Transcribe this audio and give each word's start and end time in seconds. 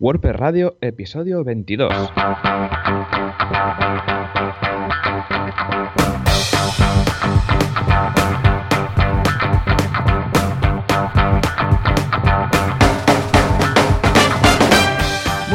WordPress 0.00 0.36
Radio, 0.36 0.78
episodio 0.80 1.44
22. 1.44 1.88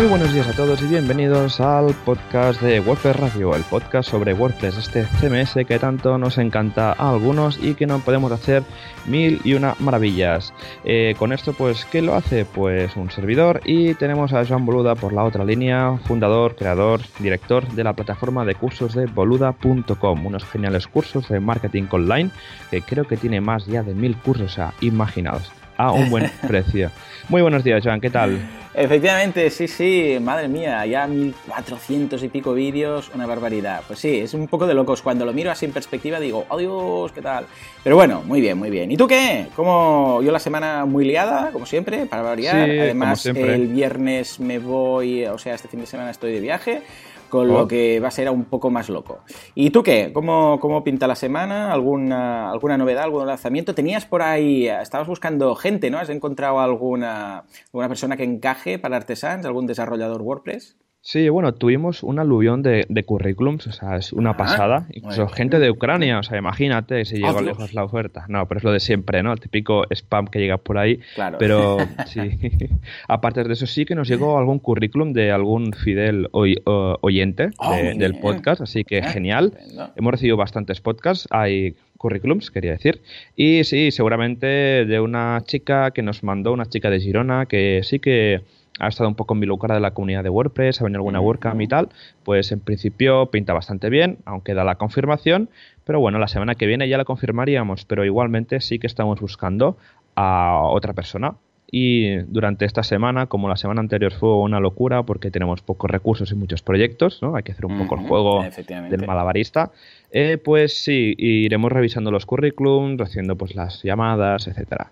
Muy 0.06 0.20
buenos 0.20 0.34
días 0.36 0.48
a 0.48 0.54
todos 0.54 0.80
y 0.84 0.86
bienvenidos 0.86 1.60
al 1.60 1.92
podcast 2.06 2.62
de 2.62 2.80
WordPress 2.80 3.16
Radio, 3.16 3.56
el 3.56 3.64
podcast 3.64 4.08
sobre 4.08 4.36
WordPress, 4.36 4.78
este 4.78 5.04
CMS 5.20 5.66
que 5.66 5.80
tanto 5.80 6.20
nos 6.20 6.38
encanta 6.38 6.92
a 6.92 7.10
algunos 7.10 7.58
y 7.58 7.74
que 7.74 7.88
no 7.88 7.98
podemos 7.98 8.32
hacer 8.32 8.62
mil 9.08 9.42
y 9.44 9.56
una 9.56 9.74
maravillas. 9.80 10.54
Eh, 10.84 11.16
con 11.18 11.34
esto, 11.34 11.54
pues, 11.54 11.86
¿qué 11.86 12.04
lo 12.04 12.14
hace? 12.14 12.46
Pues 12.46 12.96
un 12.96 13.10
servidor 13.10 13.62
y 13.66 13.96
tenemos 13.96 14.32
a 14.34 14.46
Joan 14.46 14.68
Boluda 14.68 14.94
por 14.94 15.12
la 15.12 15.24
otra 15.24 15.44
línea, 15.44 15.98
fundador, 16.06 16.56
creador, 16.56 17.02
director 17.18 17.68
de 17.68 17.84
la 17.84 17.94
plataforma 17.94 18.46
de 18.46 18.54
cursos 18.54 18.94
de 18.94 19.08
boluda.com, 19.08 20.24
unos 20.24 20.46
geniales 20.46 20.86
cursos 20.86 21.28
de 21.30 21.40
marketing 21.40 21.86
online 21.90 22.30
que 22.70 22.84
creo 22.84 23.06
que 23.06 23.18
tiene 23.18 23.42
más 23.42 23.66
ya 23.66 23.82
de 23.82 23.96
mil 23.96 24.16
cursos, 24.18 24.60
a 24.60 24.76
imaginados, 24.82 25.52
a 25.78 25.92
un 25.92 26.10
buen 26.10 26.30
precio. 26.48 26.92
Muy 27.30 27.42
buenos 27.42 27.64
días, 27.64 27.84
Joan, 27.84 28.00
¿qué 28.02 28.10
tal? 28.10 28.40
Efectivamente, 28.78 29.50
sí, 29.52 29.70
sí, 29.70 30.18
madre 30.22 30.50
mía, 30.50 30.86
ya 30.86 31.08
1400 31.08 32.22
y 32.24 32.28
pico 32.28 32.54
vídeos, 32.54 33.10
una 33.16 33.26
barbaridad. 33.26 33.82
Pues 33.88 34.00
sí, 34.00 34.20
es 34.20 34.34
un 34.34 34.48
poco 34.48 34.68
de 34.68 34.74
locos. 34.74 35.02
Cuando 35.02 35.26
lo 35.26 35.32
miro 35.32 35.50
así 35.50 35.66
en 35.66 35.72
perspectiva 35.72 36.20
digo, 36.20 36.46
Dios, 36.58 37.14
¿qué 37.14 37.22
tal? 37.22 37.46
Pero 37.84 37.96
bueno, 37.96 38.22
muy 38.26 38.42
bien, 38.42 38.58
muy 38.58 38.70
bien. 38.70 38.92
¿Y 38.92 38.98
tú 38.98 39.08
qué? 39.08 39.48
Como 39.56 40.22
yo 40.22 40.32
la 40.32 40.40
semana 40.40 40.84
muy 40.86 41.06
liada, 41.06 41.52
como 41.52 41.66
siempre, 41.66 42.06
para 42.06 42.22
variar. 42.22 42.58
Además, 42.58 43.26
el 43.26 43.68
viernes 43.68 44.42
me 44.42 44.60
voy, 44.60 45.26
o 45.26 45.38
sea, 45.38 45.56
este 45.56 45.70
fin 45.70 45.80
de 45.80 45.86
semana 45.86 46.12
estoy 46.12 46.34
de 46.34 46.42
viaje 46.42 46.82
con 47.30 47.48
lo 47.48 47.62
oh. 47.62 47.68
que 47.68 48.00
va 48.00 48.10
a 48.10 48.12
ser 48.12 48.30
un 48.30 48.46
poco 48.46 48.70
más 48.70 48.90
loco. 48.90 49.20
¿Y 49.54 49.70
tú 49.70 49.84
qué? 49.84 50.12
¿Cómo, 50.14 50.60
cómo 50.60 50.84
pinta 50.84 51.08
la 51.08 51.16
semana? 51.16 51.72
¿Alguna, 51.72 52.52
¿Alguna 52.52 52.78
novedad, 52.78 53.04
algún 53.04 53.26
lanzamiento? 53.28 53.76
Tenías 53.76 54.06
por 54.06 54.22
ahí, 54.22 54.68
estabas 54.68 55.08
buscando 55.08 55.56
gente, 55.56 55.90
¿no? 55.90 56.00
¿Has 56.00 56.10
encontrado 56.10 56.60
alguna, 56.60 57.46
alguna 57.68 57.88
persona 57.88 58.18
que 58.18 58.24
encaje 58.24 58.80
para 58.80 58.98
Artesans, 58.98 59.46
algún 59.46 59.68
desarrollador 59.68 60.22
WordPress? 60.22 60.78
Sí, 61.08 61.30
bueno, 61.30 61.54
tuvimos 61.54 62.02
un 62.02 62.18
aluvión 62.18 62.64
de, 62.64 62.88
de 62.90 63.04
currículums, 63.04 63.68
o 63.68 63.72
sea, 63.72 63.96
es 63.96 64.12
una 64.12 64.32
ah, 64.32 64.38
pasada. 64.38 64.88
Incluso 64.92 65.28
gente 65.28 65.60
de 65.60 65.70
Ucrania, 65.70 66.18
o 66.18 66.24
sea, 66.24 66.40
imagínate 66.40 67.06
si 67.06 67.18
llegó 67.18 67.42
lejos 67.42 67.76
la 67.76 67.84
oferta. 67.84 68.26
No, 68.28 68.48
pero 68.48 68.58
es 68.58 68.64
lo 68.64 68.72
de 68.72 68.80
siempre, 68.80 69.22
¿no? 69.22 69.32
El 69.32 69.40
típico 69.40 69.86
spam 69.92 70.26
que 70.26 70.40
llega 70.40 70.58
por 70.58 70.80
ahí. 70.80 71.00
Claro. 71.14 71.38
Pero 71.38 71.78
sí. 72.08 72.22
Aparte 73.08 73.44
de 73.44 73.54
eso, 73.54 73.68
sí 73.68 73.86
que 73.86 73.94
nos 73.94 74.08
llegó 74.08 74.40
algún 74.40 74.58
currículum 74.58 75.14
de 75.14 75.32
algún 75.32 75.74
fidel 75.74 76.28
oyente 76.32 77.52
oh, 77.60 77.76
del 77.76 78.18
podcast, 78.18 78.62
así 78.62 78.84
que 78.84 79.02
ah, 79.02 79.12
genial. 79.12 79.54
Hemos 79.96 80.12
recibido 80.12 80.38
bastantes 80.38 80.82
podcasts, 80.82 81.28
hay 81.30 81.76
currículums, 82.00 82.50
quería 82.50 82.72
decir. 82.72 83.04
Y 83.36 83.64
sí, 83.64 83.92
seguramente 83.92 84.48
de 84.48 85.00
una 85.00 85.40
chica 85.46 85.92
que 85.92 86.02
nos 86.02 86.24
mandó, 86.24 86.52
una 86.52 86.66
chica 86.66 86.90
de 86.90 87.00
Girona, 87.00 87.46
que 87.46 87.82
sí 87.84 88.00
que 88.00 88.42
ha 88.80 88.88
estado 88.88 89.08
un 89.10 89.16
poco 89.16 89.34
en 89.34 89.38
involucrada 89.38 89.76
de 89.76 89.82
la 89.82 89.92
comunidad 89.92 90.24
de 90.24 90.30
WordPress, 90.30 90.82
ha 90.82 90.84
venido 90.84 91.00
alguna 91.00 91.22
WordCamp 91.22 91.62
y 91.62 91.68
tal, 91.68 91.90
pues 92.24 92.52
en 92.52 92.60
principio 92.60 93.28
pinta 93.28 93.54
bastante 93.54 93.90
bien, 93.90 94.18
aunque 94.26 94.54
da 94.54 94.64
la 94.64 94.76
confirmación, 94.76 95.50
pero 95.86 96.00
bueno, 96.00 96.20
la 96.20 96.28
semana 96.28 96.56
que 96.56 96.66
viene 96.66 96.90
ya 96.90 96.98
la 96.98 97.06
confirmaríamos, 97.06 97.86
pero 97.86 98.04
igualmente 98.04 98.60
sí 98.60 98.80
que 98.80 98.88
estamos 98.88 99.22
buscando 99.22 99.78
a 100.16 100.62
otra 100.64 100.94
persona. 100.94 101.36
Y 101.72 102.18
durante 102.28 102.64
esta 102.64 102.84
semana, 102.84 103.26
como 103.26 103.50
la 103.50 103.58
semana 103.58 103.82
anterior 103.82 104.14
fue 104.14 104.38
una 104.38 104.60
locura 104.60 105.04
porque 105.04 105.32
tenemos 105.32 105.62
pocos 105.62 105.90
recursos 105.90 106.32
y 106.32 106.36
muchos 106.36 106.62
proyectos, 106.62 107.22
¿no? 107.24 107.36
Hay 107.36 107.44
que 107.44 107.52
hacer 107.54 107.66
un 107.66 107.78
poco 107.80 107.96
el 107.96 108.08
juego 108.08 108.44
del 108.44 109.06
malabarista. 109.06 109.72
Eh, 110.12 110.38
pues 110.38 110.78
sí, 110.78 111.16
iremos 111.18 111.72
revisando 111.72 112.12
los 112.12 112.26
currículums, 112.26 113.02
haciendo 113.02 113.36
pues 113.36 113.56
las 113.56 113.82
llamadas, 113.84 114.48
etcétera. 114.48 114.92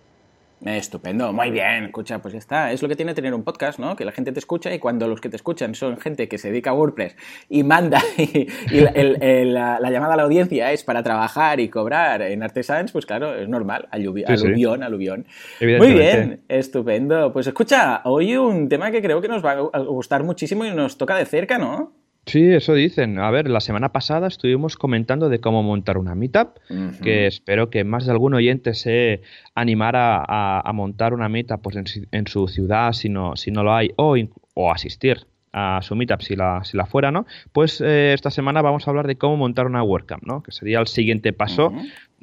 Estupendo, 0.66 1.34
muy 1.34 1.51
bien, 1.51 1.85
escucha, 1.85 2.19
pues 2.19 2.34
ya 2.34 2.40
está. 2.40 2.72
Es 2.72 2.81
lo 2.81 2.88
que 2.88 2.96
tiene 2.96 3.13
tener 3.13 3.34
un 3.34 3.44
podcast, 3.44 3.79
¿no? 3.79 3.97
Que 3.97 4.06
la 4.06 4.13
gente 4.13 4.31
te 4.31 4.40
escucha 4.40 4.74
y 4.74 4.79
cuando 4.79 5.07
los 5.07 5.19
que 5.19 5.28
te 5.29 5.35
escuchan 5.35 5.75
son 5.75 5.97
gente 5.97 6.29
que 6.29 6.38
se 6.38 6.50
dedica 6.50 6.69
a 6.69 6.74
WordPress 6.74 7.18
y 7.50 7.63
manda 7.63 8.01
y, 8.18 8.47
la, 8.72 9.79
llamada 9.91 10.13
a 10.13 10.18
la 10.18 10.24
audiencia 10.24 10.72
es 10.72 10.84
para 10.85 11.03
trabajar 11.03 11.59
y 11.59 11.68
cobrar 11.68 12.22
en 12.22 12.44
Artesans, 12.44 12.94
pues 12.94 13.06
claro, 13.06 13.35
es 13.35 13.50
normal, 13.50 13.90
aluvión, 13.91 14.84
aluvión. 14.84 15.25
Muy 15.59 15.94
bien, 15.94 16.44
estupendo. 16.47 17.34
Pues 17.34 17.47
escucha, 17.47 18.01
hoy 18.06 18.38
un 18.38 18.69
tema 18.69 18.90
que 18.90 19.01
creo 19.01 19.22
que 19.22 19.28
nos 19.28 19.44
va 19.44 19.51
a 19.51 19.80
gustar 19.80 20.24
muchísimo 20.24 20.63
y 20.66 20.72
nos 20.72 20.97
toca 20.97 21.18
de 21.18 21.25
cerca, 21.25 21.57
¿no? 21.57 22.03
Sí, 22.26 22.42
eso 22.46 22.74
dicen. 22.74 23.20
A 23.20 23.30
ver, 23.32 23.50
la 23.50 23.60
semana 23.60 23.92
pasada 23.92 24.28
estuvimos 24.28 24.78
comentando 24.78 25.30
de 25.30 25.40
cómo 25.40 25.62
montar 25.62 25.98
una 25.98 26.16
meetup, 26.16 26.58
que 27.02 27.28
espero 27.28 27.70
que 27.70 27.84
más 27.84 28.06
de 28.06 28.12
algún 28.12 28.34
oyente 28.34 28.74
se 28.74 29.22
animara 29.56 30.24
a, 30.26 30.74
montar 30.74 31.14
una 31.14 31.28
meetup 31.28 31.62
pues, 31.62 31.76
en, 32.12 32.28
su 32.28 32.48
ciudad 32.48 32.94
si 32.94 33.10
no, 33.10 33.36
si 33.36 33.52
no 33.52 33.64
lo 33.64 33.74
hay, 33.74 33.92
o, 33.98 34.16
o 34.54 34.72
asistir 34.72 35.28
a 35.54 35.82
su 35.84 35.96
meetup 35.96 36.22
si 36.22 36.36
la, 36.36 36.64
si 36.64 36.76
la 36.76 36.86
fuera, 36.86 37.12
¿no? 37.12 37.26
Pues 37.52 37.80
eh, 37.80 38.14
esta 38.14 38.32
semana 38.32 38.62
vamos 38.62 38.88
a 38.88 38.92
hablar 38.92 39.06
de 39.06 39.18
cómo 39.18 39.38
montar 39.38 39.68
una 39.68 39.84
WordCamp, 39.84 40.24
¿no? 40.24 40.42
Que 40.42 40.52
sería 40.52 40.80
el 40.80 40.88
siguiente 40.88 41.32
paso 41.32 41.72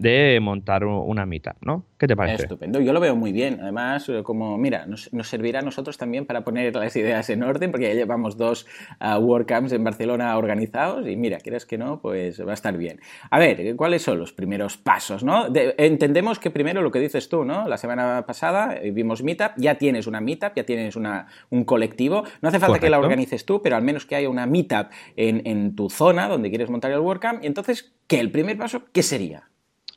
de 0.01 0.41
montar 0.41 0.87
una 0.87 1.27
mitad, 1.27 1.57
¿no? 1.61 1.85
¿Qué 1.99 2.07
te 2.07 2.17
parece? 2.17 2.45
Estupendo, 2.45 2.81
yo 2.81 2.95
lo 2.95 3.01
veo 3.01 3.15
muy 3.15 3.33
bien. 3.33 3.59
Además, 3.61 4.09
eh, 4.09 4.23
como, 4.23 4.57
mira, 4.57 4.87
nos, 4.87 5.11
servirá 5.25 5.59
a 5.59 5.63
nosotros 5.63 5.99
también 5.99 6.25
para 6.25 6.43
poner 6.43 6.75
las 6.75 6.97
ideas 6.97 7.29
en 7.29 7.43
orden, 7.43 7.71
porque 7.71 7.89
ya 7.89 7.95
llevamos 7.95 8.39
dos 8.39 8.67
uh, 8.99 9.19
WordCamps 9.19 9.73
en 9.73 9.85
Barcelona 9.85 10.39
organizados 10.39 11.07
y 11.07 11.17
mira, 11.17 11.37
quieres 11.37 11.67
que 11.67 11.77
no, 11.77 12.01
pues 12.01 12.41
va 12.41 12.53
a 12.53 12.55
estar 12.55 12.79
bien. 12.79 13.01
A 13.31 13.39
ver, 13.39 13.77
¿cuáles 13.77 14.01
son 14.01 14.19
los 14.19 14.33
primeros 14.33 14.79
pasos, 14.79 15.23
no? 15.23 15.49
entendemos 15.77 16.39
que 16.39 16.51
primero 16.51 16.81
lo 16.81 16.91
que 16.91 16.99
dices 16.99 17.29
tú, 17.29 17.45
¿no? 17.45 17.69
La 17.69 17.77
semana 17.77 18.25
pasada 18.27 18.77
eh, 18.77 18.93
vimos 18.93 19.23
Meetup, 19.23 19.53
ya 19.59 19.75
tienes 19.75 20.07
una 20.07 20.23
Meetup, 20.23 20.55
ya 20.57 20.65
tienes 20.65 20.97
una, 20.97 21.27
un 21.51 21.65
colectivo. 21.65 22.25
No 22.41 22.49
hace 22.49 22.59
falta 22.59 22.79
que 22.79 22.89
la 22.89 22.99
organices 22.99 23.45
tú, 23.45 23.61
pero 23.61 23.77
al 23.77 23.83
menos 23.83 24.07
que 24.07 24.17
haya 24.17 24.31
una 24.31 24.47
Meetup 24.47 24.89
en, 25.17 25.47
en 25.47 25.77
tu 25.77 25.91
zona 25.91 26.27
donde 26.27 26.49
quieres 26.49 26.71
montar 26.71 26.91
el 26.91 27.01
WordCamp. 27.01 27.45
Y 27.45 27.47
entonces, 27.47 27.95
¿qué? 28.07 28.19
El 28.19 28.31
primer 28.31 28.57
paso, 28.57 28.85
¿qué 28.93 29.03
sería? 29.03 29.50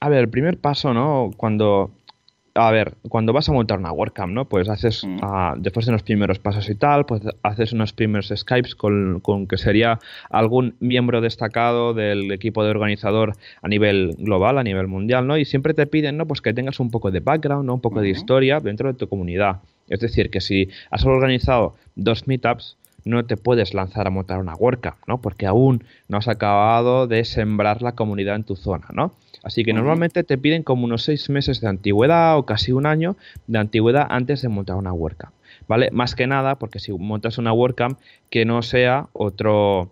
A 0.03 0.09
ver, 0.09 0.19
el 0.19 0.29
primer 0.29 0.57
paso, 0.57 0.93
¿no? 0.93 1.31
Cuando. 1.37 1.91
A 2.55 2.71
ver, 2.71 2.95
cuando 3.07 3.31
vas 3.31 3.47
a 3.47 3.53
montar 3.53 3.79
una 3.79 3.93
WordCamp, 3.93 4.33
¿no? 4.33 4.49
Pues 4.49 4.67
haces, 4.67 5.05
mm. 5.05 5.19
ah, 5.21 5.55
después 5.57 5.85
de 5.85 5.93
los 5.93 6.03
primeros 6.03 6.39
pasos 6.39 6.69
y 6.69 6.75
tal, 6.75 7.05
pues 7.05 7.21
haces 7.41 7.71
unos 7.71 7.93
primeros 7.93 8.31
Skypes 8.35 8.75
con, 8.75 9.21
con, 9.21 9.47
que 9.47 9.57
sería 9.57 9.99
algún 10.29 10.75
miembro 10.81 11.21
destacado 11.21 11.93
del 11.93 12.33
equipo 12.33 12.65
de 12.65 12.71
organizador 12.71 13.37
a 13.61 13.67
nivel 13.69 14.13
global, 14.19 14.57
a 14.57 14.63
nivel 14.63 14.87
mundial, 14.87 15.25
¿no? 15.25 15.37
Y 15.37 15.45
siempre 15.45 15.73
te 15.73 15.87
piden, 15.87 16.17
¿no? 16.17 16.27
Pues 16.27 16.41
que 16.41 16.53
tengas 16.53 16.81
un 16.81 16.91
poco 16.91 17.09
de 17.09 17.21
background, 17.21 17.65
¿no? 17.65 17.75
Un 17.75 17.81
poco 17.81 18.01
de 18.01 18.09
historia 18.09 18.59
dentro 18.59 18.91
de 18.91 18.99
tu 18.99 19.07
comunidad. 19.07 19.61
Es 19.87 20.01
decir, 20.01 20.29
que 20.29 20.41
si 20.41 20.67
has 20.91 21.05
organizado 21.05 21.75
dos 21.95 22.27
meetups, 22.27 22.75
no 23.05 23.23
te 23.23 23.37
puedes 23.37 23.73
lanzar 23.73 24.05
a 24.07 24.09
montar 24.09 24.39
una 24.39 24.53
WordCamp, 24.53 24.97
¿no? 25.07 25.21
Porque 25.21 25.47
aún 25.47 25.85
no 26.09 26.17
has 26.17 26.27
acabado 26.27 27.07
de 27.07 27.23
sembrar 27.23 27.81
la 27.81 27.93
comunidad 27.93 28.35
en 28.35 28.43
tu 28.43 28.57
zona, 28.57 28.87
¿no? 28.91 29.13
Así 29.43 29.63
que 29.63 29.73
normalmente 29.73 30.23
te 30.23 30.37
piden 30.37 30.63
como 30.63 30.85
unos 30.85 31.03
seis 31.03 31.29
meses 31.29 31.59
de 31.61 31.67
antigüedad 31.67 32.37
o 32.37 32.45
casi 32.45 32.71
un 32.71 32.85
año 32.85 33.17
de 33.47 33.59
antigüedad 33.59 34.07
antes 34.09 34.41
de 34.41 34.47
montar 34.47 34.77
una 34.77 34.93
WordCamp, 34.93 35.33
¿vale? 35.67 35.91
Más 35.91 36.15
que 36.15 36.27
nada 36.27 36.55
porque 36.55 36.79
si 36.79 36.93
montas 36.93 37.37
una 37.37 37.53
WordCamp 37.53 37.99
que 38.29 38.45
no 38.45 38.61
sea 38.61 39.09
otro 39.13 39.91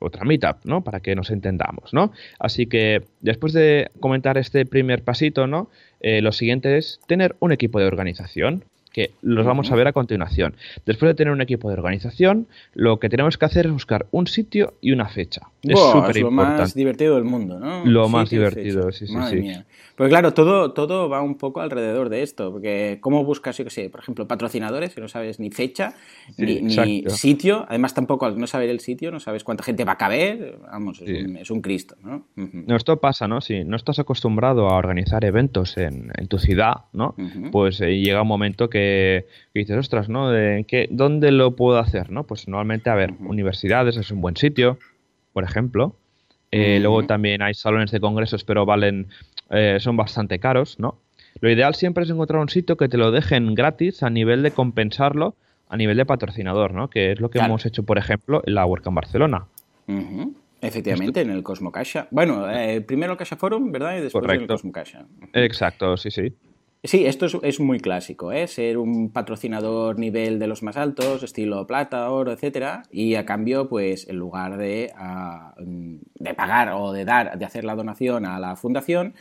otra 0.00 0.24
meetup, 0.24 0.64
¿no? 0.64 0.82
Para 0.82 1.00
que 1.00 1.14
nos 1.14 1.30
entendamos, 1.30 1.92
¿no? 1.92 2.12
Así 2.38 2.66
que 2.66 3.02
después 3.20 3.52
de 3.52 3.90
comentar 4.00 4.38
este 4.38 4.64
primer 4.64 5.02
pasito, 5.02 5.46
¿no? 5.46 5.70
Eh, 6.00 6.22
lo 6.22 6.32
siguiente 6.32 6.78
es 6.78 7.00
tener 7.06 7.36
un 7.40 7.52
equipo 7.52 7.80
de 7.80 7.86
organización, 7.86 8.64
que 8.92 9.12
los 9.22 9.44
vamos 9.44 9.70
a 9.70 9.76
ver 9.76 9.88
a 9.88 9.92
continuación. 9.92 10.56
Después 10.86 11.10
de 11.10 11.14
tener 11.14 11.32
un 11.32 11.40
equipo 11.40 11.68
de 11.68 11.74
organización, 11.74 12.46
lo 12.74 12.98
que 12.98 13.08
tenemos 13.08 13.38
que 13.38 13.44
hacer 13.44 13.66
es 13.66 13.72
buscar 13.72 14.06
un 14.10 14.26
sitio 14.26 14.74
y 14.80 14.92
una 14.92 15.08
fecha. 15.08 15.42
Es 15.62 15.78
súper 15.78 16.16
importante. 16.16 16.20
Lo 16.20 16.30
más 16.30 16.74
divertido 16.74 17.14
del 17.16 17.24
mundo, 17.24 17.58
¿no? 17.58 17.84
Lo 17.84 18.08
más 18.08 18.30
divertido, 18.30 18.90
sí, 18.92 19.06
sí, 19.06 19.12
Madre 19.12 19.40
Mía. 19.40 19.66
Pues 19.96 20.08
claro, 20.08 20.32
todo, 20.32 20.72
todo 20.72 21.08
va 21.08 21.20
un 21.22 21.36
poco 21.36 21.60
alrededor 21.60 22.08
de 22.08 22.22
esto, 22.22 22.52
porque 22.52 22.98
¿cómo 23.00 23.24
buscas, 23.24 23.56
yo 23.58 23.64
qué 23.64 23.70
sé, 23.70 23.90
por 23.90 24.00
ejemplo, 24.00 24.26
patrocinadores, 24.28 24.92
si 24.92 25.00
no 25.00 25.08
sabes 25.08 25.40
ni 25.40 25.50
fecha, 25.50 25.94
ni, 26.36 27.04
sitio, 27.08 27.66
además 27.68 27.94
tampoco 27.94 28.26
al 28.26 28.38
no 28.38 28.46
saber 28.46 28.70
el 28.70 28.80
sitio, 28.80 29.10
no 29.10 29.18
sabes 29.18 29.42
cuánta 29.42 29.64
gente 29.64 29.84
va 29.84 29.92
a 29.92 29.98
caber, 29.98 30.58
vamos, 30.70 31.02
es, 31.04 31.50
un, 31.50 31.60
Cristo, 31.60 31.96
¿no? 32.02 32.26
Esto 32.76 33.00
pasa, 33.00 33.26
¿no? 33.26 33.40
Si 33.40 33.64
no 33.64 33.76
estás 33.76 33.98
acostumbrado 33.98 34.68
a 34.68 34.76
organizar 34.76 35.24
eventos 35.24 35.76
en, 35.76 36.12
tu 36.28 36.38
ciudad, 36.38 36.84
¿no? 36.92 37.14
Pues 37.50 37.80
eh, 37.80 37.98
llega 37.98 38.22
un 38.22 38.28
momento 38.28 38.70
que 38.70 38.78
que, 38.78 39.26
dices, 39.54 39.76
ostras, 39.76 40.08
¿no? 40.08 40.30
De, 40.30 40.64
¿qué, 40.66 40.88
¿Dónde 40.90 41.32
lo 41.32 41.56
puedo 41.56 41.78
hacer? 41.78 42.10
¿no? 42.10 42.24
Pues 42.24 42.48
normalmente, 42.48 42.90
a 42.90 42.94
ver, 42.94 43.14
universidades 43.20 43.96
es 43.96 44.10
un 44.10 44.20
buen 44.20 44.36
sitio, 44.36 44.78
por 45.32 45.44
ejemplo. 45.44 45.96
Eh, 46.50 46.78
luego 46.80 47.04
también 47.04 47.42
hay 47.42 47.54
salones 47.54 47.90
de 47.90 48.00
congresos, 48.00 48.44
pero 48.44 48.64
valen, 48.64 49.08
eh, 49.50 49.78
son 49.80 49.96
bastante 49.96 50.38
caros, 50.38 50.78
¿no? 50.78 50.98
Lo 51.40 51.50
ideal 51.50 51.74
siempre 51.74 52.04
es 52.04 52.10
encontrar 52.10 52.40
un 52.40 52.48
sitio 52.48 52.76
que 52.76 52.88
te 52.88 52.96
lo 52.96 53.10
dejen 53.10 53.54
gratis 53.54 54.02
a 54.02 54.10
nivel 54.10 54.42
de 54.42 54.50
compensarlo 54.50 55.34
a 55.68 55.76
nivel 55.76 55.96
de 55.96 56.06
patrocinador, 56.06 56.72
¿no? 56.72 56.88
Que 56.88 57.12
es 57.12 57.20
lo 57.20 57.30
que 57.30 57.38
hemos 57.38 57.66
hecho, 57.66 57.82
por 57.82 57.98
ejemplo, 57.98 58.42
en 58.46 58.54
la 58.54 58.64
WordCamp 58.64 58.96
Barcelona. 58.96 59.46
Efectivamente, 60.60 61.20
en 61.20 61.30
el 61.30 61.42
Cosmo 61.42 61.70
Caixa. 61.70 62.08
Bueno, 62.10 62.50
eh, 62.50 62.80
primero 62.80 63.12
el 63.12 63.18
Caixa 63.18 63.36
Forum, 63.36 63.70
¿verdad? 63.70 63.98
Y 63.98 64.00
después 64.00 64.24
el 64.28 64.46
Cosmo 64.46 64.72
Caixa. 64.72 65.06
Exacto, 65.32 65.96
sí, 65.96 66.10
sí. 66.10 66.32
Sí, 66.84 67.06
esto 67.06 67.26
es, 67.42 67.58
muy 67.58 67.80
clásico, 67.80 68.30
¿eh? 68.30 68.46
Ser 68.46 68.78
un 68.78 69.10
patrocinador 69.10 69.98
nivel 69.98 70.38
de 70.38 70.46
los 70.46 70.62
más 70.62 70.76
altos, 70.76 71.24
estilo 71.24 71.66
plata, 71.66 72.10
oro, 72.10 72.30
etcétera, 72.30 72.84
y 72.92 73.16
a 73.16 73.26
cambio, 73.26 73.68
pues, 73.68 74.08
en 74.08 74.16
lugar 74.16 74.56
de, 74.58 74.92
ah, 74.96 75.54
de 75.58 76.34
pagar 76.34 76.72
o 76.74 76.92
de 76.92 77.04
dar, 77.04 77.36
de 77.36 77.44
hacer 77.44 77.64
la 77.64 77.74
donación 77.74 78.26
a 78.26 78.38
la 78.38 78.54
fundación, 78.54 79.14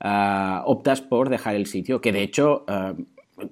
ah, 0.00 0.62
optas 0.66 1.02
por 1.02 1.28
dejar 1.28 1.54
el 1.54 1.66
sitio, 1.66 2.00
que 2.00 2.12
de 2.12 2.22
hecho 2.22 2.64
ah, 2.66 2.94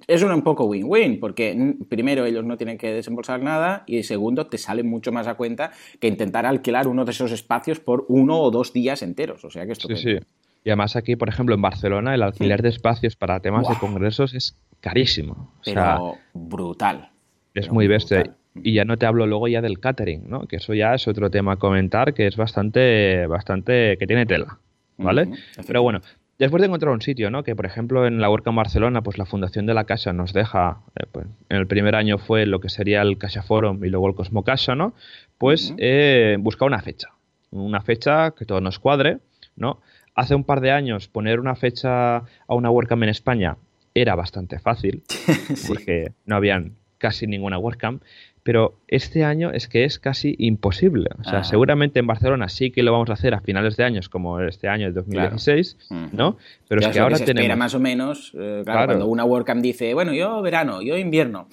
es 0.07 0.23
un 0.23 0.41
poco 0.41 0.65
win-win, 0.65 1.19
porque 1.19 1.75
primero 1.87 2.25
ellos 2.25 2.43
no 2.43 2.57
tienen 2.57 2.77
que 2.77 2.91
desembolsar 2.91 3.41
nada 3.41 3.83
y 3.85 4.03
segundo 4.03 4.47
te 4.47 4.57
sale 4.57 4.83
mucho 4.83 5.11
más 5.11 5.27
a 5.27 5.35
cuenta 5.35 5.71
que 5.99 6.07
intentar 6.07 6.45
alquilar 6.45 6.87
uno 6.87 7.05
de 7.05 7.11
esos 7.11 7.31
espacios 7.31 7.79
por 7.79 8.05
uno 8.07 8.39
o 8.39 8.51
dos 8.51 8.73
días 8.73 9.01
enteros. 9.01 9.45
O 9.45 9.49
sea 9.49 9.65
que 9.65 9.73
esto. 9.73 9.87
Sí, 9.87 9.95
sí. 9.97 10.17
Y 10.63 10.69
además 10.69 10.95
aquí, 10.95 11.15
por 11.15 11.29
ejemplo, 11.29 11.55
en 11.55 11.61
Barcelona, 11.61 12.13
el 12.13 12.21
alquiler 12.21 12.61
de 12.61 12.69
espacios 12.69 13.15
para 13.15 13.39
temas 13.39 13.67
de 13.67 13.75
congresos 13.75 14.33
es 14.33 14.57
carísimo. 14.79 15.51
Pero 15.65 16.17
brutal. 16.33 17.09
Es 17.53 17.71
muy 17.71 17.87
bestia. 17.87 18.35
Y 18.55 18.73
ya 18.73 18.85
no 18.85 18.97
te 18.97 19.05
hablo 19.05 19.25
luego 19.25 19.47
ya 19.47 19.61
del 19.61 19.79
catering, 19.79 20.29
¿no? 20.29 20.47
Que 20.47 20.57
eso 20.57 20.73
ya 20.73 20.93
es 20.93 21.07
otro 21.07 21.31
tema 21.31 21.53
a 21.53 21.55
comentar 21.55 22.13
que 22.13 22.27
es 22.27 22.35
bastante, 22.35 23.25
bastante, 23.27 23.97
que 23.97 24.05
tiene 24.05 24.25
tela, 24.25 24.59
¿vale? 24.97 25.29
Pero 25.65 25.81
bueno, 25.81 26.01
Después 26.41 26.61
de 26.61 26.65
encontrar 26.65 26.91
un 26.91 27.03
sitio, 27.03 27.29
¿no? 27.29 27.43
Que 27.43 27.55
por 27.55 27.67
ejemplo 27.67 28.07
en 28.07 28.19
la 28.19 28.27
WordCamp 28.27 28.57
Barcelona, 28.57 29.03
pues 29.03 29.19
la 29.19 29.27
fundación 29.27 29.67
de 29.67 29.75
la 29.75 29.83
casa 29.83 30.11
nos 30.11 30.33
deja, 30.33 30.79
eh, 30.99 31.05
pues, 31.11 31.27
en 31.49 31.57
el 31.57 31.67
primer 31.67 31.93
año 31.93 32.17
fue 32.17 32.47
lo 32.47 32.59
que 32.59 32.67
sería 32.67 33.03
el 33.03 33.19
Casa 33.19 33.43
Forum 33.43 33.85
y 33.85 33.89
luego 33.89 34.07
el 34.07 34.15
Cosmo 34.15 34.43
Casa, 34.43 34.73
¿no? 34.73 34.95
Pues 35.37 35.71
eh, 35.77 36.37
buscar 36.39 36.65
una 36.65 36.81
fecha, 36.81 37.09
una 37.51 37.81
fecha 37.81 38.31
que 38.31 38.45
todo 38.45 38.59
nos 38.59 38.79
cuadre, 38.79 39.19
¿no? 39.55 39.81
Hace 40.15 40.35
un 40.35 40.43
par 40.43 40.61
de 40.61 40.71
años 40.71 41.07
poner 41.07 41.39
una 41.39 41.55
fecha 41.55 42.17
a 42.17 42.55
una 42.55 42.69
WordCamp 42.69 43.03
en 43.03 43.09
España 43.09 43.57
era 43.93 44.15
bastante 44.15 44.59
fácil, 44.59 45.03
porque 45.67 46.11
no 46.25 46.35
habían 46.35 46.75
casi 46.97 47.27
ninguna 47.27 47.57
WordCamp 47.57 48.01
pero 48.43 48.79
este 48.87 49.23
año 49.23 49.51
es 49.51 49.67
que 49.67 49.85
es 49.85 49.99
casi 49.99 50.35
imposible. 50.39 51.09
O 51.19 51.23
sea, 51.23 51.43
seguramente 51.43 51.99
en 51.99 52.07
Barcelona 52.07 52.49
sí 52.49 52.71
que 52.71 52.81
lo 52.81 52.91
vamos 52.91 53.09
a 53.09 53.13
hacer 53.13 53.33
a 53.35 53.41
finales 53.41 53.77
de 53.77 53.83
años, 53.83 54.09
como 54.09 54.39
este 54.39 54.67
año 54.67 54.87
de 54.87 54.93
2016, 54.93 55.77
¿no? 56.11 56.37
Pero 56.67 56.81
es 56.81 56.87
que 56.87 56.99
ahora 56.99 57.19
tenemos. 57.19 57.57
más 57.57 57.75
o 57.75 57.79
menos, 57.79 58.33
eh, 58.37 58.61
claro, 58.63 58.87
cuando 58.87 59.07
una 59.07 59.25
WordCamp 59.25 59.61
dice, 59.61 59.93
bueno, 59.93 60.13
yo 60.13 60.41
verano, 60.41 60.81
yo 60.81 60.97
invierno, 60.97 61.47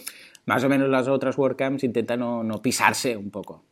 más 0.47 0.65
o 0.65 0.69
menos 0.69 0.89
las 0.89 1.09
otras 1.09 1.37
WordCamps 1.37 1.85
intentan 1.85 2.21
no, 2.21 2.63
pisarse 2.63 3.17
un 3.17 3.31
poco. 3.31 3.65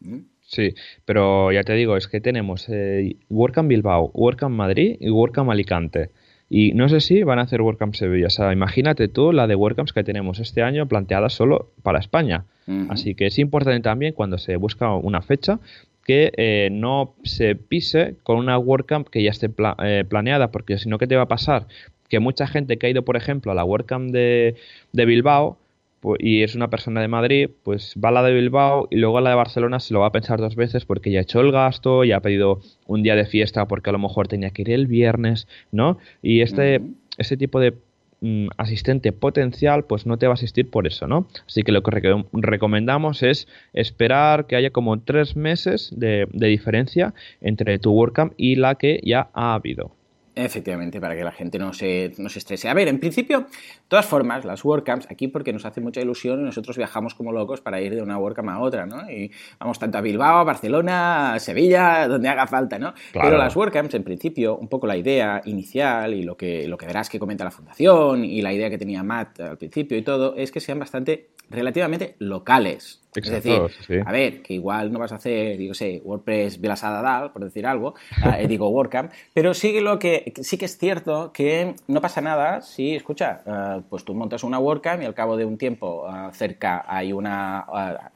Sí, 0.47 0.75
pero 1.05 1.51
ya 1.51 1.63
te 1.65 1.75
digo, 1.75 1.97
es 1.97 2.07
que 2.07 2.21
tenemos 2.21 2.69
eh, 2.69 3.17
WordCamp 3.29 3.69
Bilbao, 3.69 4.11
WordCamp 4.15 4.55
Madrid 4.55 4.97
y 5.01 5.11
WordCamp 5.11 5.51
Alicante. 5.51 6.11
Y 6.49 6.73
no 6.73 6.89
sé 6.89 7.01
si 7.01 7.25
van 7.25 7.41
a 7.41 7.43
hacer 7.43 7.61
WordCamp 7.61 7.95
Sevilla. 7.95 8.29
O 8.29 8.31
sea, 8.31 8.53
imagínate 8.53 9.09
tú 9.09 9.33
la 9.33 9.49
de 9.49 9.57
WordCamps 9.57 9.93
que 9.93 10.05
tenemos 10.05 10.39
este 10.39 10.63
año 10.63 10.87
planteada 10.87 11.29
solo 11.29 11.73
para 11.83 11.99
España. 11.99 12.45
Así 12.89 13.15
que 13.15 13.27
es 13.27 13.39
importante 13.39 13.81
también 13.81 14.13
cuando 14.13 14.39
se 14.39 14.57
busca 14.57 14.93
una 14.95 15.23
fecha 15.23 15.61
que 16.05 16.33
eh, 16.37 16.69
no 16.71 17.15
se 17.25 17.55
pise 17.57 18.17
con 18.23 18.39
una 18.39 18.59
WordCamp 18.59 19.09
que 19.09 19.23
ya 19.23 19.31
esté 19.31 19.51
eh, 19.83 20.05
planeada, 20.09 20.51
porque 20.53 20.79
si 20.79 20.89
no, 20.89 20.99
¿qué 20.99 21.07
te 21.07 21.17
va 21.17 21.23
a 21.23 21.29
pasar? 21.29 21.67
Que 22.09 22.21
mucha 22.21 22.47
gente 22.47 22.77
que 22.77 22.87
ha 22.87 22.91
ido, 22.91 23.05
por 23.05 23.17
ejemplo, 23.17 23.51
a 23.51 23.55
la 23.57 23.65
WordCamp 23.65 24.11
de, 24.13 24.55
de 24.93 25.05
Bilbao, 25.05 25.59
y 26.19 26.43
es 26.43 26.55
una 26.55 26.71
persona 26.71 27.01
de 27.01 27.09
Madrid, 27.09 27.51
pues 27.63 27.95
va 28.03 28.11
a 28.11 28.13
la 28.13 28.23
de 28.23 28.35
Bilbao 28.35 28.87
y 28.91 28.97
luego 28.97 29.19
a 29.19 29.21
la 29.21 29.31
de 29.31 29.37
Barcelona 29.37 29.81
se 29.81 29.93
lo 29.93 30.01
va 30.01 30.07
a 30.07 30.13
pensar 30.13 30.41
dos 30.41 30.55
veces 30.55 30.85
porque 30.85 31.11
ya 31.11 31.19
ha 31.19 31.23
hecho 31.23 31.41
el 31.41 31.51
gasto, 31.51 32.05
ya 32.05 32.19
ha 32.19 32.21
pedido 32.21 32.61
un 32.87 33.03
día 33.03 33.17
de 33.17 33.27
fiesta 33.27 33.67
porque 33.67 33.91
a 33.91 33.93
lo 33.93 33.99
mejor 33.99 34.29
tenía 34.29 34.51
que 34.51 34.63
ir 34.63 34.71
el 34.71 34.87
viernes, 34.87 35.49
¿no? 35.73 35.99
Y 36.23 36.43
este, 36.43 36.83
este 37.19 37.37
tipo 37.37 37.59
de 37.59 37.75
mm, 38.21 38.49
asistente 38.57 39.11
potencial 39.13 39.85
pues 39.85 40.07
no 40.07 40.17
te 40.19 40.27
va 40.27 40.35
a 40.35 40.35
asistir 40.35 40.71
por 40.71 40.87
eso, 40.87 41.09
¿no? 41.09 41.27
Así 41.47 41.63
que 41.63 41.73
lo 41.73 41.83
que 41.83 42.15
recomendamos 42.33 43.23
es 43.23 43.49
esperar 43.73 44.47
que 44.47 44.57
haya 44.57 44.71
como 44.71 45.01
tres 45.01 45.35
meses 45.35 45.93
de, 45.97 46.29
de 46.33 46.47
diferencia 46.47 47.15
entre 47.41 47.79
tu 47.79 47.91
WordCamp 47.91 48.35
y 48.37 48.57
la 48.57 48.77
que 48.77 49.01
ya 49.03 49.31
ha 49.35 49.55
habido. 49.55 49.96
Efectivamente, 50.39 51.01
para 51.01 51.17
que 51.17 51.25
la 51.25 51.33
gente 51.33 51.59
no 51.59 51.73
se, 51.73 52.13
no 52.19 52.29
se 52.29 52.41
estrese. 52.41 52.69
A 52.69 52.75
ver, 52.75 52.89
en 52.89 53.01
principio, 53.01 53.41
de 53.41 53.47
todas 53.89 54.05
formas, 54.05 54.45
las 54.45 54.63
WordCamps, 54.63 55.11
aquí 55.11 55.29
porque 55.29 55.51
nos 55.51 55.65
hace 55.65 55.81
mucha 55.81 56.03
ilusión 56.03 56.41
y 56.41 56.45
nosotros 56.45 56.77
viajamos 56.77 57.15
como 57.15 57.33
locos 57.33 57.63
para 57.63 57.81
ir 57.81 57.95
de 57.95 58.03
una 58.03 58.19
WordCamp 58.19 58.51
a 58.51 58.59
otra, 58.61 58.85
¿no? 58.85 59.11
Y 59.11 59.33
vamos 59.59 59.79
tanto 59.79 59.97
a 59.97 60.03
Bilbao, 60.03 60.41
a 60.41 60.45
Barcelona, 60.45 61.33
a 61.33 61.39
Sevilla, 61.39 62.07
donde 62.07 62.29
haga 62.29 62.47
falta, 62.47 62.79
¿no? 62.79 62.93
Pero 63.15 63.39
las 63.39 63.57
WordCamps, 63.57 63.95
en 63.95 64.05
principio, 64.05 64.59
un 64.59 64.69
poco 64.69 64.87
la 64.87 64.99
idea 64.99 65.41
inicial 65.47 66.13
y 66.13 66.23
lo 66.23 66.37
que, 66.37 66.69
lo 66.69 66.77
que 66.77 66.85
verás 66.85 67.09
que 67.09 67.19
comenta 67.19 67.43
la 67.43 67.51
fundación 67.51 68.23
y 68.23 68.43
la 68.43 68.53
idea 68.53 68.69
que 68.69 68.77
tenía 68.77 69.03
Matt 69.03 69.41
al 69.41 69.57
principio 69.57 69.97
y 69.97 70.03
todo, 70.03 70.37
es 70.37 70.53
que 70.53 70.61
sean 70.61 70.79
bastante 70.79 71.31
relativamente 71.49 72.15
locales. 72.19 73.06
Es 73.21 73.31
decir, 73.31 73.61
a 74.05 74.13
ver, 74.13 74.43
que 74.43 74.55
igual 74.55 74.93
no 74.93 74.99
vas 74.99 75.13
a 75.13 75.17
hacer, 75.17 75.57
digo 75.57 75.75
sé, 75.75 76.01
WordPress 76.05 76.61
Vilasada 76.61 77.03
Dal, 77.03 77.33
por 77.33 77.45
decir 77.45 77.67
algo, 77.67 77.95
eh, 78.39 78.47
digo 78.47 78.69
WordCamp, 78.69 79.13
pero 79.33 79.55
sí, 79.55 79.81
lo 79.81 79.99
que, 79.99 80.33
sí 80.43 80.59
que 80.59 80.67
es 80.67 80.79
cierto 80.79 81.33
que 81.33 81.75
no 81.89 82.01
pasa 82.01 82.21
nada 82.21 82.61
si, 82.63 82.95
escucha, 82.95 83.43
eh, 83.47 83.83
pues 83.89 84.05
tú 84.05 84.15
montas 84.15 84.45
una 84.45 84.59
WordCamp 84.59 85.03
y 85.03 85.07
al 85.07 85.15
cabo 85.15 85.37
de 85.37 85.45
un 85.45 85.59
tiempo 85.59 86.07
eh, 86.09 86.29
cerca 86.33 86.85
hay 86.87 87.13
una, 87.13 87.67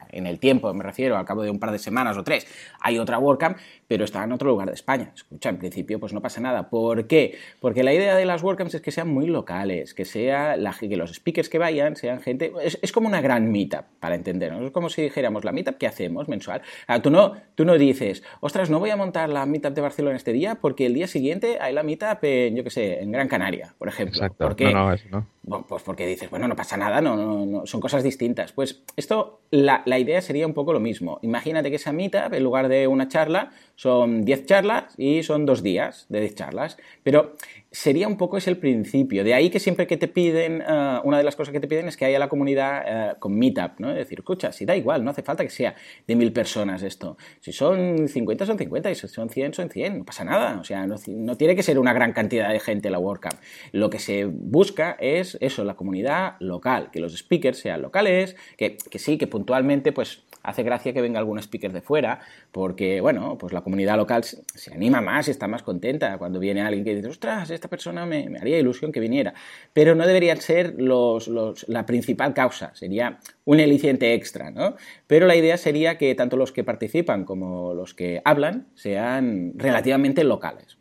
en 0.09 0.27
el 0.27 0.39
tiempo 0.39 0.73
me 0.73 0.83
refiero, 0.83 1.17
al 1.17 1.25
cabo 1.25 1.43
de 1.43 1.49
un 1.49 1.59
par 1.59 1.71
de 1.71 1.79
semanas 1.79 2.17
o 2.17 2.23
tres, 2.23 2.47
hay 2.79 2.97
otra 2.99 3.19
WordCamp, 3.19 3.57
pero 3.91 4.05
está 4.05 4.23
en 4.23 4.31
otro 4.31 4.51
lugar 4.51 4.69
de 4.69 4.75
España. 4.75 5.11
Escucha, 5.13 5.49
en 5.49 5.57
principio 5.57 5.99
pues 5.99 6.13
no 6.13 6.21
pasa 6.21 6.39
nada. 6.39 6.69
¿Por 6.69 7.07
qué? 7.07 7.37
Porque 7.59 7.83
la 7.83 7.93
idea 7.93 8.15
de 8.15 8.23
las 8.23 8.41
WordCamps 8.41 8.75
es 8.75 8.81
que 8.81 8.89
sean 8.89 9.09
muy 9.09 9.27
locales, 9.27 9.93
que, 9.93 10.05
sea 10.05 10.55
la, 10.55 10.73
que 10.73 10.95
los 10.95 11.11
speakers 11.11 11.49
que 11.49 11.57
vayan 11.57 11.97
sean 11.97 12.21
gente... 12.21 12.53
Es, 12.63 12.91
como 12.93 13.09
una 13.09 13.19
gran 13.19 13.51
meetup, 13.51 13.83
para 13.99 14.15
entendernos. 14.15 14.63
Es 14.63 14.71
como 14.71 14.87
si 14.87 15.01
dijéramos, 15.01 15.43
la 15.43 15.51
meetup 15.51 15.77
que 15.77 15.87
hacemos 15.87 16.29
mensual. 16.29 16.61
tú, 17.03 17.09
no, 17.09 17.33
tú 17.55 17.65
no 17.65 17.77
dices, 17.77 18.23
ostras, 18.39 18.69
no 18.69 18.79
voy 18.79 18.91
a 18.91 18.95
montar 18.95 19.27
la 19.27 19.45
meetup 19.45 19.73
de 19.73 19.81
Barcelona 19.81 20.15
este 20.15 20.31
día 20.31 20.55
porque 20.55 20.85
el 20.85 20.93
día 20.93 21.07
siguiente 21.07 21.57
hay 21.59 21.73
la 21.73 21.83
meetup 21.83 22.23
en, 22.23 22.55
yo 22.55 22.63
qué 22.63 22.69
sé, 22.69 23.01
en 23.01 23.11
Gran 23.11 23.27
Canaria, 23.27 23.75
por 23.77 23.89
ejemplo. 23.89 24.23
Exacto. 24.23 24.55
No, 24.57 24.71
no, 24.71 24.93
eso 24.93 25.07
no. 25.11 25.27
Bueno, 25.43 25.65
pues 25.67 25.83
porque 25.83 26.07
dices, 26.07 26.29
bueno, 26.29 26.47
no 26.47 26.55
pasa 26.55 26.77
nada, 26.77 27.01
no, 27.01 27.17
no, 27.17 27.45
no 27.45 27.65
son 27.65 27.81
cosas 27.81 28.03
distintas. 28.03 28.53
Pues 28.53 28.83
esto, 28.95 29.41
la, 29.49 29.81
la 29.85 29.99
idea 29.99 30.21
sería 30.21 30.47
un 30.47 30.53
poco 30.53 30.71
lo 30.71 30.79
mismo. 30.79 31.19
Imagínate 31.23 31.69
que 31.69 31.75
esa 31.75 31.91
meetup, 31.91 32.31
en 32.31 32.43
lugar 32.43 32.69
de 32.69 32.87
una 32.87 33.09
charla, 33.09 33.51
son 33.81 34.21
10 34.25 34.45
charlas 34.45 34.93
y 34.99 35.23
son 35.23 35.47
dos 35.47 35.63
días 35.63 36.05
de 36.07 36.19
10 36.19 36.35
charlas. 36.35 36.77
Pero 37.01 37.35
sería 37.71 38.07
un 38.07 38.15
poco 38.15 38.37
ese 38.37 38.51
el 38.51 38.57
principio. 38.57 39.23
De 39.23 39.33
ahí 39.33 39.49
que 39.49 39.59
siempre 39.59 39.87
que 39.87 39.97
te 39.97 40.07
piden, 40.07 40.61
eh, 40.61 40.99
una 41.03 41.17
de 41.17 41.23
las 41.23 41.35
cosas 41.35 41.51
que 41.51 41.59
te 41.59 41.67
piden 41.67 41.87
es 41.87 41.97
que 41.97 42.05
haya 42.05 42.19
la 42.19 42.29
comunidad 42.29 42.83
eh, 42.85 43.15
con 43.17 43.33
Meetup, 43.33 43.79
¿no? 43.79 43.89
Es 43.89 43.97
decir, 43.97 44.19
escucha, 44.19 44.51
si 44.51 44.65
da 44.65 44.75
igual, 44.75 45.03
no 45.03 45.09
hace 45.09 45.23
falta 45.23 45.43
que 45.43 45.49
sea 45.49 45.73
de 46.05 46.15
mil 46.15 46.31
personas 46.31 46.83
esto. 46.83 47.17
Si 47.39 47.51
son 47.51 48.07
50, 48.07 48.45
son 48.45 48.59
50, 48.59 48.91
y 48.91 48.93
si 48.93 49.07
son 49.07 49.29
100, 49.31 49.55
son 49.55 49.69
100, 49.71 49.97
no 49.97 50.05
pasa 50.05 50.25
nada. 50.25 50.59
O 50.59 50.63
sea, 50.63 50.85
no, 50.85 50.97
no 51.07 51.35
tiene 51.35 51.55
que 51.55 51.63
ser 51.63 51.79
una 51.79 51.93
gran 51.93 52.13
cantidad 52.13 52.51
de 52.51 52.59
gente 52.59 52.91
la 52.91 52.99
WordCamp. 52.99 53.41
Lo 53.71 53.89
que 53.89 53.97
se 53.97 54.25
busca 54.25 54.95
es 54.99 55.39
eso, 55.41 55.63
la 55.63 55.73
comunidad 55.73 56.35
local, 56.39 56.91
que 56.91 56.99
los 56.99 57.17
speakers 57.17 57.57
sean 57.57 57.81
locales, 57.81 58.35
que, 58.57 58.77
que 58.77 58.99
sí, 58.99 59.17
que 59.17 59.25
puntualmente, 59.25 59.91
pues 59.91 60.21
hace 60.43 60.63
gracia 60.63 60.93
que 60.93 61.01
venga 61.01 61.19
algún 61.19 61.39
speaker 61.39 61.71
de 61.71 61.81
fuera, 61.81 62.19
porque, 62.51 63.01
bueno, 63.01 63.37
pues 63.37 63.53
la 63.53 63.61
comunidad 63.61 63.97
local 63.97 64.23
se 64.23 64.73
anima 64.73 65.01
más 65.01 65.27
y 65.27 65.31
está 65.31 65.47
más 65.47 65.63
contenta 65.63 66.17
cuando 66.17 66.39
viene 66.39 66.61
alguien 66.61 66.83
que 66.83 66.95
dice, 66.95 67.07
ostras, 67.07 67.49
esta 67.49 67.67
persona 67.67 68.05
me, 68.05 68.37
haría 68.39 68.59
ilusión 68.59 68.91
que 68.91 68.99
viniera. 68.99 69.33
Pero 69.73 69.95
no 69.95 70.05
deberían 70.05 70.41
ser 70.41 70.75
los, 70.77 71.27
la 71.67 71.85
principal 71.85 72.33
causa, 72.33 72.73
sería 72.75 73.19
un 73.45 73.59
eliciente 73.59 74.13
extra, 74.13 74.51
¿no? 74.51 74.75
Pero 75.07 75.27
la 75.27 75.35
idea 75.35 75.57
sería 75.57 75.97
que 75.97 76.15
tanto 76.15 76.37
los 76.37 76.51
que 76.51 76.63
participan 76.63 77.25
como 77.25 77.73
los 77.73 77.93
que 77.93 78.21
hablan 78.25 78.67
sean 78.75 79.53
relativamente 79.55 80.23
locales. 80.23 80.77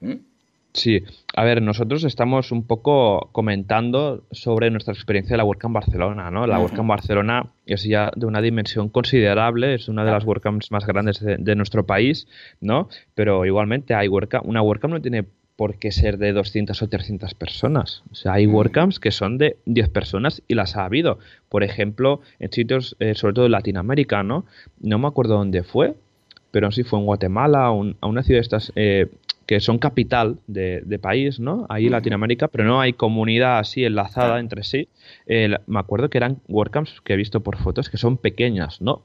Sí, 0.73 1.03
a 1.35 1.45
ver, 1.45 1.63
nosotros 1.63 2.05
estamos 2.05 2.53
un 2.53 2.65
poco 2.65 3.29
comentando 3.33 4.23
sobre 4.31 4.71
nuestra 4.71 4.95
experiencia 4.95 5.35
de 5.35 5.39
la 5.39 5.45
WordCamp 5.45 5.75
Barcelona, 5.75 6.31
¿no? 6.31 6.47
La 6.47 6.61
WordCamp 6.61 6.89
Barcelona 6.89 7.47
es 7.67 7.83
ya 7.83 8.13
de 8.15 8.27
una 8.27 8.41
dimensión 8.41 8.89
considerable, 8.89 9.75
es 9.75 9.89
una 9.89 10.05
de 10.05 10.13
las 10.13 10.25
WordCamps 10.25 10.71
más 10.71 10.87
grandes 10.87 11.21
de, 11.21 11.57
nuestro 11.57 11.87
país, 11.87 12.29
¿no? 12.61 12.89
Pero 13.15 13.45
igualmente 13.45 13.95
hay 13.95 14.07
WordCamp, 14.07 14.47
una 14.47 14.63
WordCamp 14.63 14.95
no 14.95 15.01
tiene 15.03 15.25
por 15.57 15.77
qué 15.77 15.91
ser 15.91 16.19
de 16.19 16.33
200 16.33 16.81
o 16.81 16.89
300 16.89 17.35
personas. 17.35 18.03
O 18.13 18.15
sea, 18.15 18.35
hay 18.35 18.47
WordCamps 18.47 19.01
que 19.01 19.11
son 19.11 19.39
de 19.39 19.57
10 19.67 19.89
personas 19.91 20.41
y 20.47 20.55
las 20.55 20.77
ha 20.77 20.85
habido. 20.85 21.19
Por 21.49 21.65
ejemplo, 21.65 22.21
en 22.39 22.53
sitios, 22.53 22.97
eh, 23.01 23.15
sobre 23.15 23.35
todo 23.35 23.47
en 23.47 23.53
Latinoamérica, 23.53 24.23
¿no? 24.23 24.47
No 24.79 24.99
me 24.99 25.09
acuerdo 25.09 25.35
dónde 25.35 25.65
fue, 25.65 25.97
pero 26.51 26.71
sí 26.71 26.85
fue 26.85 27.01
en 27.01 27.07
Guatemala, 27.07 27.67
a 27.67 27.73
una 27.73 28.23
ciudad 28.23 28.39
de 28.39 28.43
estas... 28.43 28.73
Eh, 28.77 29.09
que 29.51 29.59
son 29.59 29.79
capital 29.79 30.39
de, 30.47 30.99
país, 31.03 31.41
¿no? 31.41 31.67
Ahí 31.69 31.87
en 31.87 31.91
Latinoamérica, 31.91 32.47
pero 32.47 32.63
no 32.63 32.81
hay 32.81 32.93
comunidad 32.93 33.59
así 33.59 33.85
enlazada 33.85 34.39
entre 34.39 34.63
sí. 34.63 34.89
me 35.27 35.81
acuerdo 35.81 36.09
que 36.09 36.19
eran 36.19 36.39
WordCamps 36.47 37.01
que 37.01 37.15
he 37.15 37.17
visto 37.17 37.41
por 37.41 37.57
fotos 37.57 37.91
que 37.91 37.97
son 37.97 38.17
pequeñas, 38.17 38.81
¿no? 38.81 39.03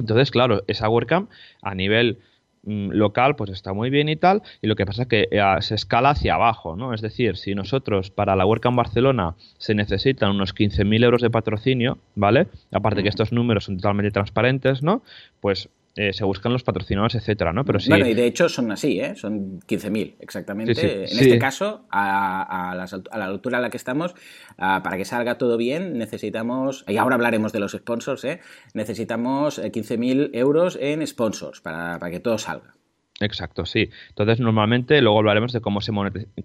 Entonces, 0.00 0.32
claro, 0.32 0.64
esa 0.66 0.88
WordCamp 0.88 1.30
a 1.62 1.76
nivel 1.76 2.18
mm, 2.64 2.88
local 2.90 3.36
pues 3.36 3.50
está 3.50 3.72
muy 3.72 3.90
bien 3.90 4.08
y 4.08 4.16
tal 4.16 4.42
y 4.60 4.66
lo 4.66 4.74
que 4.74 4.86
pasa 4.86 5.02
es 5.02 5.08
que 5.08 5.28
eh, 5.30 5.40
se 5.60 5.76
escala 5.76 6.10
hacia 6.10 6.34
abajo 6.34 6.74
no 6.74 6.92
es 6.92 7.00
decir 7.00 7.36
si 7.36 7.54
nosotros 7.54 8.10
para 8.10 8.36
la 8.36 8.44
WordCamp 8.46 8.76
Barcelona 8.76 9.34
se 9.58 9.74
necesitan 9.74 10.30
unos 10.30 10.54
15.000 10.54 11.04
euros 11.04 11.22
de 11.22 11.30
patrocinio 11.30 11.98
vale 12.14 12.48
aparte 12.70 13.02
que 13.02 13.08
estos 13.08 13.32
números 13.32 13.64
son 13.64 13.78
totalmente 13.78 14.10
transparentes 14.10 14.82
no 14.82 15.02
pues 15.40 15.70
eh, 16.00 16.12
se 16.14 16.24
buscan 16.24 16.52
los 16.52 16.62
patrocinadores, 16.62 17.14
etcétera, 17.16 17.52
¿no? 17.52 17.64
Pero 17.64 17.78
sí, 17.78 17.90
bueno, 17.90 18.06
y 18.06 18.14
de 18.14 18.24
hecho 18.24 18.48
son 18.48 18.72
así, 18.72 18.98
¿eh? 19.00 19.14
Son 19.16 19.60
15.000, 19.60 20.14
exactamente. 20.20 21.04
en 21.04 21.18
este 21.18 21.38
caso, 21.38 21.84
a, 21.90 22.74
la 22.74 23.24
altura 23.24 23.58
a 23.58 23.60
la 23.60 23.68
que 23.68 23.76
estamos, 23.76 24.14
para 24.56 24.96
que 24.96 25.04
salga 25.04 25.36
todo 25.36 25.58
bien, 25.58 25.98
necesitamos, 25.98 26.84
y 26.88 26.96
ahora 26.96 27.16
hablaremos 27.16 27.52
de 27.52 27.60
los 27.60 27.72
sponsors, 27.72 28.24
¿eh? 28.24 28.40
Necesitamos 28.72 29.60
15.000 29.60 30.22
eh, 30.22 30.30
euros 30.38 30.78
en 30.80 31.06
sponsors 31.06 31.60
para, 31.60 31.98
para 31.98 32.10
que 32.10 32.20
todo 32.20 32.38
salga. 32.38 32.79
Exacto, 33.20 33.66
sí. 33.66 33.90
Entonces, 34.08 34.40
normalmente 34.40 35.00
luego 35.02 35.18
hablaremos 35.18 35.52
de 35.52 35.60
cómo 35.60 35.82
se 35.82 35.92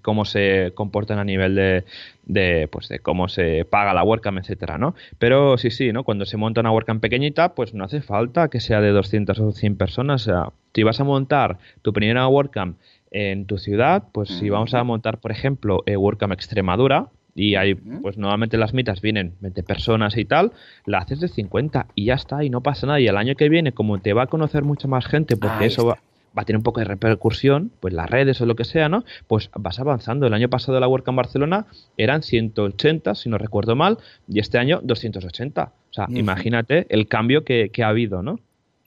cómo 0.02 0.26
se 0.26 0.74
comportan 0.76 1.20
a 1.20 1.24
nivel 1.24 1.56
de, 1.56 1.86
de, 2.26 2.68
pues 2.70 2.90
de 2.90 3.00
cómo 3.00 3.30
se 3.30 3.64
paga 3.64 3.94
la 3.94 4.04
WordCamp, 4.04 4.40
etcétera, 4.40 4.78
¿no? 4.78 4.94
Pero 5.18 5.58
sí, 5.58 5.72
sí, 5.72 5.94
¿no? 5.94 6.04
Cuando 6.04 6.26
se 6.26 6.36
monta 6.36 6.60
una 6.60 6.72
WordCamp 6.72 7.02
pequeñita, 7.02 7.56
pues 7.56 7.74
no 7.74 7.86
hace 7.86 8.02
falta 8.02 8.50
que 8.50 8.60
sea 8.60 8.82
de 8.82 8.90
200 8.90 9.40
o 9.40 9.52
100 9.54 9.78
personas. 9.78 10.24
O 10.24 10.26
sea, 10.26 10.50
si 10.74 10.84
vas 10.84 11.00
a 11.00 11.06
montar 11.06 11.60
tu 11.82 11.94
primera 11.94 12.28
WordCamp 12.28 12.78
en 13.10 13.46
tu 13.46 13.58
ciudad, 13.58 14.04
pues 14.12 14.28
si 14.28 14.50
vamos 14.50 14.74
a 14.74 14.84
montar, 14.84 15.20
por 15.20 15.32
ejemplo, 15.32 15.82
eh, 15.86 15.96
WordCamp 15.96 16.34
Extremadura, 16.34 17.08
y 17.38 17.56
hay, 17.56 17.76
pues 17.76 18.18
normalmente 18.18 18.58
las 18.58 18.74
mitas 18.74 19.02
vienen 19.02 19.34
20 19.42 19.64
personas 19.64 20.18
y 20.18 20.24
tal, 20.24 20.54
la 20.86 21.00
haces 21.00 21.20
de 21.20 21.28
50 21.28 21.88
y 21.94 22.06
ya 22.06 22.14
está, 22.14 22.46
y 22.46 22.50
no 22.50 22.62
pasa 22.62 22.88
nada. 22.88 23.00
Y 23.02 23.08
el 23.08 23.18
año 23.18 23.36
que 23.36 23.50
viene, 23.50 23.74
como 23.74 24.00
te 24.00 24.14
va 24.14 24.24
a 24.24 24.28
conocer 24.28 24.64
mucha 24.64 24.88
más 24.88 25.06
gente, 25.06 25.36
porque 25.36 25.66
eso 25.66 25.86
va, 25.86 25.98
va 26.38 26.42
a 26.42 26.46
tener 26.46 26.58
un 26.58 26.64
poco 26.64 26.80
de 26.80 26.86
repercusión, 26.86 27.72
pues 27.80 27.94
las 27.94 28.10
redes 28.10 28.42
o 28.42 28.46
lo 28.46 28.56
que 28.56 28.66
sea, 28.66 28.90
¿no? 28.90 29.06
Pues 29.28 29.50
vas 29.56 29.80
avanzando. 29.80 30.28
El 30.28 30.34
año 30.34 30.50
pasado 30.50 30.80
la 30.80 30.88
WordCamp 30.88 31.18
Barcelona 31.18 31.66
eran 31.98 32.24
180, 32.24 33.16
si 33.16 33.30
no 33.30 33.38
recuerdo 33.38 33.76
mal, 33.76 33.98
y 34.28 34.40
este 34.40 34.58
año 34.58 34.80
280. 34.84 35.64
O 35.64 35.94
sea, 35.94 36.08
imagínate 36.10 36.86
el 36.90 37.08
cambio 37.08 37.44
que, 37.44 37.70
que 37.70 37.84
ha 37.84 37.90
habido, 37.90 38.22
¿no? 38.22 38.40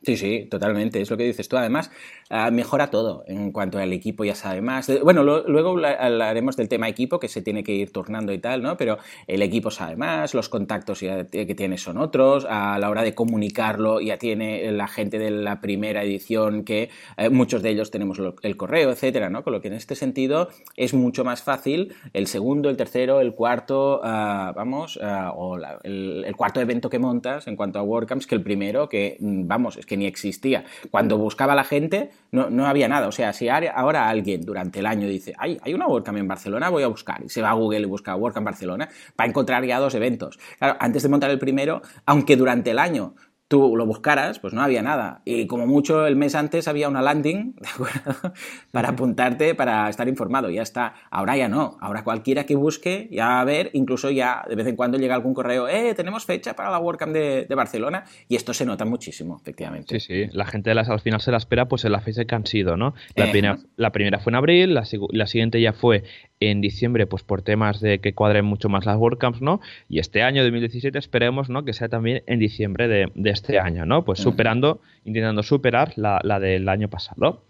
Sí, 0.03 0.17
sí, 0.17 0.47
totalmente. 0.49 1.01
Es 1.01 1.11
lo 1.11 1.17
que 1.17 1.25
dices 1.25 1.49
tú. 1.49 1.57
Además, 1.57 1.91
Ah, 2.31 2.51
mejora 2.51 2.91
todo 2.91 3.25
en 3.27 3.53
cuanto 3.53 3.79
al 3.79 3.93
equipo, 3.93 4.25
ya 4.25 4.35
sabe 4.35 4.61
más. 4.61 4.91
Bueno, 5.03 5.23
luego 5.23 5.79
hablaremos 5.87 6.57
del 6.57 6.69
tema 6.69 6.89
equipo, 6.89 7.19
que 7.19 7.29
se 7.29 7.41
tiene 7.41 7.65
que 7.65 7.73
ir 7.73 7.91
turnando 7.91 8.33
y 8.33 8.39
tal, 8.39 8.63
¿no? 8.63 8.77
Pero 8.77 8.99
el 9.27 9.41
equipo 9.43 9.71
sabe 9.71 9.97
más, 9.97 10.35
los 10.35 10.49
contactos 10.49 11.01
que 11.01 11.55
tiene 11.57 11.79
son 11.79 11.97
otros, 11.97 12.47
a 12.49 12.79
la 12.79 12.91
hora 12.91 13.03
de 13.03 13.15
comunicarlo 13.15 14.01
ya 14.01 14.19
tiene 14.19 14.71
la 14.73 14.89
gente 14.89 15.19
de 15.19 15.31
la 15.31 15.61
primera 15.61 16.03
edición 16.03 16.65
que 16.65 16.91
eh, 17.17 17.31
muchos 17.31 17.63
de 17.63 17.71
ellos 17.71 17.91
tenemos 17.91 18.21
el 18.43 18.57
correo, 18.57 18.91
etcétera, 18.91 19.31
¿no? 19.31 19.43
Con 19.43 19.53
lo 19.53 19.61
que 19.61 19.69
en 19.69 19.75
este 19.75 19.95
sentido 19.95 20.49
es 20.77 20.95
mucho 20.95 21.25
más 21.25 21.43
fácil 21.43 21.95
el 22.13 22.27
segundo, 22.27 22.69
el 22.69 22.77
tercero, 22.77 23.21
el 23.21 23.35
cuarto, 23.35 24.01
ah, 24.05 24.53
vamos, 24.55 24.99
ah, 25.03 25.33
o 25.35 25.57
el, 25.85 26.25
el, 26.25 26.37
cuarto 26.37 26.61
evento 26.61 26.91
que 26.91 26.99
montas 26.99 27.47
en 27.47 27.57
cuanto 27.57 27.79
a 27.79 27.83
WordCamps 27.83 28.27
que 28.27 28.35
el 28.35 28.43
primero, 28.43 28.89
que 28.89 29.17
mm, 29.19 29.47
vamos, 29.47 29.77
es 29.77 29.87
que 29.87 29.97
ni 29.97 30.07
existía. 30.07 30.65
Cuando 30.91 31.19
buscaba 31.19 31.55
la 31.55 31.65
gente, 31.65 32.11
no, 32.31 32.51
no 32.51 32.67
había 32.67 32.89
nada. 32.89 33.09
O 33.09 33.13
sea, 33.13 33.33
si 33.33 33.49
ahora 33.49 34.09
alguien 34.09 34.43
durante 34.43 34.81
el 34.81 34.87
año 34.87 35.09
dice, 35.09 35.35
hay, 35.39 35.59
hay 35.63 35.75
una 35.75 35.87
WordCamp 35.87 36.19
en 36.19 36.29
Barcelona, 36.29 36.69
voy 36.69 36.83
a 36.83 36.89
buscar, 36.89 37.23
y 37.25 37.29
se 37.29 37.43
va 37.43 37.51
a 37.51 37.55
Google 37.55 37.81
y 37.81 37.85
busca 37.85 38.15
WordCamp 38.17 38.45
Barcelona, 38.45 38.89
va 39.19 39.25
a 39.25 39.27
encontrar 39.27 39.65
ya 39.65 39.79
dos 39.79 39.95
eventos. 39.95 40.39
Claro, 40.59 40.77
antes 40.81 41.03
de 41.03 41.09
montar 41.09 41.31
el 41.31 41.39
primero, 41.39 41.83
aunque 42.07 42.37
durante 42.37 42.71
el 42.71 42.79
año 42.79 43.15
tú 43.49 43.77
lo 43.77 43.87
buscaras, 43.87 44.39
pues 44.39 44.53
no 44.53 44.63
había 44.63 44.83
nada. 44.83 45.23
Y 45.25 45.47
como 45.47 45.67
mucho 45.67 46.07
el 46.07 46.17
mes 46.17 46.35
antes 46.35 46.69
había 46.69 46.89
una 46.89 47.01
landing, 47.01 47.55
¿de 47.61 47.69
acuerdo? 47.69 48.33
Para 48.71 48.91
apuntarte, 48.91 49.55
para 49.55 49.89
estar 49.89 50.07
informado. 50.07 50.51
Ya 50.51 50.63
está. 50.63 50.95
Ahora 51.11 51.37
ya 51.37 51.49
no. 51.49 51.79
Ahora 51.81 52.05
cualquiera 52.05 52.45
que 52.45 52.55
busque, 52.55 53.09
ya 53.11 53.27
va 53.27 53.41
a 53.41 53.45
ver, 53.45 53.71
incluso 53.73 54.11
ya 54.11 54.45
de 54.49 54.55
vez 54.55 54.67
en 54.67 54.77
cuando 54.77 54.99
llega 54.99 55.15
algún 55.15 55.33
correo, 55.33 55.67
eh, 55.67 55.95
tenemos 55.95 56.27
fecha 56.27 56.55
para 56.55 56.71
la 56.71 56.79
WordCamp 56.79 57.13
de, 57.13 57.47
Barcelona. 57.59 58.05
Y 58.29 58.37
esto 58.37 58.55
se 58.55 58.65
nota 58.65 58.85
muchísimo, 58.85 59.39
efectivamente. 59.41 59.99
Sí, 59.99 60.07
sí. 60.07 60.31
La 60.33 60.47
gente 60.47 60.73
las, 60.75 60.89
al 60.89 61.01
final 61.01 61.21
se 61.21 61.33
la 61.33 61.39
espera 61.39 61.67
pues 61.67 61.85
en 61.85 61.93
la 61.93 62.01
fecha 62.01 62.25
que 62.25 62.35
han 62.35 62.47
sido, 62.47 62.77
¿no? 62.77 62.95
La, 63.17 63.31
primera, 63.31 63.59
la 63.77 63.91
primera 63.91 64.21
fue 64.21 64.31
en 64.31 64.37
abril, 64.37 64.75
la, 64.75 64.85
la 65.11 65.27
siguiente 65.27 65.61
ya 65.61 65.73
fue 65.73 66.05
en 66.41 66.61
diciembre, 66.61 67.07
pues 67.07 67.23
por 67.23 67.43
temas 67.43 67.81
de 67.81 67.99
que 67.99 68.15
cuadren 68.15 68.45
mucho 68.45 68.69
más 68.69 68.87
las 68.87 68.97
WordCamps, 68.97 69.41
¿no? 69.41 69.61
Y 69.89 69.99
este 69.99 70.23
año 70.23 70.43
2017 70.43 70.99
esperemos, 70.99 71.49
¿no? 71.49 71.65
Que 71.65 71.73
sea 71.73 71.89
también 71.89 72.23
en 72.27 72.39
diciembre 72.39 72.89
de, 72.89 73.11
este 73.25 73.59
año, 73.59 73.87
¿no? 73.87 74.05
Pues 74.05 74.21
superando, 74.21 74.81
intentando 75.05 75.43
superar 75.43 75.93
la, 75.97 76.21
del 76.41 76.69
año 76.69 76.89
pasado. 76.89 77.43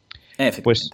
Pues, 0.62 0.90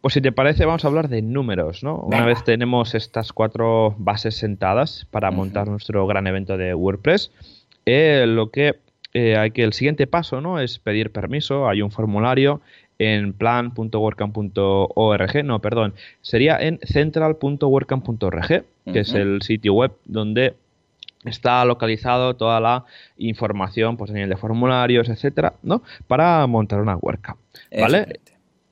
pues 0.00 0.14
si 0.14 0.20
te 0.20 0.32
parece, 0.32 0.64
vamos 0.64 0.84
a 0.84 0.88
hablar 0.88 1.08
de 1.08 1.22
números, 1.22 1.82
¿no? 1.82 1.96
Una 1.96 2.24
vez 2.24 2.42
tenemos 2.44 2.94
estas 2.94 3.32
cuatro 3.32 3.94
bases 3.98 4.34
sentadas 4.36 5.06
para 5.10 5.30
montar 5.30 5.68
nuestro 5.68 6.06
gran 6.06 6.26
evento 6.26 6.56
de 6.56 6.74
WordPress, 6.74 7.32
eh, 7.86 8.24
lo 8.26 8.50
que 8.50 8.76
eh, 9.12 9.36
hay 9.36 9.50
que 9.50 9.64
el 9.64 9.72
siguiente 9.72 10.06
paso, 10.06 10.40
¿no? 10.40 10.60
Es 10.60 10.78
pedir 10.78 11.10
permiso, 11.10 11.68
hay 11.68 11.82
un 11.82 11.90
formulario 11.90 12.60
en 13.00 13.32
plan.workcamp.org, 13.32 15.44
no, 15.44 15.58
perdón, 15.60 15.94
sería 16.20 16.58
en 16.58 16.78
central.workcamp.org, 16.82 18.64
que 18.92 19.00
es 19.00 19.14
el 19.14 19.40
sitio 19.40 19.72
web 19.72 19.92
donde 20.04 20.52
está 21.24 21.64
localizado 21.64 22.36
toda 22.36 22.60
la 22.60 22.84
información 23.16 23.96
pues, 23.96 24.10
a 24.10 24.14
nivel 24.14 24.28
de 24.28 24.36
formularios, 24.36 25.08
etcétera, 25.08 25.54
¿no? 25.62 25.82
Para 26.08 26.46
montar 26.46 26.82
una 26.82 26.94
WordCamp, 26.94 27.38
¿vale? 27.78 28.20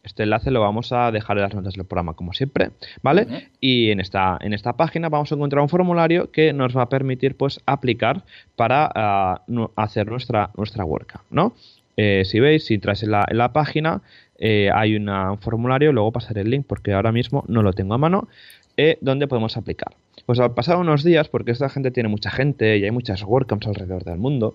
Este 0.03 0.25
enlace 0.25 0.51
lo 0.51 0.61
vamos 0.61 0.93
a 0.93 1.11
dejar 1.11 1.39
en 1.39 1.45
las 1.45 1.55
notas 1.55 1.73
del 1.73 1.87
programa, 1.87 2.13
como 2.13 2.35
siempre, 2.35 2.73
¿vale? 3.03 3.49
Y 3.61 3.91
en 3.91 4.01
esta, 4.01 4.37
en 4.43 4.53
esta 4.53 4.75
página 4.75 5.09
vamos 5.09 5.33
a 5.33 5.37
encontrar 5.37 5.63
un 5.63 5.71
formulario 5.71 6.31
que 6.31 6.53
nos 6.53 6.77
va 6.77 6.83
a 6.83 6.91
permitir, 6.91 7.35
pues, 7.35 7.61
aplicar 7.65 8.25
para 8.57 8.91
ah, 8.95 9.41
hacer 9.77 10.09
nuestra, 10.09 10.51
nuestra 10.55 10.85
WordCamp, 10.85 11.25
¿no? 11.31 11.55
Eh, 12.01 12.25
si 12.25 12.39
veis, 12.39 12.65
si 12.65 12.75
entráis 12.75 13.03
en 13.03 13.11
la, 13.11 13.27
en 13.29 13.39
la 13.39 13.53
página, 13.53 14.03
eh, 14.39 14.71
hay 14.73 14.95
un 14.95 15.11
formulario, 15.41 15.93
luego 15.93 16.13
pasaré 16.13 16.43
el 16.43 16.51
link 16.51 16.65
porque 16.65 16.93
ahora 16.93 17.11
mismo 17.11 17.45
no 17.49 17.61
lo 17.65 17.73
tengo 17.73 17.95
a 17.95 17.99
mano, 17.99 18.29
eh, 18.77 18.99
donde 19.01 19.27
podemos 19.27 19.57
aplicar. 19.57 19.95
Pues 20.25 20.39
al 20.39 20.55
pasar 20.55 20.77
unos 20.77 21.03
días, 21.03 21.29
porque 21.29 21.51
esta 21.51 21.69
gente 21.69 21.91
tiene 21.91 22.09
mucha 22.09 22.31
gente 22.31 22.79
y 22.79 22.85
hay 22.85 22.93
muchas 22.93 23.25
WordCamps 23.25 23.67
alrededor 23.67 24.05
del 24.05 24.19
mundo, 24.19 24.55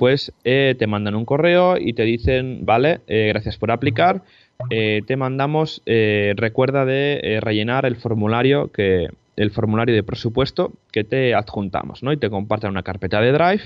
pues 0.00 0.32
te 0.42 0.86
mandan 0.88 1.14
un 1.14 1.24
correo 1.24 1.76
y 1.78 1.92
te 1.92 2.02
dicen, 2.02 2.64
vale, 2.64 3.00
gracias 3.06 3.56
por 3.56 3.70
aplicar, 3.70 4.22
te 4.68 5.16
mandamos, 5.16 5.80
recuerda 5.86 6.84
de 6.84 7.38
rellenar 7.40 7.86
el 7.86 7.94
formulario 7.94 8.72
que 8.72 9.10
el 9.36 9.52
formulario 9.52 9.94
de 9.94 10.02
presupuesto 10.02 10.72
que 10.90 11.04
te 11.04 11.34
adjuntamos, 11.34 12.02
¿no? 12.02 12.12
Y 12.12 12.16
te 12.16 12.30
comparten 12.30 12.70
una 12.70 12.82
carpeta 12.82 13.20
de 13.20 13.30
Drive 13.30 13.62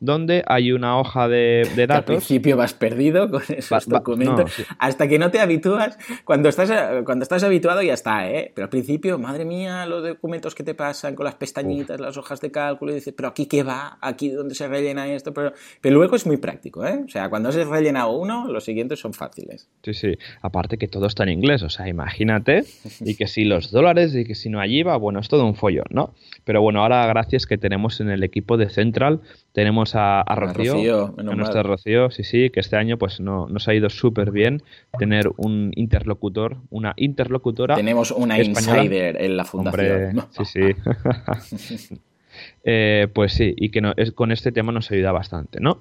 donde 0.00 0.44
hay 0.46 0.72
una 0.72 0.98
hoja 0.98 1.28
de, 1.28 1.68
datos. 1.76 1.96
al 1.96 2.04
principio 2.04 2.56
vas 2.56 2.74
perdido 2.74 3.30
con 3.30 3.42
esos 3.48 3.86
documentos. 3.88 4.52
Hasta 4.78 5.08
que 5.08 5.18
no 5.18 5.30
te 5.30 5.40
habitúas. 5.40 5.98
Cuando 6.24 6.48
estás, 6.48 6.70
cuando 7.04 7.24
estás 7.24 7.42
habituado 7.42 7.82
ya 7.82 7.94
está, 7.94 8.30
¿eh? 8.30 8.52
Pero 8.54 8.66
al 8.66 8.70
principio, 8.70 9.18
madre 9.18 9.44
mía, 9.44 9.86
los 9.86 10.02
documentos 10.02 10.54
que 10.54 10.62
te 10.62 10.74
pasan 10.74 11.14
con 11.14 11.24
las 11.24 11.34
pestañitas, 11.34 12.00
las 12.00 12.16
hojas 12.16 12.40
de 12.40 12.50
cálculo, 12.50 12.92
y 12.92 12.96
dices, 12.96 13.14
pero 13.16 13.28
aquí 13.28 13.46
qué 13.46 13.62
va, 13.62 13.98
aquí 14.00 14.30
dónde 14.30 14.54
se 14.54 14.68
rellena 14.68 15.08
esto. 15.12 15.34
Pero, 15.34 15.52
pero 15.80 15.96
luego 15.96 16.16
es 16.16 16.26
muy 16.26 16.36
práctico, 16.36 16.86
¿eh? 16.86 17.02
O 17.04 17.08
sea, 17.08 17.28
cuando 17.28 17.48
has 17.48 17.56
rellenado 17.56 18.12
uno, 18.12 18.46
los 18.48 18.64
siguientes 18.64 19.00
son 19.00 19.12
fáciles. 19.12 19.68
Sí, 19.82 19.94
sí. 19.94 20.18
Aparte 20.42 20.78
que 20.78 20.88
todo 20.88 21.06
está 21.06 21.24
en 21.24 21.30
inglés, 21.30 21.62
o 21.62 21.70
sea, 21.70 21.88
imagínate. 21.88 22.64
Y 23.00 23.16
que 23.16 23.26
si 23.26 23.44
los 23.44 23.70
dólares 23.70 24.14
y 24.14 24.24
que 24.24 24.34
si 24.34 24.48
no 24.48 24.60
allí 24.60 24.82
va, 24.82 24.96
bueno, 24.96 25.20
es 25.20 25.28
todo 25.28 25.44
un 25.44 25.54
follón, 25.54 25.86
¿no? 25.90 26.14
Pero 26.44 26.62
bueno, 26.62 26.82
ahora 26.82 27.06
gracias 27.06 27.46
que 27.46 27.58
tenemos 27.58 28.00
en 28.00 28.10
el 28.10 28.22
equipo 28.22 28.56
de 28.56 28.68
Central 28.70 29.20
tenemos 29.58 29.87
a, 29.94 30.22
Rocío, 30.34 31.14
a, 31.16 31.22
nuestra 31.22 31.62
Rocío, 31.62 32.10
sí, 32.10 32.24
sí, 32.24 32.50
que 32.50 32.60
este 32.60 32.76
año 32.76 32.98
pues 32.98 33.20
no, 33.20 33.46
nos 33.48 33.68
ha 33.68 33.74
ido 33.74 33.90
súper 33.90 34.30
bien 34.30 34.62
tener 34.98 35.30
un 35.36 35.72
interlocutor, 35.74 36.56
una 36.70 36.94
interlocutora. 36.96 37.76
Tenemos 37.76 38.10
una 38.10 38.38
insider 38.40 39.20
en 39.20 39.36
la 39.36 39.44
fundación. 39.44 40.26
sí, 40.30 40.44
sí. 40.44 41.96
Eh, 42.64 43.08
pues 43.12 43.32
sí, 43.32 43.54
y 43.56 43.70
que 43.70 43.80
no, 43.80 43.94
es, 43.96 44.12
con 44.12 44.32
este 44.32 44.52
tema 44.52 44.72
nos 44.72 44.90
ayuda 44.90 45.12
bastante, 45.12 45.60
¿no? 45.60 45.80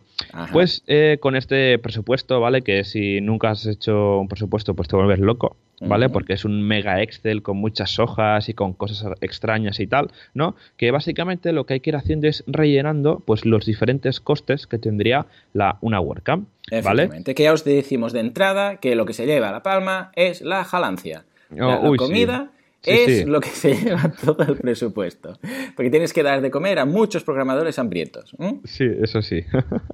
Pues 0.51 0.83
eh, 0.87 1.17
con 1.19 1.35
este 1.35 1.77
presupuesto, 1.79 2.39
¿vale? 2.39 2.61
Que 2.61 2.83
si 2.83 3.21
nunca 3.21 3.49
has 3.49 3.65
hecho 3.65 4.19
un 4.19 4.27
presupuesto, 4.27 4.73
pues 4.73 4.87
te 4.87 4.95
vuelves 4.95 5.19
loco, 5.19 5.57
¿vale? 5.81 6.09
Porque 6.09 6.33
es 6.33 6.45
un 6.45 6.61
mega 6.61 7.01
Excel 7.01 7.41
con 7.41 7.57
muchas 7.57 7.99
hojas 7.99 8.49
y 8.49 8.53
con 8.53 8.73
cosas 8.73 9.13
extrañas 9.21 9.79
y 9.79 9.87
tal, 9.87 10.11
¿no? 10.33 10.55
Que 10.77 10.91
básicamente 10.91 11.51
lo 11.51 11.65
que 11.65 11.75
hay 11.75 11.79
que 11.79 11.89
ir 11.89 11.95
haciendo 11.95 12.27
es 12.27 12.43
rellenando, 12.47 13.21
pues, 13.25 13.45
los 13.45 13.65
diferentes 13.65 14.19
costes 14.19 14.67
que 14.67 14.77
tendría 14.77 15.25
la, 15.53 15.77
una 15.81 15.99
WordCamp, 15.99 16.47
¿vale? 16.83 17.09
Que 17.23 17.43
ya 17.43 17.53
os 17.53 17.63
decimos 17.63 18.13
de 18.13 18.21
entrada 18.21 18.77
que 18.77 18.95
lo 18.95 19.05
que 19.05 19.13
se 19.13 19.25
lleva 19.25 19.49
a 19.49 19.51
la 19.51 19.63
palma 19.63 20.11
es 20.15 20.41
la 20.41 20.63
jalancia. 20.63 21.25
la, 21.49 21.79
comida 21.97 22.51
es 22.87 23.27
lo 23.27 23.39
que 23.39 23.49
se 23.49 23.75
lleva 23.83 24.11
todo 24.11 24.43
el 24.43 24.57
presupuesto. 24.57 25.37
Porque 25.75 25.89
tienes 25.89 26.13
que 26.13 26.23
dar 26.23 26.41
de 26.41 26.51
comer 26.51 26.79
a 26.79 26.85
muchos 26.85 27.23
programadores 27.23 27.79
hambrientos. 27.79 28.35
Sí, 28.63 28.85
eso 29.01 29.21
sí. 29.21 29.43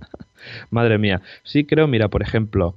Madre 0.70 0.98
mía. 0.98 1.22
Sí 1.44 1.66
creo, 1.66 1.88
mira, 1.88 2.10
por 2.10 2.22
ejemplo, 2.22 2.76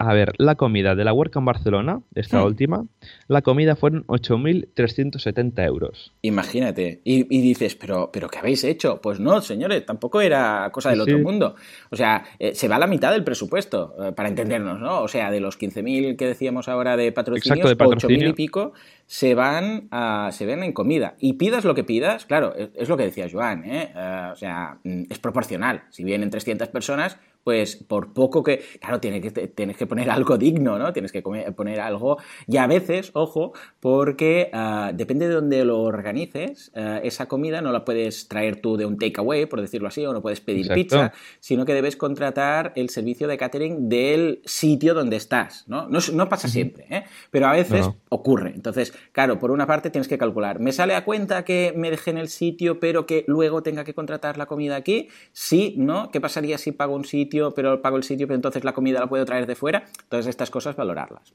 a 0.00 0.14
ver, 0.14 0.32
la 0.38 0.54
comida 0.54 0.94
de 0.94 1.04
la 1.04 1.12
en 1.12 1.44
Barcelona, 1.44 2.00
esta 2.14 2.42
última, 2.42 2.86
la 3.28 3.42
comida 3.42 3.76
fueron 3.76 4.06
8.370 4.06 5.66
euros. 5.66 6.14
Imagínate. 6.22 7.02
Y, 7.04 7.24
dices, 7.24 7.74
¿pero, 7.74 8.10
¿pero 8.10 8.30
qué 8.30 8.38
habéis 8.38 8.64
hecho? 8.64 9.02
Pues 9.02 9.20
no, 9.20 9.42
señores, 9.42 9.84
tampoco 9.84 10.22
era 10.22 10.70
cosa 10.72 10.88
del 10.88 11.02
otro 11.02 11.18
mundo. 11.18 11.54
O 11.90 11.96
sea, 11.96 12.24
eh, 12.38 12.54
se 12.54 12.66
va 12.66 12.76
a 12.76 12.78
la 12.78 12.86
mitad 12.86 13.12
del 13.12 13.24
presupuesto, 13.24 13.94
eh, 14.02 14.12
para 14.12 14.30
entendernos, 14.30 14.80
¿no? 14.80 15.02
O 15.02 15.08
sea, 15.08 15.30
de 15.30 15.40
los 15.40 15.60
15.000 15.60 16.16
que 16.16 16.26
decíamos 16.26 16.68
ahora 16.68 16.96
de 16.96 17.12
patrocinios, 17.12 17.70
8.000 17.70 18.30
y 18.30 18.32
pico 18.32 18.72
se 19.04 19.34
van 19.34 19.88
a, 19.90 20.30
se 20.32 20.46
ven 20.46 20.62
en 20.62 20.72
comida. 20.72 21.16
Y 21.18 21.34
pidas 21.34 21.66
lo 21.66 21.74
que 21.74 21.84
pidas, 21.84 22.24
claro, 22.24 22.54
es, 22.56 22.88
lo 22.88 22.96
que 22.96 23.02
decía 23.02 23.28
Joan, 23.30 23.64
¿eh? 23.66 23.92
o 24.32 24.36
sea, 24.36 24.78
mm, 24.82 25.02
es 25.10 25.18
proporcional. 25.18 25.82
Si 25.90 26.04
vienen 26.04 26.30
300 26.30 26.68
personas, 26.68 27.18
pues 27.44 27.76
por 27.76 28.12
poco 28.12 28.42
que, 28.42 28.62
claro, 28.80 29.00
tienes 29.00 29.32
que, 29.32 29.48
tienes 29.48 29.76
que 29.76 29.86
poner 29.86 30.10
algo 30.10 30.36
digno, 30.38 30.78
¿no? 30.78 30.92
Tienes 30.92 31.12
que 31.12 31.22
poner 31.22 31.80
algo, 31.80 32.18
y 32.46 32.56
a 32.56 32.66
veces, 32.66 33.10
ojo, 33.14 33.52
porque 33.80 34.50
ah, 34.52 34.92
depende 34.94 35.28
de 35.28 35.34
dónde 35.34 35.64
lo 35.64 35.80
organices, 35.82 36.70
ah, 36.74 37.00
esa 37.02 37.26
comida 37.26 37.60
no 37.60 37.72
la 37.72 37.84
puedes 37.84 38.28
traer 38.28 38.60
tú 38.60 38.76
de 38.76 38.86
un 38.86 38.98
takeaway, 38.98 39.46
por 39.46 39.60
decirlo 39.60 39.88
así, 39.88 40.04
o 40.04 40.12
no 40.12 40.22
puedes 40.22 40.40
pedir 40.40 40.68
pizza, 40.72 41.12
sino 41.40 41.64
que 41.64 41.74
debes 41.74 41.96
contratar 41.96 42.72
el 42.76 42.90
servicio 42.90 43.28
de 43.28 43.38
catering 43.38 43.88
del 43.88 44.42
sitio 44.44 44.94
donde 44.94 45.16
estás, 45.16 45.64
¿no? 45.68 45.88
No, 45.88 46.28
pasa 46.28 46.48
siempre, 46.48 46.86
¿eh? 46.90 47.04
Pero 47.30 47.46
a 47.46 47.52
veces 47.52 47.88
ocurre. 48.08 48.52
Entonces, 48.54 48.92
claro, 49.12 49.38
por 49.38 49.50
una 49.50 49.66
parte 49.66 49.90
tienes 49.90 50.08
que 50.08 50.18
calcular, 50.18 50.60
¿me 50.60 50.72
sale 50.72 50.94
a 50.94 51.04
cuenta 51.04 51.44
que 51.44 51.72
me 51.76 51.90
deje 51.90 52.10
en 52.10 52.18
el 52.18 52.28
sitio, 52.28 52.78
pero 52.78 53.06
que 53.06 53.24
luego 53.26 53.62
tenga 53.62 53.84
que 53.84 53.94
contratar 53.94 54.36
la 54.36 54.46
comida 54.46 54.76
aquí? 54.76 55.08
Sí, 55.32 55.74
¿no? 55.76 56.10
¿Qué 56.10 56.20
pasaría 56.20 56.58
si 56.58 56.72
pago 56.72 56.94
un 56.94 57.04
sitio? 57.04 57.29
Pero 57.54 57.80
pago 57.82 57.96
el 57.96 58.02
sitio, 58.02 58.26
pero 58.26 58.36
entonces 58.36 58.64
la 58.64 58.72
comida 58.72 59.00
la 59.00 59.08
puedo 59.08 59.24
traer 59.24 59.46
de 59.46 59.54
fuera. 59.54 59.84
Todas 60.08 60.26
estas 60.26 60.50
cosas 60.50 60.76
valorarlas. 60.76 61.32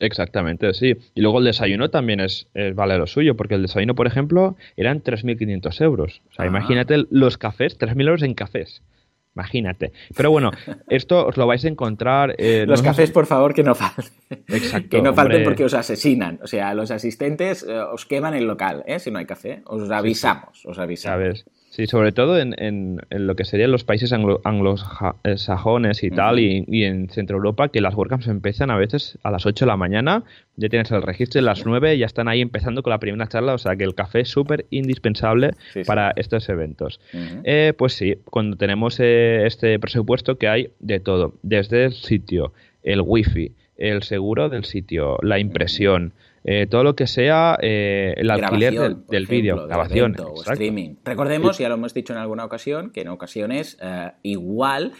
Exactamente, 0.00 0.74
sí. 0.74 0.96
Y 1.14 1.20
luego 1.20 1.38
el 1.38 1.44
desayuno 1.44 1.90
también 1.90 2.20
es, 2.20 2.48
vale 2.74 2.98
lo 2.98 3.06
suyo, 3.06 3.36
porque 3.36 3.54
el 3.54 3.62
desayuno, 3.62 3.94
por 3.94 4.06
ejemplo, 4.06 4.56
eran 4.76 5.02
3.500 5.02 5.82
euros. 5.82 6.22
O 6.30 6.34
sea, 6.34 6.44
ah. 6.44 6.48
imagínate 6.48 7.04
los 7.10 7.38
cafés, 7.38 7.78
3.000 7.78 8.00
euros 8.00 8.22
en 8.22 8.34
cafés. 8.34 8.82
Imagínate. 9.34 9.92
Pero 10.16 10.30
bueno, 10.30 10.50
esto 10.88 11.26
os 11.26 11.36
lo 11.36 11.46
vais 11.46 11.64
a 11.64 11.68
encontrar. 11.68 12.34
Eh, 12.38 12.64
los 12.66 12.82
cafés, 12.82 13.10
por 13.10 13.26
favor, 13.26 13.54
que 13.54 13.62
no 13.62 13.74
falten. 13.74 14.04
Exacto. 14.48 14.88
que 14.90 15.02
no 15.02 15.12
falten 15.12 15.42
porque 15.44 15.64
os 15.64 15.74
asesinan. 15.74 16.38
O 16.42 16.46
sea, 16.46 16.74
los 16.74 16.90
asistentes 16.90 17.64
eh, 17.68 17.72
os 17.78 18.06
queman 18.06 18.34
el 18.34 18.44
local, 18.44 18.84
¿eh? 18.86 18.98
Si 18.98 19.10
no 19.10 19.18
hay 19.18 19.26
café. 19.26 19.62
Os 19.66 19.90
avisamos, 19.90 20.64
os 20.64 20.78
avisamos. 20.78 21.14
¿Sabes? 21.14 21.44
Sí, 21.74 21.88
sobre 21.88 22.12
todo 22.12 22.38
en, 22.38 22.54
en, 22.58 23.00
lo 23.10 23.34
que 23.34 23.44
serían 23.44 23.72
los 23.72 23.82
países 23.82 24.12
anglosajones 24.12 26.04
y 26.04 26.10
tal, 26.12 26.38
y, 26.38 26.84
en 26.84 27.08
Centro 27.08 27.36
Europa, 27.36 27.68
que 27.68 27.80
las 27.80 27.96
WordCamps 27.96 28.28
empiezan 28.28 28.70
a 28.70 28.76
veces 28.76 29.18
a 29.24 29.32
las 29.32 29.44
8 29.44 29.64
de 29.64 29.68
la 29.68 29.76
mañana, 29.76 30.22
ya 30.54 30.68
tienes 30.68 30.92
el 30.92 31.02
registro 31.02 31.40
a 31.40 31.42
las 31.42 31.66
9 31.66 31.96
y 31.96 31.98
ya 31.98 32.06
están 32.06 32.28
ahí 32.28 32.42
empezando 32.42 32.84
con 32.84 32.92
la 32.92 33.00
primera 33.00 33.26
charla, 33.26 33.54
o 33.54 33.58
sea 33.58 33.74
que 33.74 33.82
el 33.82 33.96
café 33.96 34.20
es 34.20 34.28
súper 34.28 34.66
indispensable 34.70 35.50
para 35.84 36.12
estos 36.14 36.48
eventos. 36.48 37.00
Eh, 37.42 37.72
pues 37.76 37.94
sí, 37.94 38.18
cuando 38.30 38.56
tenemos 38.56 39.00
eh, 39.00 39.44
este 39.44 39.76
presupuesto 39.80 40.38
que 40.38 40.46
hay 40.46 40.70
de 40.78 41.00
todo, 41.00 41.34
desde 41.42 41.86
el 41.86 41.92
sitio, 41.92 42.52
el 42.84 43.00
wifi, 43.00 43.50
el 43.78 44.04
seguro 44.04 44.48
del 44.48 44.64
sitio, 44.64 45.18
la 45.22 45.40
impresión, 45.40 46.12
eh, 46.46 46.66
todo 46.66 46.84
lo 46.84 46.94
que 46.94 47.06
sea 47.06 47.58
eh, 47.62 48.12
el 48.18 48.30
alquiler 48.30 48.96
del, 48.96 49.26
vídeo, 49.26 49.66
grabación 49.66 50.14
o 50.20 50.42
streaming. 50.42 50.96
Recordemos, 51.02 51.56
ya 51.56 51.70
lo 51.70 51.76
hemos 51.76 51.94
dicho 51.94 52.12
en 52.12 52.18
alguna 52.18 52.44
ocasión, 52.44 52.90
que 52.90 53.00
en 53.00 53.08
ocasiones 53.08 53.78
eh, 53.80 54.10
igual 54.22 54.92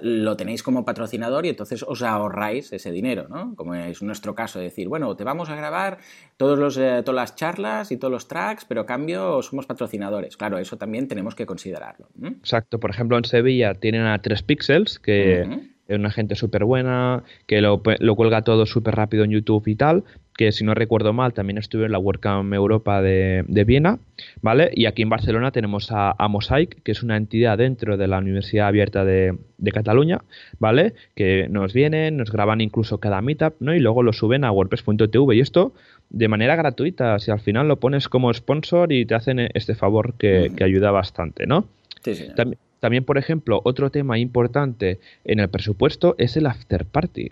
lo 0.00 0.36
tenéis 0.36 0.64
como 0.64 0.84
patrocinador 0.84 1.46
y 1.46 1.50
entonces 1.50 1.84
os 1.86 2.02
ahorráis 2.02 2.72
ese 2.72 2.90
dinero, 2.90 3.28
¿no? 3.28 3.54
Como 3.54 3.76
es 3.76 4.02
nuestro 4.02 4.34
caso, 4.34 4.58
de 4.58 4.64
decir, 4.64 4.88
bueno, 4.88 5.14
te 5.14 5.22
vamos 5.22 5.48
a 5.48 5.54
grabar 5.54 5.98
todos 6.36 6.58
los, 6.58 6.74
todas 6.74 7.14
las 7.14 7.36
charlas 7.36 7.92
y 7.92 7.96
todos 7.96 8.10
los 8.10 8.26
tracks, 8.26 8.64
pero 8.64 8.80
a 8.80 8.86
cambio 8.86 9.42
somos 9.42 9.66
patrocinadores. 9.66 10.36
Claro, 10.36 10.58
eso 10.58 10.76
también 10.76 11.06
tenemos 11.06 11.36
que 11.36 11.46
considerarlo. 11.46 12.08
Exacto. 12.20 12.80
Por 12.80 12.90
ejemplo, 12.90 13.16
en 13.16 13.24
Sevilla 13.24 13.74
tienen 13.74 14.06
a 14.06 14.20
3 14.20 14.42
Pixels, 14.42 14.98
que... 14.98 15.73
es 15.88 15.98
una 15.98 16.10
gente 16.10 16.34
súper 16.34 16.64
buena, 16.64 17.22
que 17.46 17.60
lo, 17.60 17.82
lo 18.00 18.16
cuelga 18.16 18.42
todo 18.42 18.66
súper 18.66 18.94
rápido 18.96 19.24
en 19.24 19.30
YouTube 19.30 19.66
y 19.66 19.74
tal, 19.74 20.04
que 20.36 20.52
si 20.52 20.64
no 20.64 20.74
recuerdo 20.74 21.12
mal 21.12 21.32
también 21.32 21.58
estuve 21.58 21.86
en 21.86 21.92
la 21.92 21.98
WordCamp 21.98 22.52
Europa 22.52 23.00
de, 23.02 23.64
Viena, 23.66 23.98
¿vale? 24.42 24.70
Y 24.74 24.86
aquí 24.86 25.02
en 25.02 25.10
Barcelona 25.10 25.52
tenemos 25.52 25.88
a, 25.90 26.14
Mosaic, 26.28 26.82
que 26.82 26.92
es 26.92 27.02
una 27.02 27.16
entidad 27.16 27.58
dentro 27.58 27.96
de 27.96 28.08
la 28.08 28.18
Universidad 28.18 28.68
Abierta 28.68 29.04
de, 29.04 29.36
Cataluña, 29.72 30.22
¿vale? 30.58 30.94
Que 31.14 31.48
nos 31.48 31.72
vienen, 31.72 32.16
nos 32.16 32.30
graban 32.30 32.60
incluso 32.60 32.98
cada 32.98 33.22
meetup, 33.22 33.54
¿no? 33.60 33.74
Y 33.74 33.80
luego 33.80 34.02
lo 34.02 34.12
suben 34.12 34.44
a 34.44 34.52
WordPress.tv 34.52 35.36
y 35.36 35.40
esto 35.40 35.72
de 36.14 36.28
manera 36.28 36.54
gratuita, 36.54 37.18
si 37.18 37.30
al 37.30 37.40
final 37.40 37.66
lo 37.66 37.80
pones 37.80 38.08
como 38.08 38.32
sponsor 38.32 38.92
y 38.92 39.04
te 39.04 39.14
hacen 39.14 39.40
este 39.54 39.74
favor 39.74 40.14
que, 40.14 40.52
ayuda 40.62 40.90
bastante, 40.90 41.46
¿no? 41.46 41.66
Sí, 42.04 42.14
sí. 42.14 42.28
También, 42.36 42.58
también, 42.78 43.04
por 43.04 43.18
ejemplo, 43.18 43.60
otro 43.64 43.90
tema 43.90 44.18
importante 44.18 45.00
en 45.24 45.40
el 45.40 45.48
presupuesto 45.48 46.14
es 46.18 46.36
el 46.36 46.46
after 46.46 46.84
party. 46.84 47.30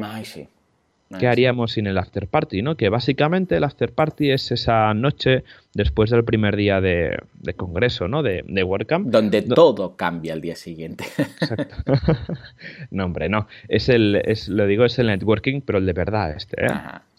Ay, 0.00 0.24
sí. 0.24 0.48
¿Qué 1.18 1.28
haríamos 1.28 1.72
sin 1.72 1.86
el 1.86 1.98
after 1.98 2.26
party? 2.26 2.62
¿no? 2.62 2.76
Que 2.76 2.88
básicamente 2.88 3.56
el 3.56 3.64
after 3.64 3.92
party 3.92 4.30
es 4.30 4.50
esa 4.50 4.92
noche 4.94 5.44
después 5.74 6.10
del 6.10 6.24
primer 6.24 6.56
día 6.56 6.80
de, 6.80 7.18
congreso, 7.56 8.08
¿no? 8.08 8.22
De, 8.22 8.44
de 8.48 8.64
WordCamp. 8.64 9.08
Donde 9.08 9.42
todo 9.42 9.94
cambia 9.96 10.32
el 10.32 10.40
día 10.40 10.56
siguiente. 10.56 11.04
Exacto. 11.18 11.76
no, 12.90 13.04
hombre, 13.04 13.28
no. 13.28 13.46
Es 13.68 13.88
el, 13.88 14.20
es, 14.24 14.48
lo 14.48 14.66
digo, 14.66 14.84
es 14.84 14.98
el 14.98 15.08
networking, 15.08 15.60
pero 15.60 15.78
el 15.78 15.86
de 15.86 15.92
verdad 15.92 16.34
este, 16.34 16.64
¿eh? 16.64 16.70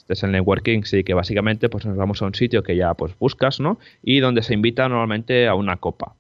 Este 0.06 0.14
es 0.14 0.24
el 0.24 0.34
networking, 0.34 0.84
sí, 0.84 1.04
que 1.04 1.16
básicamente 1.16 1.68
pues 1.68 1.84
nos 1.84 1.98
vamos 1.98 2.22
a 2.22 2.26
un 2.26 2.36
sitio 2.36 2.62
que 2.62 2.76
ya 2.76 2.94
pues 2.94 3.18
buscas, 3.18 3.60
¿no? 3.60 3.80
Y 4.04 4.20
donde 4.20 4.44
se 4.44 4.54
invita 4.54 4.88
normalmente 4.88 5.48
a 5.48 5.56
una 5.56 5.78
copa. 5.78 6.14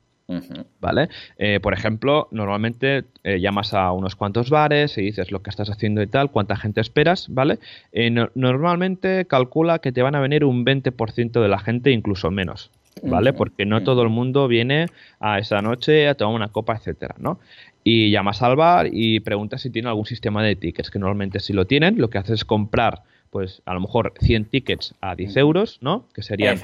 ¿Vale? 0.81 1.09
Eh, 1.37 1.59
por 1.61 1.75
ejemplo, 1.75 2.27
normalmente 2.31 3.03
eh, 3.23 3.39
llamas 3.39 3.75
a 3.75 3.91
unos 3.91 4.15
cuantos 4.15 4.49
bares 4.49 4.97
y 4.97 5.03
dices 5.03 5.31
lo 5.31 5.43
que 5.43 5.51
estás 5.51 5.69
haciendo 5.69 6.01
y 6.01 6.07
tal, 6.07 6.31
cuánta 6.31 6.55
gente 6.55 6.81
esperas, 6.81 7.27
¿vale? 7.29 7.59
Eh, 7.91 8.09
normalmente 8.33 9.25
calcula 9.25 9.77
que 9.77 9.91
te 9.91 10.01
van 10.01 10.15
a 10.15 10.19
venir 10.19 10.43
un 10.43 10.65
20% 10.65 11.39
de 11.39 11.47
la 11.47 11.59
gente, 11.59 11.91
incluso 11.91 12.31
menos, 12.31 12.71
¿vale? 13.03 13.33
Porque 13.33 13.67
no 13.67 13.83
todo 13.83 14.01
el 14.01 14.09
mundo 14.09 14.47
viene 14.47 14.87
a 15.19 15.37
esa 15.37 15.61
noche 15.61 16.07
a 16.07 16.15
tomar 16.15 16.33
una 16.33 16.47
copa, 16.47 16.75
etcétera, 16.75 17.13
¿no? 17.19 17.39
Y 17.83 18.09
llamas 18.09 18.41
al 18.41 18.55
bar 18.55 18.89
y 18.91 19.19
preguntas 19.19 19.61
si 19.61 19.69
tiene 19.69 19.89
algún 19.89 20.07
sistema 20.07 20.41
de 20.41 20.55
tickets, 20.55 20.89
que 20.89 20.97
normalmente 20.97 21.39
si 21.39 21.53
lo 21.53 21.65
tienen, 21.65 21.99
lo 21.99 22.09
que 22.09 22.17
haces 22.17 22.39
es 22.39 22.45
comprar 22.45 23.03
pues 23.35 23.61
a 23.65 23.73
lo 23.73 23.81
mejor 23.81 24.13
100 24.21 24.45
tickets 24.45 24.95
a 25.01 25.13
10 25.13 25.35
euros, 25.35 25.79
¿no? 25.81 26.05
Que 26.13 26.21
serían 26.21 26.57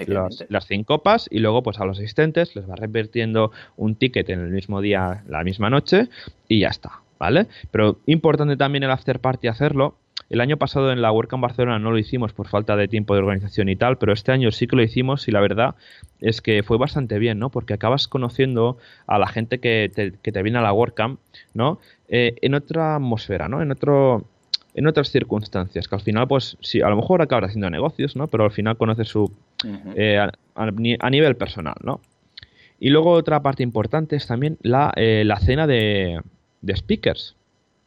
las 0.48 0.68
100 0.68 0.86
copas 0.86 1.28
y 1.30 1.40
luego 1.40 1.64
pues 1.64 1.82
a 1.82 1.86
los 1.86 1.98
asistentes 1.98 2.56
les 2.56 2.70
va 2.70 2.78
revirtiendo 2.78 3.52
un 3.76 3.96
ticket 3.96 4.30
en 4.30 4.40
el 4.40 4.52
mismo 4.52 4.80
día, 4.80 5.22
la 5.28 5.44
misma 5.44 5.70
noche 5.70 6.08
y 6.48 6.62
ya 6.62 6.70
está, 6.70 7.02
¿vale? 7.20 7.48
Pero 7.72 8.00
importante 8.06 8.56
también 8.56 8.84
el 8.84 8.92
after 8.92 9.20
party 9.20 9.50
hacerlo. 9.50 9.98
El 10.30 10.40
año 10.40 10.56
pasado 10.56 10.94
en 10.94 11.02
la 11.02 11.12
WordCamp 11.12 11.44
Barcelona 11.44 11.78
no 11.78 11.92
lo 11.92 11.98
hicimos 11.98 12.32
por 12.32 12.48
falta 12.48 12.78
de 12.78 12.88
tiempo 12.88 13.16
de 13.16 13.20
organización 13.20 13.68
y 13.68 13.76
tal, 13.76 13.98
pero 13.98 14.14
este 14.14 14.32
año 14.32 14.50
sí 14.52 14.66
que 14.66 14.78
lo 14.78 14.82
hicimos 14.82 15.28
y 15.28 15.32
la 15.32 15.42
verdad 15.42 15.76
es 16.22 16.40
que 16.40 16.64
fue 16.64 16.78
bastante 16.78 17.20
bien, 17.20 17.38
¿no? 17.38 17.50
Porque 17.50 17.74
acabas 17.74 18.08
conociendo 18.08 18.78
a 19.08 19.20
la 19.20 19.28
gente 19.28 19.60
que 19.60 19.92
te, 19.94 20.14
que 20.22 20.32
te 20.32 20.42
viene 20.42 20.60
a 20.60 20.62
la 20.62 20.72
WordCamp, 20.72 21.20
¿no? 21.54 21.82
Eh, 22.08 22.36
en 22.42 22.54
otra 22.54 22.96
atmósfera, 22.96 23.50
¿no? 23.50 23.62
En 23.62 23.72
otro 23.72 24.26
en 24.74 24.88
otras 24.88 25.12
circunstancias, 25.12 25.88
que 25.88 25.96
al 25.96 26.02
final, 26.02 26.28
pues, 26.28 26.58
sí, 26.62 26.82
a 26.82 26.90
lo 26.90 26.96
mejor 26.96 27.22
acaba 27.22 27.48
haciendo 27.48 27.70
negocios, 27.70 28.16
¿no? 28.16 28.28
Pero 28.28 28.46
al 28.46 28.52
final 28.52 28.78
conoce 28.78 29.06
su. 29.06 29.32
Eh, 29.96 30.18
a, 30.56 31.10
nivel 31.10 31.36
personal, 31.36 31.76
¿no? 31.84 32.00
Y 32.80 32.90
luego 32.90 33.12
otra 33.12 33.42
parte 33.42 33.64
importante 33.64 34.16
es 34.16 34.26
también 34.26 34.58
la, 34.62 34.92
eh, 34.96 35.24
la 35.26 35.40
cena 35.40 35.68
de, 35.68 36.20
de 36.62 36.76
speakers. 36.76 37.36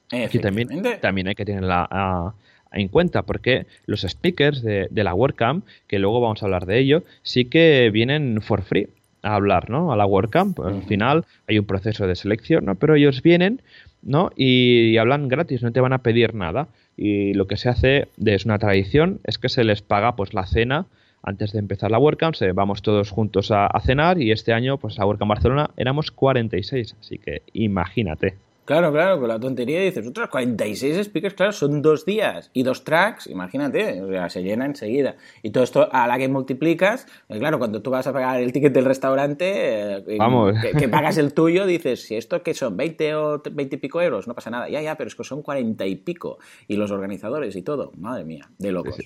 Que 0.09 0.39
también, 0.39 0.69
también 1.01 1.27
hay 1.27 1.35
que 1.35 1.45
tenerla 1.45 2.35
en 2.71 2.89
cuenta, 2.89 3.23
porque 3.23 3.67
los 3.87 4.03
speakers 4.03 4.63
de, 4.63 4.87
de 4.91 5.05
la 5.05 5.15
WordCamp, 5.15 5.65
que 5.89 5.99
luego 5.99 6.21
vamos 6.21 6.43
a 6.43 6.47
hablar 6.47 6.67
de 6.67 6.79
ello, 6.79 7.03
sí 7.23 7.47
que 7.47 7.91
vienen 7.93 8.41
for 8.43 8.63
free 8.63 8.89
a 9.25 9.35
hablar, 9.35 9.71
¿no? 9.71 9.93
A 9.93 9.97
la 9.97 10.07
WordCamp. 10.07 10.61
Al 10.61 10.83
final 10.85 11.25
hay 11.49 11.59
un 11.59 11.65
proceso 11.65 12.07
de 12.07 12.15
selección, 12.15 12.67
¿no? 12.67 12.75
Pero 12.75 12.95
ellos 12.95 13.23
vienen 13.23 13.63
¿no? 14.05 14.31
Y, 14.37 14.97
hablan 14.97 15.29
gratis, 15.29 15.63
no 15.63 15.73
te 15.73 15.81
van 15.81 15.93
a 15.93 16.03
pedir 16.03 16.35
nada. 16.35 16.69
Y 16.97 17.35
lo 17.35 17.47
que 17.47 17.57
se 17.57 17.69
hace, 17.69 18.09
es 18.25 18.45
una 18.45 18.59
tradición, 18.59 19.21
es 19.25 19.39
que 19.39 19.49
se 19.49 19.65
les 19.65 19.83
paga 19.83 20.15
pues 20.17 20.35
la 20.35 20.47
cena 20.47 20.87
antes 21.23 21.53
de 21.53 21.59
empezar 21.59 21.91
la 21.91 21.99
WordCamp, 21.99 22.37
vamos 22.55 22.83
todos 22.83 23.11
juntos 23.11 23.51
a, 23.51 23.69
cenar 23.81 24.21
y 24.21 24.31
este 24.31 24.53
año, 24.53 24.77
pues 24.77 25.01
a 25.01 25.07
WordCamp 25.07 25.31
Barcelona 25.31 25.71
éramos 25.77 26.11
46, 26.11 26.97
así 27.01 27.19
que 27.19 27.43
imagínate. 27.55 28.37
Claro, 28.65 28.93
claro, 28.93 29.21
con 29.21 29.29
la 29.29 29.39
tontería 29.39 29.81
dices, 29.81 30.07
otras 30.07 30.31
46 30.31 31.05
speakers, 31.07 31.35
claro, 31.35 31.53
son 31.53 31.83
dos 31.83 32.07
días 32.07 32.51
y 32.55 32.63
dos 32.63 32.83
tracks, 32.83 33.27
imagínate, 33.27 34.01
o 34.01 34.09
sea, 34.09 34.31
se 34.31 34.43
llena 34.43 34.65
enseguida. 34.65 35.17
Y 35.43 35.51
todo 35.51 35.65
esto 35.65 35.89
a 35.93 36.07
la 36.07 36.17
que 36.17 36.29
multiplicas, 36.29 37.07
pues 37.29 37.41
claro, 37.41 37.59
cuando 37.59 37.83
tú 37.83 37.91
vas 37.91 38.07
a 38.07 38.13
pagar 38.13 38.41
el 38.41 38.53
ticket 38.53 38.73
del 38.73 38.87
restaurante, 38.87 39.97
eh, 39.97 40.17
Vamos. 40.19 40.55
Que, 40.79 40.89
pagas 40.89 41.19
el 41.19 41.35
tuyo, 41.35 41.67
dices, 41.67 42.03
si 42.03 42.17
esto 42.17 42.43
que 42.43 42.55
son 42.55 42.77
20 42.77 43.15
o 43.15 43.43
20 43.51 43.77
y 43.77 43.79
pico 43.79 44.01
euros, 44.01 44.27
no 44.27 44.35
pasa 44.35 44.51
nada. 44.51 44.69
Ya, 44.69 44.81
ya, 44.81 44.97
pero 44.97 45.09
es 45.09 45.15
que 45.15 45.25
son 45.25 45.43
40 45.43 45.85
y 45.87 45.97
pico. 45.97 46.39
Y 46.67 46.77
los 46.77 46.91
organizadores 46.91 47.57
y 47.57 47.63
todo, 47.63 47.93
madre 47.97 48.25
mía, 48.25 48.51
de 48.59 48.73
locos. 48.73 48.97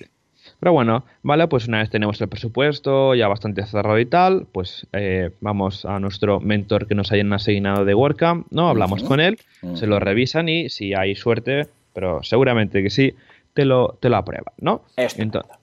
Pero 0.59 0.73
bueno, 0.73 1.05
vale, 1.23 1.47
pues 1.47 1.67
una 1.67 1.79
vez 1.79 1.89
tenemos 1.89 2.19
el 2.19 2.27
presupuesto 2.27 3.15
ya 3.15 3.27
bastante 3.27 3.65
cerrado 3.65 3.97
y 3.99 4.05
tal, 4.05 4.45
pues 4.51 4.87
eh, 4.93 5.31
vamos 5.39 5.85
a 5.85 5.99
nuestro 5.99 6.39
mentor 6.39 6.87
que 6.87 6.95
nos 6.95 7.11
hayan 7.11 7.31
asignado 7.31 7.85
de 7.85 7.93
WordCamp, 7.93 8.47
¿no? 8.51 8.67
Hablamos 8.67 9.03
con 9.03 9.19
él, 9.21 9.39
se 9.75 9.87
lo 9.87 9.99
revisan 9.99 10.49
y 10.49 10.69
si 10.69 10.93
hay 10.93 11.15
suerte, 11.15 11.67
pero 11.93 12.23
seguramente 12.23 12.83
que 12.83 12.89
sí, 12.89 13.13
te 13.53 13.63
lo, 13.65 13.97
te 14.01 14.09
lo 14.09 14.17
aprueban, 14.17 14.53
¿no? 14.59 14.83
Entonces, 15.21 15.58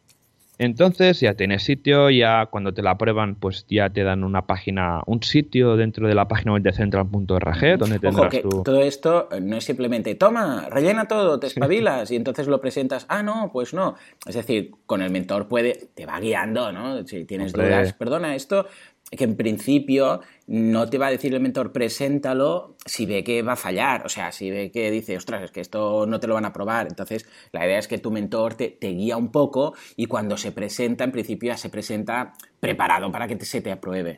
entonces 0.59 1.21
ya 1.21 1.35
tienes 1.35 1.65
sitio, 1.65 2.09
ya 2.11 2.47
cuando 2.47 2.73
te 2.73 2.83
la 2.83 2.93
aprueban, 2.93 3.35
pues 3.35 3.67
ya 3.69 3.91
te 3.91 4.03
dan 4.05 4.25
una 4.25 4.47
página, 4.47 5.03
un 5.07 5.23
sitio 5.23 5.77
dentro 5.77 6.09
de 6.09 6.15
la 6.15 6.29
página 6.29 6.55
web 6.55 6.63
de 6.63 6.73
central.org 6.73 7.79
donde 7.79 7.99
tendrás 7.99 8.31
que 8.31 8.43
Todo 8.43 8.83
esto 8.83 9.29
no 9.43 9.57
es 9.57 9.65
simplemente, 9.65 10.15
toma, 10.15 10.69
rellena 10.71 11.07
todo, 11.07 11.39
te 11.39 11.49
espabilas 11.49 12.11
y 12.11 12.17
entonces 12.17 12.47
lo 12.47 12.61
presentas. 12.61 13.05
Ah, 13.09 13.23
no, 13.23 13.51
pues 13.53 13.75
no. 13.75 13.97
Es 14.27 14.35
decir, 14.35 14.73
con 14.87 15.03
el 15.03 15.11
mentor 15.11 15.49
puede, 15.49 15.89
te 15.95 16.07
va 16.07 16.19
guiando, 16.21 16.73
¿no? 16.73 17.07
Si 17.07 17.25
tienes 17.25 17.53
dudas, 17.53 17.93
perdona, 17.93 18.35
esto 18.35 18.67
que 19.11 19.25
en 19.25 19.37
principio 19.37 20.21
no 20.47 20.89
te 20.89 20.99
va 20.99 21.07
a 21.07 21.11
decir 21.11 21.33
el 21.33 21.41
mentor, 21.41 21.73
preséntalo 21.73 22.77
si 22.85 23.07
ve 23.07 23.23
que 23.23 23.43
va 23.43 23.53
a 23.53 23.57
fallar, 23.57 24.05
o 24.05 24.09
sea, 24.09 24.33
si 24.33 24.51
ve 24.51 24.71
que 24.71 24.91
dice, 24.91 25.17
ostras, 25.17 25.43
es 25.45 25.51
que 25.53 25.61
esto 25.61 26.07
no 26.07 26.19
te 26.19 26.27
lo 26.27 26.35
van 26.35 26.45
a 26.45 26.53
probar. 26.53 26.89
Entonces, 26.89 27.27
la 27.53 27.65
idea 27.65 27.79
es 27.79 27.89
que 27.89 27.99
tu 27.99 28.11
mentor 28.11 28.55
te, 28.55 28.69
te 28.69 28.89
guía 28.89 29.17
un 29.17 29.31
poco 29.31 29.75
y 29.97 30.07
cuando 30.07 30.37
se 30.37 30.53
presenta, 30.53 31.05
en 31.05 31.13
principio 31.13 31.53
ya 31.53 31.57
se 31.57 31.69
presenta 31.69 32.35
preparado 32.59 33.11
para 33.13 33.29
que 33.29 33.39
se 33.45 33.61
te 33.61 33.71
apruebe. 33.71 34.17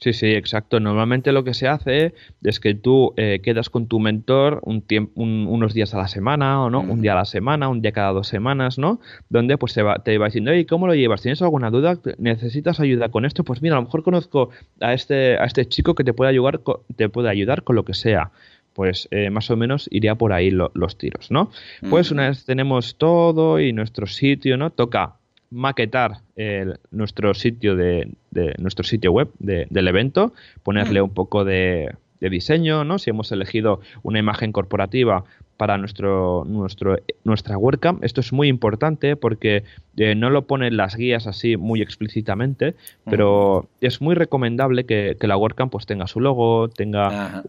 Sí, 0.00 0.14
sí, 0.14 0.28
exacto. 0.28 0.80
Normalmente 0.80 1.30
lo 1.30 1.44
que 1.44 1.52
se 1.52 1.68
hace 1.68 2.14
es 2.42 2.58
que 2.58 2.74
tú 2.74 3.12
eh, 3.18 3.40
quedas 3.42 3.68
con 3.68 3.86
tu 3.86 4.00
mentor 4.00 4.60
un 4.64 4.82
unos 5.14 5.74
días 5.74 5.94
a 5.94 5.98
la 5.98 6.08
semana 6.08 6.64
o 6.64 6.70
no, 6.70 6.80
un 6.80 7.02
día 7.02 7.12
a 7.12 7.16
la 7.16 7.26
semana, 7.26 7.68
un 7.68 7.82
día 7.82 7.92
cada 7.92 8.12
dos 8.12 8.26
semanas, 8.26 8.78
¿no? 8.78 8.98
Donde 9.28 9.58
pues 9.58 9.74
te 9.74 9.82
va, 9.82 9.98
te 9.98 10.16
va 10.16 10.26
diciendo, 10.26 10.52
oye, 10.52 10.64
¿cómo 10.64 10.86
lo 10.86 10.94
llevas? 10.94 11.20
¿Tienes 11.20 11.42
alguna 11.42 11.70
duda? 11.70 11.98
¿Necesitas 12.16 12.80
ayuda 12.80 13.10
con 13.10 13.26
esto? 13.26 13.44
Pues 13.44 13.60
mira, 13.60 13.76
a 13.76 13.78
lo 13.78 13.84
mejor 13.84 14.02
conozco 14.02 14.48
a 14.80 14.94
este, 14.94 15.36
a 15.36 15.44
este 15.44 15.66
chico 15.66 15.94
que 15.94 16.02
te 16.02 16.14
puede 16.14 16.30
ayudar, 16.30 16.62
te 16.96 17.10
puede 17.10 17.28
ayudar 17.28 17.62
con 17.62 17.76
lo 17.76 17.84
que 17.84 17.94
sea 17.94 18.30
pues 18.72 19.08
eh, 19.10 19.30
más 19.30 19.50
o 19.50 19.56
menos 19.56 19.88
iría 19.90 20.14
por 20.14 20.32
ahí 20.32 20.50
los 20.50 20.96
tiros, 20.96 21.30
¿no? 21.30 21.50
Pues 21.90 22.12
una 22.12 22.28
vez 22.28 22.44
tenemos 22.44 22.96
todo 22.96 23.60
y 23.60 23.72
nuestro 23.72 24.06
sitio, 24.06 24.56
¿no? 24.56 24.70
Toca 24.70 25.16
maquetar 25.50 26.18
nuestro 26.90 27.34
sitio 27.34 27.76
de, 27.76 28.12
nuestro 28.58 28.84
sitio 28.84 29.12
web 29.12 29.28
del 29.38 29.88
evento, 29.88 30.32
ponerle 30.62 31.02
un 31.02 31.10
poco 31.10 31.44
de, 31.44 31.94
diseño, 32.20 32.84
¿no? 32.84 32.98
Si 32.98 33.10
hemos 33.10 33.32
elegido 33.32 33.80
una 34.02 34.18
imagen 34.18 34.52
corporativa 34.52 35.24
para 35.56 35.76
nuestro, 35.76 36.44
nuestro, 36.46 36.96
nuestra 37.24 37.58
WordCamp. 37.58 38.02
Esto 38.02 38.20
es 38.22 38.32
muy 38.32 38.48
importante 38.48 39.16
porque 39.16 39.64
eh, 39.96 40.14
no 40.14 40.30
lo 40.30 40.46
ponen 40.46 40.76
las 40.76 40.96
guías 40.96 41.26
así 41.26 41.56
muy 41.58 41.82
explícitamente, 41.82 42.74
pero 43.04 43.68
es 43.82 44.00
muy 44.00 44.14
recomendable 44.14 44.86
que, 44.86 45.16
la 45.20 45.36
WordCamp 45.36 45.72
pues 45.72 45.84
tenga 45.84 46.06
su 46.06 46.20
logo, 46.20 46.68
tenga, 46.68 47.42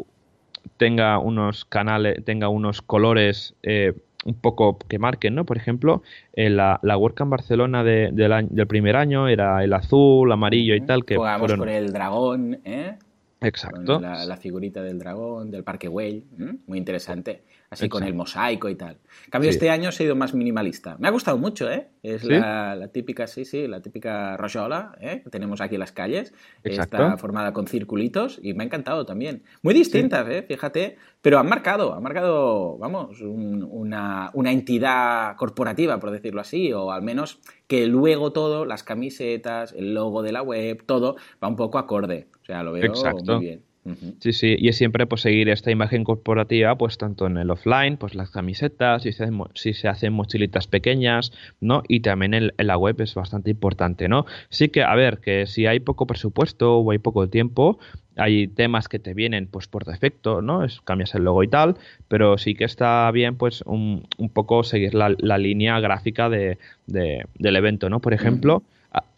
tenga 0.76 1.20
unos 1.20 1.64
canales, 1.64 2.24
tenga 2.26 2.50
unos 2.50 2.82
colores 2.82 3.54
eh, 3.64 3.94
un 4.26 4.36
poco 4.36 4.78
que 4.78 5.00
marquen, 5.00 5.36
¿no? 5.36 5.46
Por 5.46 5.58
ejemplo, 5.58 6.04
eh, 6.34 6.50
la, 6.50 6.80
la 6.84 6.98
WordCamp 6.98 7.32
Barcelona 7.32 7.84
de, 7.84 8.12
del, 8.12 8.68
primer 8.68 8.96
año 8.96 9.28
era 9.28 9.64
el 9.64 9.74
azul, 9.74 10.32
amarillo 10.32 10.76
y 10.76 10.82
tal. 10.82 11.06
que 11.06 11.16
Jugamos 11.16 11.54
con 11.54 11.70
el 11.70 11.92
dragón, 11.92 12.60
¿eh? 12.64 12.98
Exacto. 13.42 14.00
la, 14.00 14.38
figurita 14.38 14.84
del 14.84 15.00
dragón, 15.00 15.50
del 15.50 15.64
Parque 15.64 15.88
Way, 15.88 16.26
muy 16.68 16.78
interesante 16.78 17.42
así 17.72 17.88
con 17.88 18.04
el 18.04 18.14
mosaico 18.14 18.70
y 18.70 18.76
tal. 18.76 18.98
En 19.26 19.32
cambio, 19.32 19.50
este 19.50 19.70
año 19.70 19.90
he 19.90 19.92
sido 19.94 20.14
más 20.14 20.34
minimalista. 20.34 20.98
Me 21.00 21.08
ha 21.08 21.12
gustado 21.12 21.38
mucho, 21.38 21.72
¿eh? 21.72 21.88
Es 22.04 22.26
la, 22.26 22.90
típica, 22.92 23.28
sí, 23.28 23.46
sí, 23.46 23.66
la 23.66 23.82
típica 23.82 24.36
rojola 24.36 24.98
¿eh? 25.00 25.22
que 25.24 25.30
tenemos 25.30 25.62
aquí 25.62 25.76
en 25.76 25.80
las 25.80 25.94
calles. 25.94 26.34
Está 26.64 27.18
formada 27.18 27.54
con 27.54 27.68
circulitos 27.68 28.40
y 28.44 28.54
me 28.54 28.64
ha 28.64 28.66
encantado 28.66 29.06
también. 29.06 29.44
Muy 29.62 29.74
distintas, 29.74 30.28
¿eh? 30.30 30.44
Fíjate, 30.46 30.98
pero 31.22 31.40
han 31.40 31.48
marcado, 31.48 31.96
han 31.96 32.04
marcado, 32.04 32.78
vamos, 32.78 33.22
una, 33.22 34.32
una 34.34 34.52
entidad 34.52 35.38
corporativa, 35.38 35.98
por 35.98 36.12
decirlo 36.12 36.42
así, 36.42 36.74
o 36.74 36.92
al 36.92 37.04
menos 37.04 37.40
que 37.68 37.88
luego 37.88 38.34
todo, 38.34 38.66
las 38.66 38.84
camisetas, 38.84 39.72
el 39.72 39.94
logo 39.94 40.24
de 40.24 40.34
la 40.34 40.42
web, 40.42 40.84
todo 40.86 41.16
va 41.42 41.48
un 41.48 41.56
poco 41.56 41.78
acorde. 41.78 42.28
O 42.42 42.46
sea, 42.46 42.64
lo 42.64 42.74
veo 42.74 42.92
muy 43.24 43.40
bien. 43.40 43.71
Sí, 44.20 44.32
sí, 44.34 44.56
y 44.60 44.67
es 44.67 44.78
siempre 44.78 45.08
pues 45.08 45.22
seguir 45.22 45.50
esta 45.50 45.72
imagen 45.72 46.04
corporativa, 46.04 46.78
pues 46.78 47.00
tanto 47.00 47.26
en 47.26 47.38
el 47.38 47.50
offline, 47.50 47.98
pues 47.98 48.13
las 48.13 48.30
camisetas, 48.30 49.02
si 49.02 49.12
se 49.12 49.24
hacen, 49.24 49.41
si 49.56 49.74
se 49.74 49.88
hacen 49.88 50.13
mochilitas 50.13 50.67
pequeñas, 50.67 51.32
¿no? 51.62 51.82
Y 51.88 52.02
también 52.02 52.36
en, 52.36 52.52
la 52.58 52.78
web 52.78 53.02
es 53.02 53.15
bastante 53.15 53.50
importante, 53.50 54.08
¿no? 54.08 54.28
Sí 54.50 54.70
que, 54.70 54.84
a 54.84 54.94
ver, 54.94 55.17
que 55.17 55.48
si 55.48 55.65
hay 55.65 55.80
poco 55.80 56.06
presupuesto 56.06 56.78
o 56.78 56.91
hay 56.91 57.00
poco 57.00 57.28
tiempo, 57.28 57.80
hay 58.17 58.48
temas 58.48 58.88
que 58.88 59.00
te 59.00 59.15
vienen 59.15 59.48
pues 59.48 59.67
por 59.67 59.86
defecto, 59.86 60.44
¿no? 60.44 60.63
Es, 60.63 60.80
cambias 60.82 61.15
el 61.15 61.24
logo 61.24 61.41
y 61.41 61.48
tal, 61.48 61.78
pero 62.08 62.38
sí 62.38 62.54
que 62.54 62.65
está 62.65 63.10
bien 63.10 63.36
pues 63.36 63.63
un, 63.65 64.08
un 64.20 64.30
poco 64.30 64.63
seguir 64.63 64.94
la, 64.94 65.38
línea 65.39 65.80
gráfica 65.80 66.30
de, 66.30 66.60
del 66.86 67.56
evento, 67.56 67.89
¿no? 67.89 68.00
Por 68.00 68.13
ejemplo, 68.13 68.62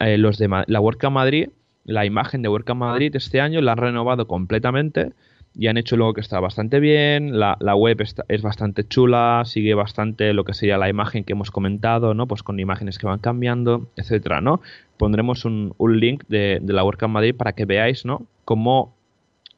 eh, 0.00 0.16
los 0.16 0.38
de 0.38 0.48
la 0.66 0.80
WordCamp 0.80 1.14
Madrid 1.14 1.48
la 1.84 2.04
imagen 2.04 2.42
de 2.42 2.48
WordCamp 2.48 2.80
Madrid 2.80 3.14
este 3.16 3.40
año 3.40 3.60
la 3.60 3.72
han 3.72 3.78
renovado 3.78 4.26
completamente 4.26 5.12
y 5.56 5.68
han 5.68 5.76
hecho 5.76 5.96
luego 5.96 6.14
que 6.14 6.20
está 6.20 6.40
bastante 6.40 6.80
bien, 6.80 7.38
la, 7.38 7.56
web 7.76 8.02
es 8.28 8.42
bastante 8.42 8.86
chula, 8.86 9.42
sigue 9.46 9.74
bastante 9.74 10.32
lo 10.32 10.44
que 10.44 10.52
sería 10.52 10.78
la 10.78 10.88
imagen 10.88 11.22
que 11.24 11.32
hemos 11.32 11.50
comentado, 11.50 12.12
¿no? 12.12 12.26
Pues 12.26 12.42
con 12.42 12.58
imágenes 12.58 12.98
que 12.98 13.06
van 13.06 13.20
cambiando, 13.20 13.88
etcétera, 13.96 14.40
¿no? 14.40 14.60
Pondremos 14.96 15.44
un, 15.44 15.74
link 15.78 16.24
de, 16.28 16.60
la 16.64 16.82
WordCamp 16.82 17.14
Madrid 17.14 17.36
para 17.36 17.52
que 17.52 17.66
veáis, 17.66 18.04
¿no? 18.04 18.26
Cómo 18.44 18.96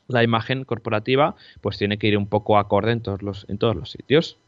la 0.09 0.23
imagen 0.23 0.65
corporativa 0.65 1.35
pues 1.61 1.79
tiene 1.79 1.99
que 1.99 2.07
ir 2.07 2.17
un 2.17 2.29
poco 2.29 2.59
acorde 2.59 2.93
en 2.93 3.01
todos 3.01 3.23
los, 3.23 3.47
en 3.49 3.59
todos 3.59 3.75
los 3.75 3.91
sitios. 3.91 4.39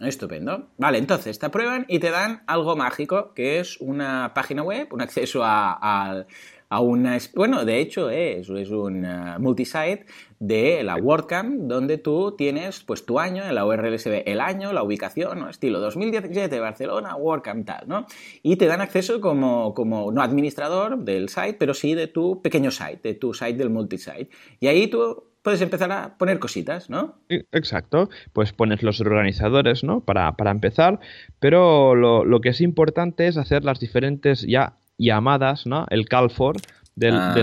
Estupendo. 0.00 0.68
Vale, 0.78 0.98
entonces 0.98 1.38
te 1.38 1.46
aprueban 1.46 1.84
y 1.88 1.98
te 1.98 2.10
dan 2.10 2.42
algo 2.46 2.76
mágico, 2.76 3.32
que 3.34 3.58
es 3.58 3.78
una 3.80 4.32
página 4.34 4.62
web, 4.62 4.88
un 4.92 5.00
acceso 5.00 5.42
a, 5.44 5.78
a 5.80 6.26
una... 6.70 7.18
Bueno, 7.34 7.64
de 7.64 7.80
hecho 7.80 8.10
es, 8.10 8.48
es 8.48 8.70
un 8.70 9.04
uh, 9.04 9.40
multisite 9.40 10.06
de 10.38 10.82
la 10.82 10.96
WordCamp 10.96 11.62
donde 11.62 11.98
tú 11.98 12.34
tienes 12.36 12.82
pues 12.84 13.06
tu 13.06 13.18
año, 13.18 13.44
en 13.44 13.54
la 13.54 13.64
URL 13.64 13.98
se 13.98 14.10
ve 14.10 14.24
el 14.26 14.40
año, 14.40 14.72
la 14.72 14.82
ubicación, 14.82 15.38
¿no? 15.38 15.48
estilo 15.48 15.80
2017 15.80 16.60
Barcelona, 16.60 17.16
WordCamp 17.16 17.66
tal, 17.66 17.88
¿no? 17.88 18.06
Y 18.42 18.56
te 18.56 18.66
dan 18.66 18.80
acceso 18.80 19.20
como, 19.20 19.74
como 19.74 20.10
no 20.12 20.22
administrador 20.22 20.98
del 21.04 21.28
site, 21.28 21.54
pero 21.54 21.74
sí 21.74 21.94
de 21.94 22.08
tu 22.08 22.42
pequeño 22.42 22.70
site, 22.70 23.00
de 23.02 23.14
tu 23.14 23.32
site 23.32 23.54
del 23.54 23.70
multisite. 23.70 24.28
Y 24.60 24.66
ahí 24.66 24.88
tú 24.88 25.34
puedes 25.44 25.60
empezar 25.60 25.92
a 25.92 26.16
poner 26.16 26.38
cositas, 26.38 26.88
¿no? 26.88 27.18
Exacto, 27.28 28.08
pues 28.32 28.54
pones 28.54 28.82
los 28.82 29.00
organizadores, 29.02 29.84
¿no? 29.84 30.00
Para, 30.00 30.32
para 30.32 30.50
empezar, 30.50 31.00
pero 31.38 31.94
lo, 31.94 32.24
lo, 32.24 32.40
que 32.40 32.48
es 32.48 32.62
importante 32.62 33.26
es 33.26 33.36
hacer 33.36 33.62
las 33.62 33.78
diferentes 33.78 34.46
ya 34.48 34.78
llamadas, 34.98 35.66
¿no? 35.66 35.86
El 35.90 36.08
call 36.08 36.30
for 36.30 36.56
ah. 37.02 37.34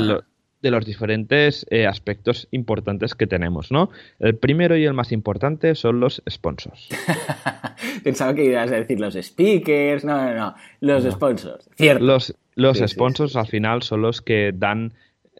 de 0.62 0.72
los 0.72 0.86
diferentes 0.86 1.66
eh, 1.70 1.88
aspectos 1.88 2.48
importantes 2.52 3.16
que 3.16 3.28
tenemos, 3.28 3.72
¿no? 3.72 3.90
El 4.20 4.38
primero 4.38 4.78
y 4.78 4.86
el 4.86 4.94
más 4.94 5.12
importante 5.12 5.76
son 5.76 6.00
los 6.00 6.22
sponsors. 6.30 6.90
Pensaba 8.04 8.34
que 8.34 8.46
ibas 8.46 8.72
a 8.72 8.76
decir 8.76 9.00
los 9.00 9.16
speakers, 9.16 10.06
no, 10.06 10.24
no, 10.24 10.34
no, 10.34 10.56
los 10.82 11.04
sponsors, 11.04 11.70
cierto. 11.76 12.04
Los, 12.04 12.36
los 12.56 12.78
sponsors 12.80 13.36
al 13.36 13.48
final 13.48 13.82
son 13.82 14.02
los 14.02 14.22
que 14.22 14.52
dan 14.54 14.94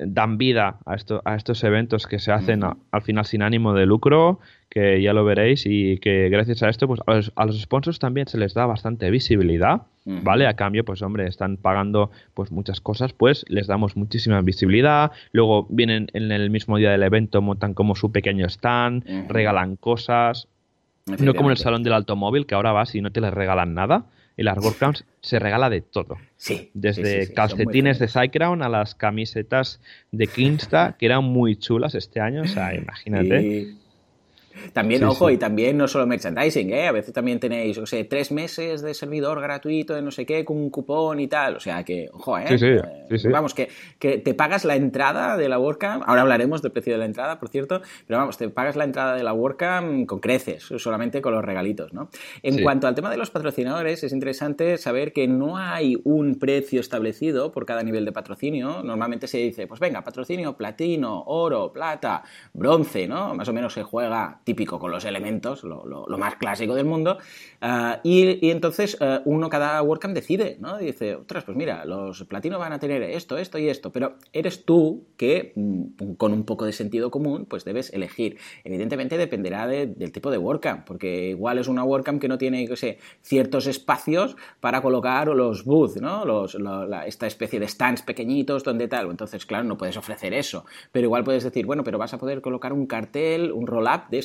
dan 0.06 0.38
vida 0.38 0.78
a, 0.86 0.96
esto, 0.96 1.22
a 1.26 1.36
estos 1.36 1.64
eventos 1.64 2.08
que 2.08 2.20
se 2.20 2.32
hacen 2.32 2.64
al 2.64 3.02
final 3.02 3.26
sin 3.26 3.42
ánimo 3.42 3.74
de 3.74 3.86
lucro, 3.86 4.40
que 4.70 5.02
ya 5.02 5.14
lo 5.14 5.24
veréis, 5.26 5.66
y 5.66 5.98
que 5.98 6.30
gracias 6.30 6.64
a 6.64 6.70
esto, 6.70 6.88
pues 6.88 7.02
a 7.06 7.46
los, 7.46 7.62
sponsors 7.62 8.00
también 8.00 8.28
se 8.28 8.38
les 8.38 8.54
da 8.54 8.66
bastante 8.66 9.10
visibilidad, 9.12 9.84
¿vale? 10.06 10.48
A 10.48 10.56
cambio, 10.56 10.86
pues 10.86 11.02
hombre, 11.02 11.28
están 11.28 11.58
pagando 11.58 12.12
pues 12.34 12.52
muchas 12.52 12.82
cosas, 12.82 13.14
pues 13.14 13.46
les 13.50 13.68
damos 13.68 13.96
muchísima 13.96 14.42
visibilidad, 14.42 15.12
luego 15.32 15.68
vienen 15.70 16.08
en 16.14 16.32
el 16.32 16.50
mismo 16.50 16.78
día 16.78 16.92
del 16.92 17.04
evento, 17.04 17.42
montan 17.42 17.74
como 17.74 17.96
su 17.96 18.12
pequeño 18.12 18.46
stand, 18.48 19.30
regalan 19.30 19.76
cosas, 19.76 20.48
no 21.06 21.34
como 21.34 21.50
en 21.50 21.52
el 21.52 21.58
salón 21.58 21.84
del 21.84 21.94
automóvil, 21.94 22.46
que 22.46 22.56
ahora 22.56 22.72
vas 22.72 22.96
y 22.96 23.02
no 23.02 23.12
te 23.12 23.22
les 23.22 23.34
regalan 23.34 23.74
nada 23.74 24.06
y 24.38 24.44
las 24.44 24.58
WordCamps 24.58 25.06
se 25.22 25.39
regala 25.39 25.70
de 25.70 25.82
todo. 25.82 26.17
Sí. 26.38 26.72
Desde 26.74 27.34
calcetines 27.34 28.00
de 28.00 28.08
SiteGround 28.08 28.63
a 28.63 28.70
las 28.70 28.96
camisetas 28.96 29.80
de 30.12 30.28
Kinsta, 30.28 30.96
que 30.98 31.06
eran 31.06 31.24
muy 31.24 31.56
chulas 31.56 31.96
este 31.96 32.20
año, 32.20 32.44
o 32.44 32.48
sea, 32.48 32.74
imagínate. 32.74 33.76
También, 34.74 35.04
ojo, 35.04 35.30
y 35.30 35.38
también 35.38 35.78
no 35.78 35.88
solo 35.88 36.08
merchandising, 36.08 36.72
¿eh? 36.72 36.88
A 36.88 36.92
veces 36.92 37.14
también 37.14 37.40
tenéis, 37.40 37.78
o 37.78 37.86
sea, 37.86 38.08
tres 38.08 38.32
meses 38.32 38.82
de 38.82 38.94
servidor 38.94 39.42
gratuito 39.42 39.94
de 39.94 40.02
no 40.02 40.12
sé 40.12 40.26
qué, 40.26 40.46
con 40.46 40.58
un 40.58 40.70
cupón 40.70 41.20
y 41.20 41.28
tal. 41.28 41.56
O 41.56 41.60
sea 41.60 41.84
que, 41.84 42.10
ojo, 42.12 42.38
¿eh? 42.38 42.58
Sí, 42.58 43.18
sí, 43.18 43.28
vamos, 43.28 43.54
que, 43.54 43.70
que, 44.00 44.18
te 44.18 44.34
pagas 44.34 44.66
la 44.66 44.76
entrada 44.76 45.38
de 45.38 45.50
la 45.50 45.60
WordCamp. 45.60 46.04
Ahora 46.06 46.22
hablaremos 46.22 46.62
del 46.62 46.72
precio 46.72 46.94
de 46.94 47.00
la 47.00 47.06
entrada, 47.06 47.40
por 47.40 47.50
cierto. 47.50 47.82
Pero 48.08 48.20
vamos, 48.20 48.38
te 48.38 48.50
pagas 48.50 48.76
la 48.76 48.84
entrada 48.84 49.16
de 49.16 49.24
la 49.24 49.34
WordCamp 49.34 50.06
con 50.06 50.20
creces, 50.20 50.64
solamente 50.78 51.22
con 51.22 51.34
los 51.34 51.44
regalitos, 51.44 51.94
¿no? 51.94 52.10
En 52.44 52.62
cuanto 52.64 52.88
al 52.88 52.96
tema 52.96 53.10
de 53.10 53.18
los 53.18 53.32
patrocinadores, 53.32 54.04
es 54.04 54.12
interesante 54.12 54.78
saber 54.78 55.14
que 55.14 55.28
no 55.28 55.58
hay 55.58 56.00
un 56.04 56.36
precio 56.36 56.80
establecido 56.80 57.52
por 57.52 57.66
cada 57.66 57.84
nivel 57.84 58.06
de 58.06 58.12
patrocinio. 58.12 58.84
Normalmente 58.84 59.28
se 59.28 59.38
dice, 59.38 59.68
pues 59.68 59.80
venga, 59.80 60.04
patrocinio 60.04 60.56
platino, 60.58 61.24
oro, 61.26 61.72
plata, 61.72 62.24
bronce, 62.54 63.08
¿no? 63.08 63.34
Más 63.36 63.48
o 63.48 63.54
menos 63.54 63.74
se 63.74 63.84
juega 63.84 64.40
típico 64.43 64.80
con 64.80 64.91
los 64.91 65.06
elementos, 65.06 65.63
lo, 65.63 66.06
más 66.17 66.36
clásico 66.36 66.75
del 66.75 66.86
mundo. 66.86 67.17
Ah, 67.62 67.99
y, 68.04 68.49
entonces 68.49 68.97
uh, 68.99 69.21
uno, 69.25 69.49
cada 69.49 69.82
WordCamp 69.82 70.13
decide, 70.13 70.58
¿no? 70.60 70.77
dice, 70.77 71.15
otras, 71.15 71.43
pues 71.43 71.58
mira, 71.58 71.86
los 71.86 72.23
platinos 72.25 72.60
van 72.60 72.73
a 72.73 72.80
tener 72.80 73.01
esto, 73.04 73.38
esto 73.38 73.58
y 73.58 73.69
esto, 73.69 73.91
pero 73.91 74.15
eres 74.34 74.65
tú 74.65 75.08
que 75.17 75.54
mm, 75.56 76.13
con 76.17 76.34
un 76.34 76.43
poco 76.43 76.65
de 76.65 76.73
sentido 76.73 77.12
común, 77.12 77.45
pues 77.45 77.65
debes 77.65 77.91
elegir. 77.93 78.38
Evidentemente 78.63 79.17
dependerá 79.17 79.67
del 79.67 80.12
tipo 80.12 80.32
de 80.32 80.38
WordCamp, 80.38 80.86
porque 80.86 81.30
igual 81.30 81.58
es 81.58 81.67
una 81.67 81.84
WordCamp 81.84 82.21
que 82.21 82.27
no 82.27 82.38
tiene, 82.38 82.65
no 82.67 82.75
sé, 82.75 82.99
ciertos 83.21 83.67
espacios 83.67 84.36
para 84.60 84.82
colocar 84.82 85.27
los 85.27 85.65
booths, 85.65 86.01
¿no? 86.01 86.25
Los, 86.25 86.58
esta 87.06 87.27
especie 87.27 87.60
de 87.60 87.67
stands 87.67 88.01
pequeñitos 88.01 88.63
donde 88.63 88.88
tal. 88.88 89.10
Entonces, 89.10 89.45
claro, 89.45 89.63
no 89.63 89.77
puedes 89.77 89.97
ofrecer 89.97 90.34
eso. 90.34 90.65
Pero 90.91 91.06
igual 91.06 91.23
puedes 91.23 91.43
decir, 91.43 91.65
bueno, 91.65 91.84
pero 91.84 91.97
vas 91.97 92.13
a 92.13 92.17
poder 92.17 92.41
colocar 92.41 92.73
un 92.73 92.86
cartel, 92.86 93.51
un 93.51 93.67
roll-up 93.67 94.10
de 94.10 94.19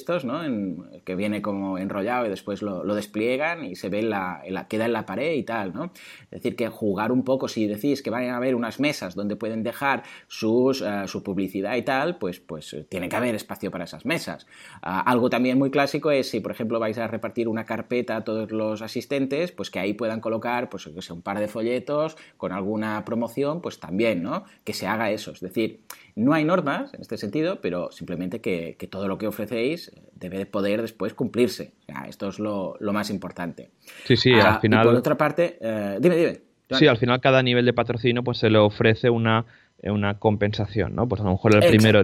que 1.04 1.14
viene 1.14 1.42
como 1.42 1.78
enrollado 1.78 2.26
y 2.26 2.28
después 2.28 2.62
lo, 2.62 2.82
despliegan 2.94 3.64
y 3.64 3.76
se 3.76 3.88
ve 3.88 4.02
la, 4.02 4.42
queda 4.68 4.86
en 4.86 4.92
la 4.92 5.04
pared 5.04 5.34
y 5.34 5.42
tal, 5.42 5.74
¿no? 5.74 5.92
Es 6.24 6.30
decir, 6.30 6.56
que 6.56 6.68
jugar 6.68 7.12
un 7.12 7.24
poco, 7.24 7.48
si 7.48 7.66
decís 7.66 8.02
que 8.02 8.10
van 8.10 8.24
a 8.30 8.36
haber 8.36 8.54
unas 8.54 8.80
mesas 8.80 9.14
donde 9.14 9.36
pueden 9.36 9.62
dejar 9.62 10.02
sus, 10.28 10.80
eh, 10.80 11.02
su 11.06 11.22
publicidad 11.22 11.76
y 11.76 11.82
tal, 11.82 12.18
pues, 12.18 12.40
pues 12.40 12.74
tiene 12.88 13.08
que 13.08 13.16
haber 13.16 13.34
espacio 13.34 13.70
para 13.70 13.84
esas 13.84 14.06
mesas. 14.06 14.46
Ah, 14.82 15.00
algo 15.00 15.28
también 15.28 15.58
muy 15.58 15.70
clásico 15.70 16.10
es 16.10 16.30
si, 16.30 16.40
por 16.40 16.52
ejemplo, 16.52 16.80
vais 16.80 16.98
a 16.98 17.06
repartir 17.06 17.48
una 17.48 17.64
carpeta 17.64 18.16
a 18.16 18.24
todos 18.24 18.50
los 18.52 18.82
asistentes, 18.82 19.52
pues 19.52 19.70
que 19.70 19.78
ahí 19.78 19.92
puedan 19.92 20.20
colocar, 20.20 20.68
pues 20.68 20.86
que 20.86 21.02
sea 21.02 21.14
un 21.14 21.22
par 21.22 21.38
de 21.38 21.48
folletos 21.48 22.16
con 22.36 22.52
alguna 22.52 23.04
promoción, 23.04 23.60
pues 23.60 23.78
también, 23.80 24.22
¿no? 24.22 24.44
Que 24.64 24.72
se 24.72 24.86
haga 24.86 25.10
eso. 25.10 25.32
Es 25.32 25.40
decir, 25.40 25.80
no 26.14 26.32
hay 26.32 26.44
normas 26.44 26.94
en 26.94 27.02
este 27.02 27.18
sentido, 27.18 27.60
pero 27.60 27.90
simplemente 27.92 28.40
que, 28.40 28.76
todo 28.90 29.08
lo 29.08 29.18
que 29.18 29.26
ofrecéis 29.26 29.92
debe 30.14 30.46
poder 30.46 30.82
después 30.82 31.14
cumplirse. 31.14 31.72
esto 32.08 32.28
es 32.28 32.38
lo, 32.38 32.76
más 32.80 33.10
importante. 33.10 33.70
Sí, 34.04 34.16
sí, 34.16 34.32
al 34.32 34.60
final. 34.60 34.80
Ah, 34.80 34.82
y 34.82 34.86
por 34.86 34.94
otra 34.96 35.16
parte, 35.16 35.58
eh, 35.60 35.98
dime, 36.00 36.16
dime. 36.16 36.40
Sí, 36.70 36.86
al 36.86 36.96
final 36.96 37.20
cada 37.20 37.42
nivel 37.42 37.64
de 37.64 37.72
patrocinio 37.72 38.24
pues 38.24 38.38
se 38.38 38.50
le 38.50 38.58
ofrece 38.58 39.08
una, 39.08 39.44
una 39.82 40.18
compensación, 40.18 40.96
¿no? 40.96 41.08
Pues 41.08 41.20
a 41.20 41.24
lo 41.24 41.30
mejor 41.30 41.54
el 41.54 41.68
primero 41.68 42.02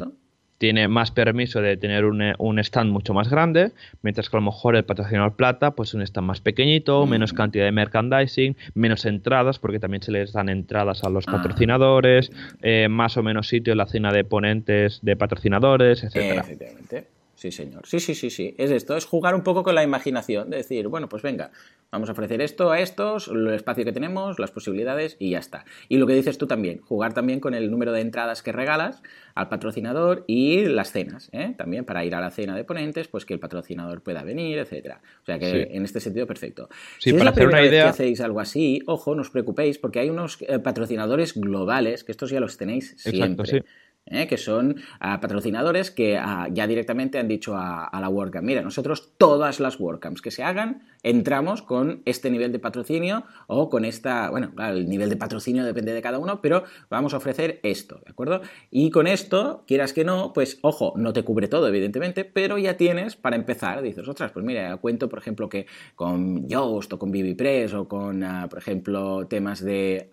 tiene 0.59 0.87
más 0.87 1.11
permiso 1.11 1.61
de 1.61 1.77
tener 1.77 2.05
un, 2.05 2.59
stand 2.61 2.93
mucho 2.93 3.13
más 3.15 3.29
grande, 3.29 3.73
mientras 4.03 4.31
que 4.31 4.37
a 4.37 4.39
lo 4.39 4.47
mejor 4.47 4.77
el 4.77 4.85
patrocinador 4.85 5.35
plata, 5.35 5.73
pues 5.73 5.93
un 5.93 6.03
stand 6.03 6.25
más 6.25 6.41
pequeñito, 6.41 7.05
menos 7.05 7.33
cantidad 7.33 7.65
de 7.65 7.73
merchandising, 7.73 8.57
menos 8.75 9.05
entradas, 9.05 9.59
porque 9.59 9.81
también 9.81 10.05
se 10.05 10.13
les 10.13 10.33
dan 10.33 10.49
entradas 10.49 11.03
a 11.03 11.11
los 11.11 11.27
ah. 11.27 11.33
patrocinadores, 11.33 12.31
eh, 12.63 12.87
más 12.89 13.17
o 13.17 13.25
menos 13.25 13.49
sitio 13.49 13.73
en 13.73 13.79
la 13.79 13.87
cena 13.87 14.13
de 14.13 14.23
ponentes 14.23 15.01
de 15.03 15.17
patrocinadores, 15.17 16.05
etcétera. 16.05 16.43
Efectivamente. 16.43 17.07
Sí, 17.43 17.51
señor. 17.51 17.85
Sí, 17.89 17.99
sí, 17.99 18.15
sí, 18.15 18.31
sí. 18.31 18.55
Es 18.57 18.71
esto, 18.71 18.97
es 18.97 19.05
jugar 19.05 19.35
un 19.35 19.43
poco 19.43 19.65
con 19.65 19.75
la 19.75 19.83
imaginación, 19.83 20.49
de 20.49 20.59
decir, 20.59 20.87
bueno, 20.87 21.09
pues 21.09 21.25
venga, 21.25 21.51
vamos 21.91 22.09
a 22.09 22.13
ofrecer 22.13 22.41
esto 22.41 22.71
a 22.71 22.79
estos, 22.79 23.27
el 23.27 23.49
espacio 23.49 23.85
que 23.85 23.91
tenemos, 23.91 24.39
las 24.39 24.53
posibilidades 24.53 25.17
y 25.19 25.31
ya 25.31 25.41
está. 25.41 25.65
Y 25.89 25.97
lo 25.97 26.07
que 26.07 26.15
dices 26.15 26.39
tú 26.39 26.47
también, 26.47 26.83
jugar 26.83 27.15
también 27.15 27.41
con 27.41 27.55
el 27.55 27.69
número 27.69 27.91
de 27.91 28.01
entradas 28.01 28.45
que 28.45 28.53
regalas 28.53 29.03
al 29.35 29.49
patrocinador 29.49 30.23
y 30.29 30.67
las 30.67 30.93
cenas, 30.93 31.31
¿eh? 31.33 31.53
también 31.59 31.85
para 31.85 32.05
ir 32.05 32.15
a 32.15 32.21
la 32.21 32.31
cena 32.31 32.55
de 32.55 32.63
ponentes, 32.63 33.09
pues 33.09 33.25
que 33.25 33.35
el 33.35 33.41
patrocinador 33.41 34.03
pueda 34.03 34.23
venir, 34.23 34.59
etcétera. 34.59 35.01
O 35.23 35.27
sea 35.27 35.41
que 35.41 35.63
en 35.73 35.83
este 35.83 35.99
sentido, 35.99 36.29
perfecto. 36.29 36.69
Sí, 37.01 37.11
si 37.11 37.19
para 37.19 37.23
es 37.23 37.25
la 37.25 37.31
hacer 37.33 37.49
una 37.49 37.67
idea. 37.67 37.85
que 37.87 37.91
hacéis 37.91 38.21
algo 38.21 38.39
así, 38.39 38.83
ojo, 38.87 39.17
no 39.17 39.23
os 39.23 39.31
preocupéis, 39.31 39.79
porque 39.79 39.99
hay 39.99 40.11
unos 40.11 40.41
eh, 40.43 40.61
patrocinadores 40.61 41.35
globales, 41.35 42.05
que 42.05 42.13
estos 42.13 42.31
ya 42.31 42.39
los 42.39 42.57
tenéis 42.57 42.95
siempre. 42.99 43.43
Exacto, 43.43 43.47
sí. 43.47 43.82
¿Eh? 44.07 44.27
que 44.27 44.37
son 44.37 44.77
ah, 45.01 45.21
patrocinadores 45.21 45.91
que 45.91 46.17
ah, 46.19 46.49
ya 46.51 46.67
directamente 46.67 47.19
han 47.19 47.29
dicho 47.29 47.57
a, 47.57 47.89
la 48.01 48.09
WordCamp, 48.09 48.45
mira, 48.45 48.63
nosotros 48.63 49.13
todas 49.17 49.61
las 49.61 49.79
WordCamps 49.79 50.23
que 50.23 50.31
se 50.31 50.43
hagan, 50.43 50.83
entramos 51.03 51.63
con 51.63 52.03
este 52.05 52.31
nivel 52.31 52.53
de 52.53 52.59
patrocinio 52.59 53.25
o 53.47 53.69
con 53.69 53.85
esta, 53.85 54.31
bueno, 54.31 54.53
el 54.59 54.89
nivel 54.89 55.09
de 55.09 55.17
patrocinio 55.17 55.65
depende 55.65 55.93
de 55.93 56.03
cada 56.03 56.19
uno, 56.19 56.41
pero 56.41 56.65
vamos 56.91 57.15
a 57.15 57.19
ofrecer 57.19 57.61
esto, 57.63 58.01
¿de 58.05 58.11
acuerdo? 58.11 58.41
Y 58.71 58.91
con 58.91 59.07
esto, 59.07 59.65
quieras 59.67 59.93
que 59.93 60.05
no, 60.05 60.33
pues 60.33 60.59
ojo, 60.63 60.95
no 60.97 61.13
te 61.13 61.23
cubre 61.23 61.49
todo, 61.49 61.69
evidentemente, 61.69 62.25
pero 62.25 62.59
ya 62.59 62.77
tienes 62.77 63.17
para 63.17 63.37
empezar, 63.37 63.83
dices, 63.83 64.09
otras, 64.09 64.33
pues 64.33 64.45
mira, 64.45 64.77
cuento, 64.79 65.09
por 65.09 65.19
ejemplo, 65.19 65.49
que 65.49 65.67
con 65.95 66.49
Yoast 66.49 66.93
o 66.93 66.99
con 66.99 67.13
BBPress 67.13 67.75
o 67.75 67.87
con, 67.87 68.23
ah, 68.25 68.49
por 68.49 68.59
ejemplo, 68.59 69.27
temas 69.29 69.65
de, 69.65 70.11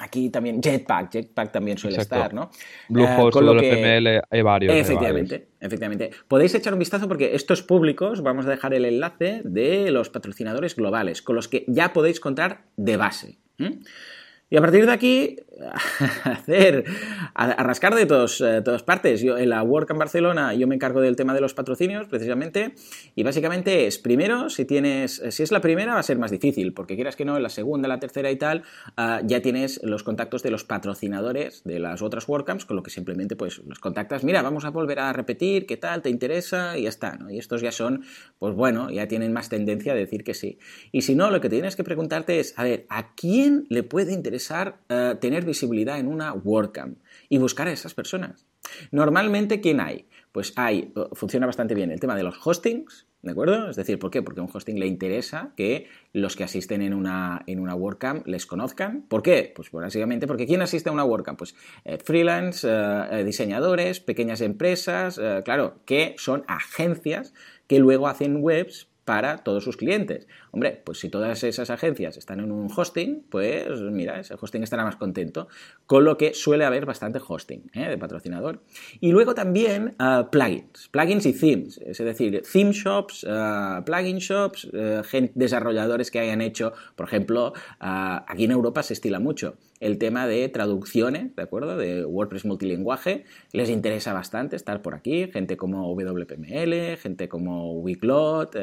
aquí 0.00 0.30
también 0.30 0.60
Jetpack, 0.60 1.12
Jetpack 1.12 1.52
también 1.52 1.78
suele 1.78 1.98
estar, 1.98 2.34
¿no? 2.34 2.50
Con 3.32 3.46
lo 3.46 3.56
que... 3.56 4.20
hay 4.30 4.42
varios. 4.42 4.74
Efectivamente, 4.74 5.48
efectivamente. 5.60 6.10
Podéis 6.28 6.54
echar 6.54 6.72
un 6.72 6.78
vistazo 6.78 7.08
porque 7.08 7.34
estos 7.34 7.62
públicos, 7.62 8.22
vamos 8.22 8.46
a 8.46 8.50
dejar 8.50 8.74
el 8.74 8.84
enlace 8.84 9.42
de 9.44 9.90
los 9.90 10.10
patrocinadores 10.10 10.76
globales, 10.76 11.22
con 11.22 11.36
los 11.36 11.48
que 11.48 11.64
ya 11.68 11.92
podéis 11.92 12.20
contar 12.20 12.64
de 12.76 12.96
base. 12.96 13.38
Y 14.54 14.56
a 14.56 14.60
partir 14.60 14.86
de 14.86 14.92
aquí, 14.92 15.36
hacer, 16.24 16.84
a, 17.34 17.62
rascar 17.64 17.96
de 17.96 18.06
todos, 18.06 18.40
eh, 18.40 18.62
todas 18.64 18.84
partes. 18.84 19.20
Yo 19.20 19.36
en 19.36 19.50
la 19.50 19.60
WordCamp 19.64 19.98
Barcelona 19.98 20.54
yo 20.54 20.68
me 20.68 20.76
encargo 20.76 21.00
del 21.00 21.16
tema 21.16 21.34
de 21.34 21.40
los 21.40 21.54
patrocinios, 21.54 22.06
precisamente, 22.06 22.76
y 23.16 23.24
básicamente 23.24 23.88
es, 23.88 23.98
primero, 23.98 24.50
si 24.50 24.64
tienes, 24.64 25.20
si 25.30 25.42
es 25.42 25.50
la 25.50 25.60
primera 25.60 25.94
va 25.94 25.98
a 25.98 26.04
ser 26.04 26.18
más 26.18 26.30
difícil, 26.30 26.72
porque 26.72 26.94
quieras 26.94 27.16
que 27.16 27.24
no, 27.24 27.36
en 27.36 27.42
la 27.42 27.48
segunda, 27.48 27.88
la 27.88 27.98
tercera 27.98 28.30
y 28.30 28.36
tal, 28.36 28.62
ah, 28.96 29.20
ya 29.24 29.42
tienes 29.42 29.80
los 29.82 30.04
contactos 30.04 30.44
de 30.44 30.52
los 30.52 30.62
patrocinadores 30.62 31.64
de 31.64 31.80
las 31.80 32.00
otras 32.00 32.28
WordCamps, 32.28 32.64
con 32.64 32.76
lo 32.76 32.84
que 32.84 32.90
simplemente 32.90 33.34
pues 33.34 33.58
los 33.66 33.80
contactas, 33.80 34.22
mira, 34.22 34.40
vamos 34.42 34.64
a 34.64 34.70
volver 34.70 35.00
a 35.00 35.12
repetir, 35.12 35.66
¿qué 35.66 35.76
tal? 35.76 36.00
¿Te 36.00 36.10
interesa? 36.10 36.78
Y 36.78 36.82
ya 36.82 36.90
está, 36.90 37.16
¿no? 37.16 37.28
Y 37.28 37.38
estos 37.38 37.60
ya 37.60 37.72
son, 37.72 38.04
pues 38.38 38.54
bueno, 38.54 38.88
ya 38.90 39.08
tienen 39.08 39.32
más 39.32 39.48
tendencia 39.48 39.94
a 39.94 39.96
decir 39.96 40.22
que 40.22 40.34
sí. 40.34 40.60
Y 40.92 41.02
si 41.02 41.16
no, 41.16 41.32
lo 41.32 41.40
que 41.40 41.48
tienes 41.48 41.74
que 41.74 41.82
preguntarte 41.82 42.38
es, 42.38 42.56
a 42.56 42.62
ver, 42.62 42.86
¿a 42.88 43.14
quién 43.16 43.66
le 43.68 43.82
puede 43.82 44.12
interesar 44.12 44.43
eh, 44.50 45.14
tener 45.20 45.44
visibilidad 45.44 45.98
en 45.98 46.08
una 46.08 46.32
WordCamp 46.32 46.98
y 47.28 47.38
buscar 47.38 47.68
a 47.68 47.72
esas 47.72 47.94
personas. 47.94 48.46
Normalmente, 48.90 49.60
¿quién 49.60 49.80
hay? 49.80 50.06
Pues 50.32 50.52
hay, 50.56 50.92
funciona 51.12 51.46
bastante 51.46 51.74
bien 51.74 51.90
el 51.90 52.00
tema 52.00 52.16
de 52.16 52.24
los 52.24 52.44
hostings, 52.44 53.06
¿de 53.22 53.30
acuerdo? 53.30 53.70
Es 53.70 53.76
decir, 53.76 53.98
¿por 53.98 54.10
qué? 54.10 54.22
Porque 54.22 54.40
a 54.40 54.42
un 54.42 54.50
hosting 54.52 54.78
le 54.80 54.86
interesa 54.86 55.52
que 55.56 55.86
los 56.12 56.34
que 56.34 56.44
asisten 56.44 56.82
en 56.82 56.92
una, 56.92 57.42
en 57.46 57.60
una 57.60 57.74
WordCamp 57.74 58.26
les 58.26 58.44
conozcan. 58.44 59.02
¿Por 59.02 59.22
qué? 59.22 59.52
Pues 59.54 59.70
básicamente 59.70 60.26
porque 60.26 60.46
¿quién 60.46 60.60
asiste 60.60 60.88
a 60.88 60.92
una 60.92 61.04
WordCamp? 61.04 61.38
Pues 61.38 61.54
eh, 61.84 61.98
freelance, 62.04 62.68
eh, 62.68 63.20
eh, 63.20 63.24
diseñadores, 63.24 64.00
pequeñas 64.00 64.40
empresas, 64.40 65.20
claro, 65.44 65.80
que 65.84 66.14
son 66.18 66.44
agencias 66.48 67.32
que 67.66 67.78
luego 67.78 68.08
hacen 68.08 68.38
webs 68.42 68.88
para 69.04 69.38
todos 69.38 69.64
sus 69.64 69.76
clientes. 69.76 70.26
Hombre, 70.54 70.80
pues 70.84 71.00
si 71.00 71.08
todas 71.08 71.42
esas 71.42 71.68
agencias 71.68 72.16
están 72.16 72.38
en 72.38 72.52
un 72.52 72.70
hosting, 72.70 73.24
pues 73.28 73.80
mira, 73.80 74.20
ese 74.20 74.36
hosting 74.40 74.62
estará 74.62 74.84
más 74.84 74.94
contento, 74.94 75.48
con 75.84 76.04
lo 76.04 76.16
que 76.16 76.32
suele 76.32 76.64
haber 76.64 76.86
bastante 76.86 77.18
hosting 77.26 77.72
¿eh? 77.74 77.88
de 77.88 77.98
patrocinador. 77.98 78.60
Y 79.00 79.10
luego 79.10 79.34
también 79.34 79.96
uh, 79.98 80.30
plugins, 80.30 80.88
plugins 80.92 81.26
y 81.26 81.32
themes, 81.32 81.78
es 81.78 81.98
decir, 81.98 82.40
theme 82.52 82.70
shops, 82.70 83.24
uh, 83.24 83.82
plugin 83.84 84.18
shops, 84.18 84.66
uh, 84.66 85.02
desarrolladores 85.34 86.12
que 86.12 86.20
hayan 86.20 86.40
hecho, 86.40 86.72
por 86.94 87.08
ejemplo, 87.08 87.52
aquí 87.80 88.44
en 88.44 88.52
Europa 88.52 88.84
se 88.84 88.92
estila 88.92 89.18
mucho 89.18 89.56
el 89.80 89.98
tema 89.98 90.26
de 90.26 90.48
traducciones, 90.48 91.34
¿de 91.34 91.42
acuerdo? 91.42 91.76
De 91.76 92.04
WordPress 92.06 92.44
multilinguaje, 92.46 93.24
les 93.52 93.68
interesa 93.68 94.12
bastante 94.12 94.54
estar 94.54 94.80
por 94.82 94.94
aquí, 94.94 95.26
gente 95.32 95.56
como 95.56 95.92
WPML, 95.92 96.96
gente 96.96 97.28
como 97.28 97.72
Wiglot, 97.80 98.56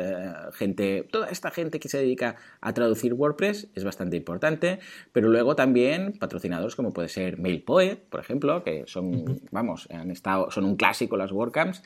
gente, 0.54 1.06
toda 1.12 1.28
esta 1.28 1.52
gente 1.52 1.81
que 1.82 1.90
se 1.90 1.98
dedica 1.98 2.38
a 2.62 2.74
traducir 2.74 3.14
WordPress 3.14 3.68
es 3.76 3.84
bastante 3.84 4.16
importante, 4.16 4.80
pero 5.12 5.28
luego 5.28 5.58
también 5.58 6.14
patrocinadores 6.14 6.78
como 6.78 6.94
puede 6.94 7.10
ser 7.10 7.38
MailPoet, 7.38 7.98
por 8.10 8.22
ejemplo, 8.22 8.64
que 8.64 8.86
son, 8.88 9.42
vamos, 9.52 9.90
han 9.92 10.12
estado, 10.12 10.50
son 10.50 10.64
un 10.64 10.78
clásico 10.78 11.18
las 11.18 11.34
WordCamps, 11.34 11.84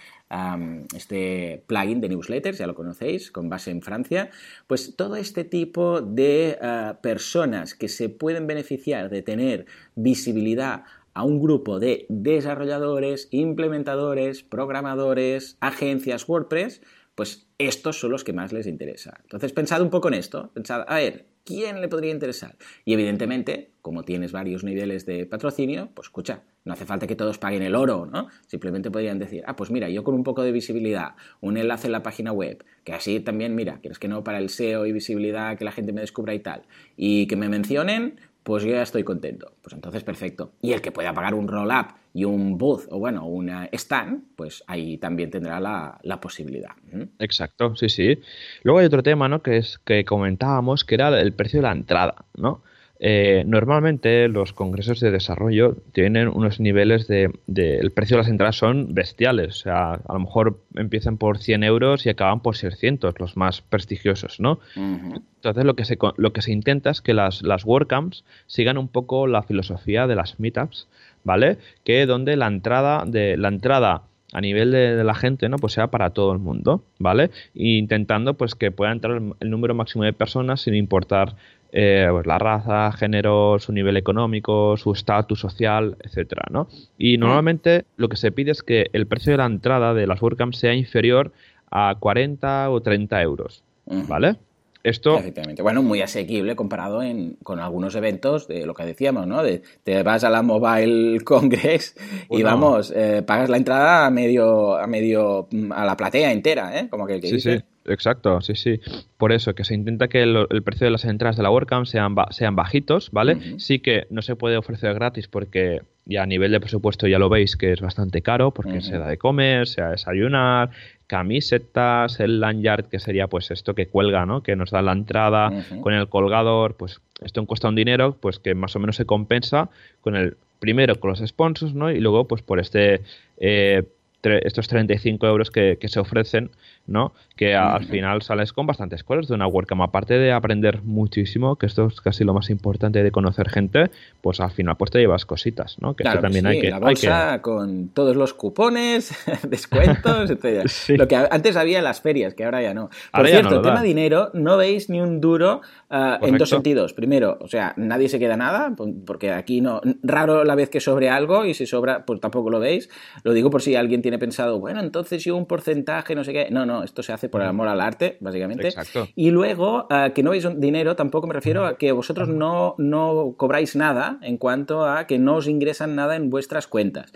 este 0.96 1.64
plugin 1.66 2.02
de 2.02 2.10
newsletters, 2.10 2.60
ya 2.60 2.68
lo 2.68 2.76
conocéis, 2.76 3.32
con 3.32 3.50
base 3.50 3.72
en 3.72 3.82
Francia, 3.82 4.30
pues 4.68 4.96
todo 4.96 5.16
este 5.16 5.44
tipo 5.44 6.02
de 6.02 6.60
ah, 6.62 7.00
personas 7.02 7.74
que 7.74 7.88
se 7.88 8.10
pueden 8.10 8.46
beneficiar 8.46 9.10
de 9.10 9.22
tener 9.22 9.66
visibilidad 9.96 10.84
a 11.16 11.24
un 11.24 11.42
grupo 11.42 11.80
de 11.80 12.06
desarrolladores, 12.10 13.30
implementadores, 13.32 14.44
programadores, 14.44 15.58
agencias 15.62 16.28
WordPress, 16.28 16.82
pues 17.16 17.48
estos 17.58 18.00
son 18.00 18.12
los 18.12 18.24
que 18.24 18.34
más 18.34 18.52
les 18.52 18.68
interesa. 18.68 19.18
Entonces, 19.24 19.54
pensad 19.54 19.82
un 19.82 19.90
poco 19.90 20.10
en 20.10 20.16
esto. 20.16 20.52
Pensad, 20.54 20.84
a 20.88 20.96
ver, 20.96 21.26
¿quién 21.46 21.80
le 21.80 21.88
podría 21.88 22.12
interesar? 22.12 22.58
Y 22.84 22.94
evidentemente, 22.94 23.72
como 23.82 24.04
tienes 24.04 24.34
varios 24.34 24.64
niveles 24.66 25.06
de 25.06 25.26
patrocinio, 25.26 25.90
pues 25.94 26.08
escucha, 26.08 26.44
no 26.66 26.74
hace 26.74 26.86
falta 26.86 27.08
que 27.08 27.16
todos 27.16 27.38
paguen 27.38 27.62
el 27.62 27.76
oro, 27.76 28.06
¿no? 28.06 28.28
Simplemente 28.48 28.92
podrían 28.92 29.20
decir, 29.20 29.44
ah, 29.48 29.56
pues 29.56 29.72
mira, 29.72 29.88
yo 29.90 30.04
con 30.04 30.16
un 30.16 30.24
poco 30.24 30.44
de 30.44 30.52
visibilidad, 30.52 31.16
un 31.40 31.58
enlace 31.58 31.88
en 31.88 31.94
la 31.94 32.04
página 32.04 32.34
web, 32.34 32.66
que 32.84 32.94
así 32.94 33.22
también, 33.22 33.56
mira, 33.56 33.80
quieres 33.80 34.00
que 34.00 34.10
no 34.10 34.24
para 34.24 34.40
el 34.40 34.50
SEO 34.50 34.86
y 34.86 34.92
visibilidad, 34.92 35.58
que 35.58 35.64
la 35.64 35.72
gente 35.72 35.94
me 35.94 36.02
descubra 36.02 36.34
y 36.34 36.40
tal, 36.40 36.64
y 36.98 37.28
que 37.28 37.38
me 37.38 37.48
mencionen, 37.48 38.20
pues 38.46 38.64
ya 38.64 38.84
estoy 38.84 39.04
contento. 39.04 39.54
Pues 39.64 39.74
entonces, 39.74 40.04
perfecto. 40.04 40.52
Y 40.62 40.74
el 40.74 40.82
que 40.82 40.92
pueda 40.92 41.12
pagar 41.16 41.34
un 41.34 41.48
roll-up 41.48 41.96
y 42.14 42.26
un 42.26 42.60
booth, 42.60 42.84
o 42.92 43.00
bueno, 43.00 43.26
un 43.26 43.50
stand, 43.72 44.22
pues 44.36 44.64
ahí 44.68 45.00
también 45.00 45.32
tendrá 45.32 45.60
la, 45.60 46.22
posibilidad. 46.22 46.70
Exacto, 47.18 47.76
sí, 47.76 47.90
sí. 47.90 48.20
Luego 48.62 48.80
hay 48.80 48.86
otro 48.86 49.02
tema, 49.02 49.28
¿no? 49.28 49.42
Que 49.42 49.58
es 49.58 49.80
que 49.80 50.06
comentábamos, 50.06 50.86
que 50.86 50.94
era 50.94 51.20
el 51.20 51.34
precio 51.34 51.58
de 51.58 51.64
la 51.64 51.72
entrada, 51.72 52.26
¿no? 52.36 52.62
Eh, 53.00 53.44
normalmente 53.46 54.30
los 54.30 54.54
congresos 54.54 55.02
de 55.02 55.12
desarrollo 55.12 55.76
tienen 55.92 56.30
unos 56.30 56.62
niveles 56.62 57.08
de, 57.08 57.30
el 57.48 57.92
precio 57.92 58.16
de 58.16 58.24
las 58.24 58.30
entradas 58.30 58.56
son 58.56 58.94
bestiales, 58.94 59.50
o 59.50 59.64
sea, 59.64 59.94
a 59.94 60.14
lo 60.14 60.20
mejor 60.20 60.62
empiezan 60.76 61.18
por 61.18 61.38
100 61.38 61.64
euros 61.64 62.06
y 62.06 62.10
acaban 62.10 62.40
por 62.40 62.56
600, 62.56 63.20
los 63.20 63.36
más 63.36 63.62
prestigiosos, 63.62 64.40
¿no? 64.40 64.60
Entonces 64.76 65.66
lo 65.66 65.76
que, 65.76 65.84
se, 65.84 65.98
lo 66.16 66.32
que 66.32 66.42
se 66.42 66.54
intenta 66.54 66.90
es 66.90 67.02
que 67.02 67.14
las, 67.14 67.42
las 67.42 67.66
WordCamps 67.66 68.24
sigan 68.48 68.78
un 68.78 68.88
poco 68.88 69.28
la 69.28 69.44
filosofía 69.44 70.08
de 70.08 70.16
las 70.16 70.40
meetups, 70.40 70.88
¿vale? 71.24 71.58
Que 71.84 72.06
donde 72.06 72.38
la 72.38 72.48
entrada 72.48 73.04
de 73.06 73.36
la 73.36 73.50
entrada 73.50 74.04
a 74.36 74.42
nivel 74.42 74.72
de, 74.72 75.04
la 75.04 75.16
gente, 75.16 75.48
¿no? 75.48 75.58
Pues 75.58 75.74
sea 75.74 75.88
para 75.88 76.10
todo 76.10 76.34
el 76.34 76.40
mundo, 76.40 76.84
¿vale? 77.00 77.32
intentando 77.54 78.34
pues 78.34 78.54
que 78.56 78.72
pueda 78.72 78.92
entrar 78.92 79.22
el 79.40 79.50
número 79.50 79.74
máximo 79.76 80.04
de 80.04 80.12
personas 80.12 80.62
sin 80.62 80.76
importar 80.76 81.36
eh, 81.72 82.08
pues 82.10 82.26
la 82.26 82.38
raza, 82.38 82.92
género, 82.94 83.58
su 83.60 83.74
nivel 83.74 83.98
económico, 83.98 84.78
su 84.78 84.94
estatus 84.94 85.40
social, 85.40 85.98
etcétera, 86.04 86.44
¿no? 86.50 86.68
Y 86.98 87.18
normalmente 87.18 87.86
lo 87.98 88.10
que 88.10 88.18
se 88.18 88.32
pide 88.32 88.52
es 88.52 88.64
que 88.64 88.88
el 88.94 89.08
precio 89.08 89.32
de 89.32 89.38
la 89.38 89.46
entrada 89.46 89.94
de 89.94 90.08
las 90.08 90.22
WordCamps 90.22 90.58
sea 90.58 90.74
inferior 90.74 91.32
a 91.72 91.96
40 92.00 92.70
o 92.70 92.82
30 92.82 93.22
euros, 93.22 93.64
¿vale? 93.86 94.38
Esto... 94.86 95.18
Efectivamente. 95.18 95.64
Bueno, 95.64 95.82
muy 95.82 96.02
asequible 96.02 96.56
comparado 96.56 97.02
con 97.42 97.60
algunos 97.60 97.96
eventos 97.96 98.48
de 98.48 98.68
lo 98.68 98.76
que 98.76 98.86
decíamos, 98.86 99.26
¿no? 99.26 99.42
De, 99.42 99.64
te 99.84 100.04
vas 100.04 100.24
a 100.24 100.30
la 100.30 100.44
Mobile 100.44 101.22
Congress 101.26 101.96
y 102.30 102.44
vamos, 102.44 102.94
eh, 102.96 103.24
pagas 103.26 103.50
la 103.50 103.58
entrada 103.58 104.06
a 104.06 104.12
medio, 104.12 104.78
a 104.78 104.86
medio, 104.86 105.48
a 105.72 105.86
la 105.86 105.98
platea 105.98 106.32
entera, 106.32 106.80
¿eh? 106.80 106.88
Como 106.88 107.08
que, 107.08 107.20
sí, 107.20 107.40
sí. 107.40 107.60
Exacto, 107.86 108.42
sí, 108.42 108.56
sí. 108.56 108.80
Por 109.18 109.32
eso, 109.32 109.54
que 109.54 109.64
se 109.64 109.76
intenta 109.76 110.08
que 110.08 110.24
el, 110.24 110.48
precio 110.64 110.86
de 110.86 110.92
las 110.92 111.06
entradas 111.06 111.38
de 111.38 111.44
la 111.44 111.52
WordCamp 111.52 111.86
sean, 111.86 112.16
sean 112.32 112.56
bajitos, 112.56 113.12
¿vale? 113.12 113.60
Sí 113.60 113.80
que 113.80 114.08
no 114.10 114.22
se 114.22 114.36
puede 114.36 114.58
ofrecer 114.58 114.94
gratis 114.96 115.28
porque 115.28 115.82
ya 116.06 116.24
a 116.24 116.26
nivel 116.26 116.52
de 116.52 116.60
presupuesto 116.60 117.08
ya 117.08 117.20
lo 117.20 117.30
veis 117.30 117.56
que 117.56 117.72
es 117.72 117.82
bastante 117.82 118.22
caro 118.22 118.52
porque 118.52 118.82
se 118.82 118.98
da 118.98 119.08
de 119.08 119.18
comer, 119.18 119.68
se 119.68 119.82
da 119.82 119.88
de 119.88 119.94
desayunar, 119.94 120.70
camisetas, 121.08 122.20
el 122.20 122.40
lanyard 122.40 122.86
que 122.86 123.00
sería 123.00 123.28
pues 123.28 123.52
esto 123.52 123.76
que 123.76 123.88
cuelga, 123.88 124.26
¿no? 124.26 124.42
Que 124.42 124.56
nos 124.56 124.72
da 124.72 124.82
la 124.82 124.92
entrada 124.92 125.52
con 125.82 125.94
el 125.94 126.10
colgador, 126.10 126.76
pues 126.76 127.02
esto 127.22 127.46
cuesta 127.46 127.70
un 127.70 127.76
dinero 127.76 128.18
pues 128.20 128.40
que 128.40 128.56
más 128.56 128.76
o 128.76 128.80
menos 128.80 128.96
se 128.96 129.06
compensa 129.06 129.70
con 130.02 130.16
el 130.16 130.38
primero 130.60 131.00
con 131.00 131.12
los 131.12 131.20
sponsors, 131.20 131.74
¿no? 131.74 131.92
Y 131.92 132.00
luego 132.00 132.28
pues 132.28 132.42
por 132.42 132.60
este 132.60 133.02
eh, 133.38 133.84
estos 134.26 134.68
35 134.68 135.28
euros 135.28 135.52
que, 135.52 135.78
que 135.80 135.88
se 135.88 136.00
ofrecen 136.00 136.52
¿no? 136.88 137.14
Que 137.36 137.56
al 137.56 137.84
final 137.86 138.22
sales 138.22 138.54
con 138.54 138.66
bastantes 138.66 139.04
cosas 139.04 139.28
de 139.28 139.34
una 139.34 139.48
WordCamp. 139.48 139.82
Aparte 139.82 140.18
de 140.18 140.32
aprender 140.32 140.84
muchísimo, 140.84 141.58
que 141.58 141.66
esto 141.66 141.88
es 141.88 142.00
casi 142.00 142.24
lo 142.24 142.34
más 142.34 142.50
importante 142.50 143.04
de 143.04 143.12
conocer 143.12 143.50
gente, 143.50 143.90
pues 144.22 144.40
al 144.40 144.52
final 144.52 144.78
pues 144.78 144.92
te 144.92 145.00
llevas 145.00 145.26
cositas, 145.26 145.78
¿no? 145.82 145.96
Que 145.96 146.04
también 146.04 146.46
hay 146.46 146.62
que... 146.62 146.70
La 146.70 146.80
bolsa 146.80 147.42
con 147.42 147.90
todos 147.90 148.16
los 148.16 148.34
cupones, 148.34 149.14
descuentos, 149.50 150.30
etc. 150.44 150.66
Lo 150.98 151.08
que 151.08 151.16
antes 151.16 151.56
había 151.58 151.80
en 151.80 151.84
las 151.84 152.02
ferias, 152.02 152.34
que 152.34 152.46
ahora 152.46 152.62
ya 152.62 152.74
no. 152.74 152.90
Por 153.12 153.28
cierto, 153.28 153.56
el 153.56 153.62
tema 153.62 153.82
dinero, 153.82 154.30
no 154.34 154.58
veis 154.58 154.90
ni 154.90 155.02
un 155.02 155.20
duro 155.20 155.62
ah, 155.90 156.20
en 156.22 156.38
dos 156.38 156.50
sentidos. 156.50 156.94
Primero, 156.94 157.38
o 157.42 157.48
sea, 157.48 157.74
nadie 157.76 158.08
se 158.08 158.20
queda 158.20 158.38
nada, 158.38 158.76
porque 159.06 159.32
aquí 159.32 159.60
no... 159.60 159.82
Raro 160.04 160.44
la 160.44 160.56
vez 160.56 160.70
que 160.70 160.80
sobre 160.80 161.10
algo 161.10 161.46
y 161.46 161.54
si 161.54 161.66
sobra, 161.66 162.06
pues 162.06 162.22
tampoco 162.22 162.50
lo 162.50 162.60
veis. 162.60 162.90
Lo 163.24 163.34
digo 163.34 163.50
por 163.50 163.62
si 163.62 163.76
alguien 163.76 164.02
tiene 164.02 164.15
pensado, 164.20 164.60
bueno, 164.60 164.80
entonces 164.80 165.24
yo 165.24 165.36
un 165.36 165.46
porcentaje, 165.46 166.16
no 166.16 166.24
sé 166.24 166.34
qué. 166.34 166.48
No, 166.52 166.66
no, 166.66 166.84
esto 166.84 167.04
se 167.04 167.14
hace 167.14 167.30
por 167.30 167.42
el 167.42 167.48
amor 167.48 167.68
al 167.68 167.82
arte, 167.82 168.18
básicamente. 168.20 168.68
Exacto. 168.68 169.08
Y 169.16 169.32
luego, 169.32 169.88
eh, 169.90 170.12
que 170.14 170.24
no 170.24 170.32
veis 170.32 170.48
dinero, 170.58 170.96
tampoco 170.96 171.28
me 171.28 171.34
refiero 171.34 171.66
a 171.66 171.78
que 171.78 171.92
vosotros 171.92 172.30
no, 172.30 172.76
no 172.78 173.36
cobráis 173.38 173.76
nada 173.76 174.20
en 174.22 174.38
cuanto 174.38 174.86
a 174.86 175.08
que 175.08 175.20
no 175.20 175.36
os 175.36 175.48
ingresan 175.48 175.96
nada 175.96 176.16
en 176.16 176.30
vuestras 176.30 176.68
cuentas 176.68 177.12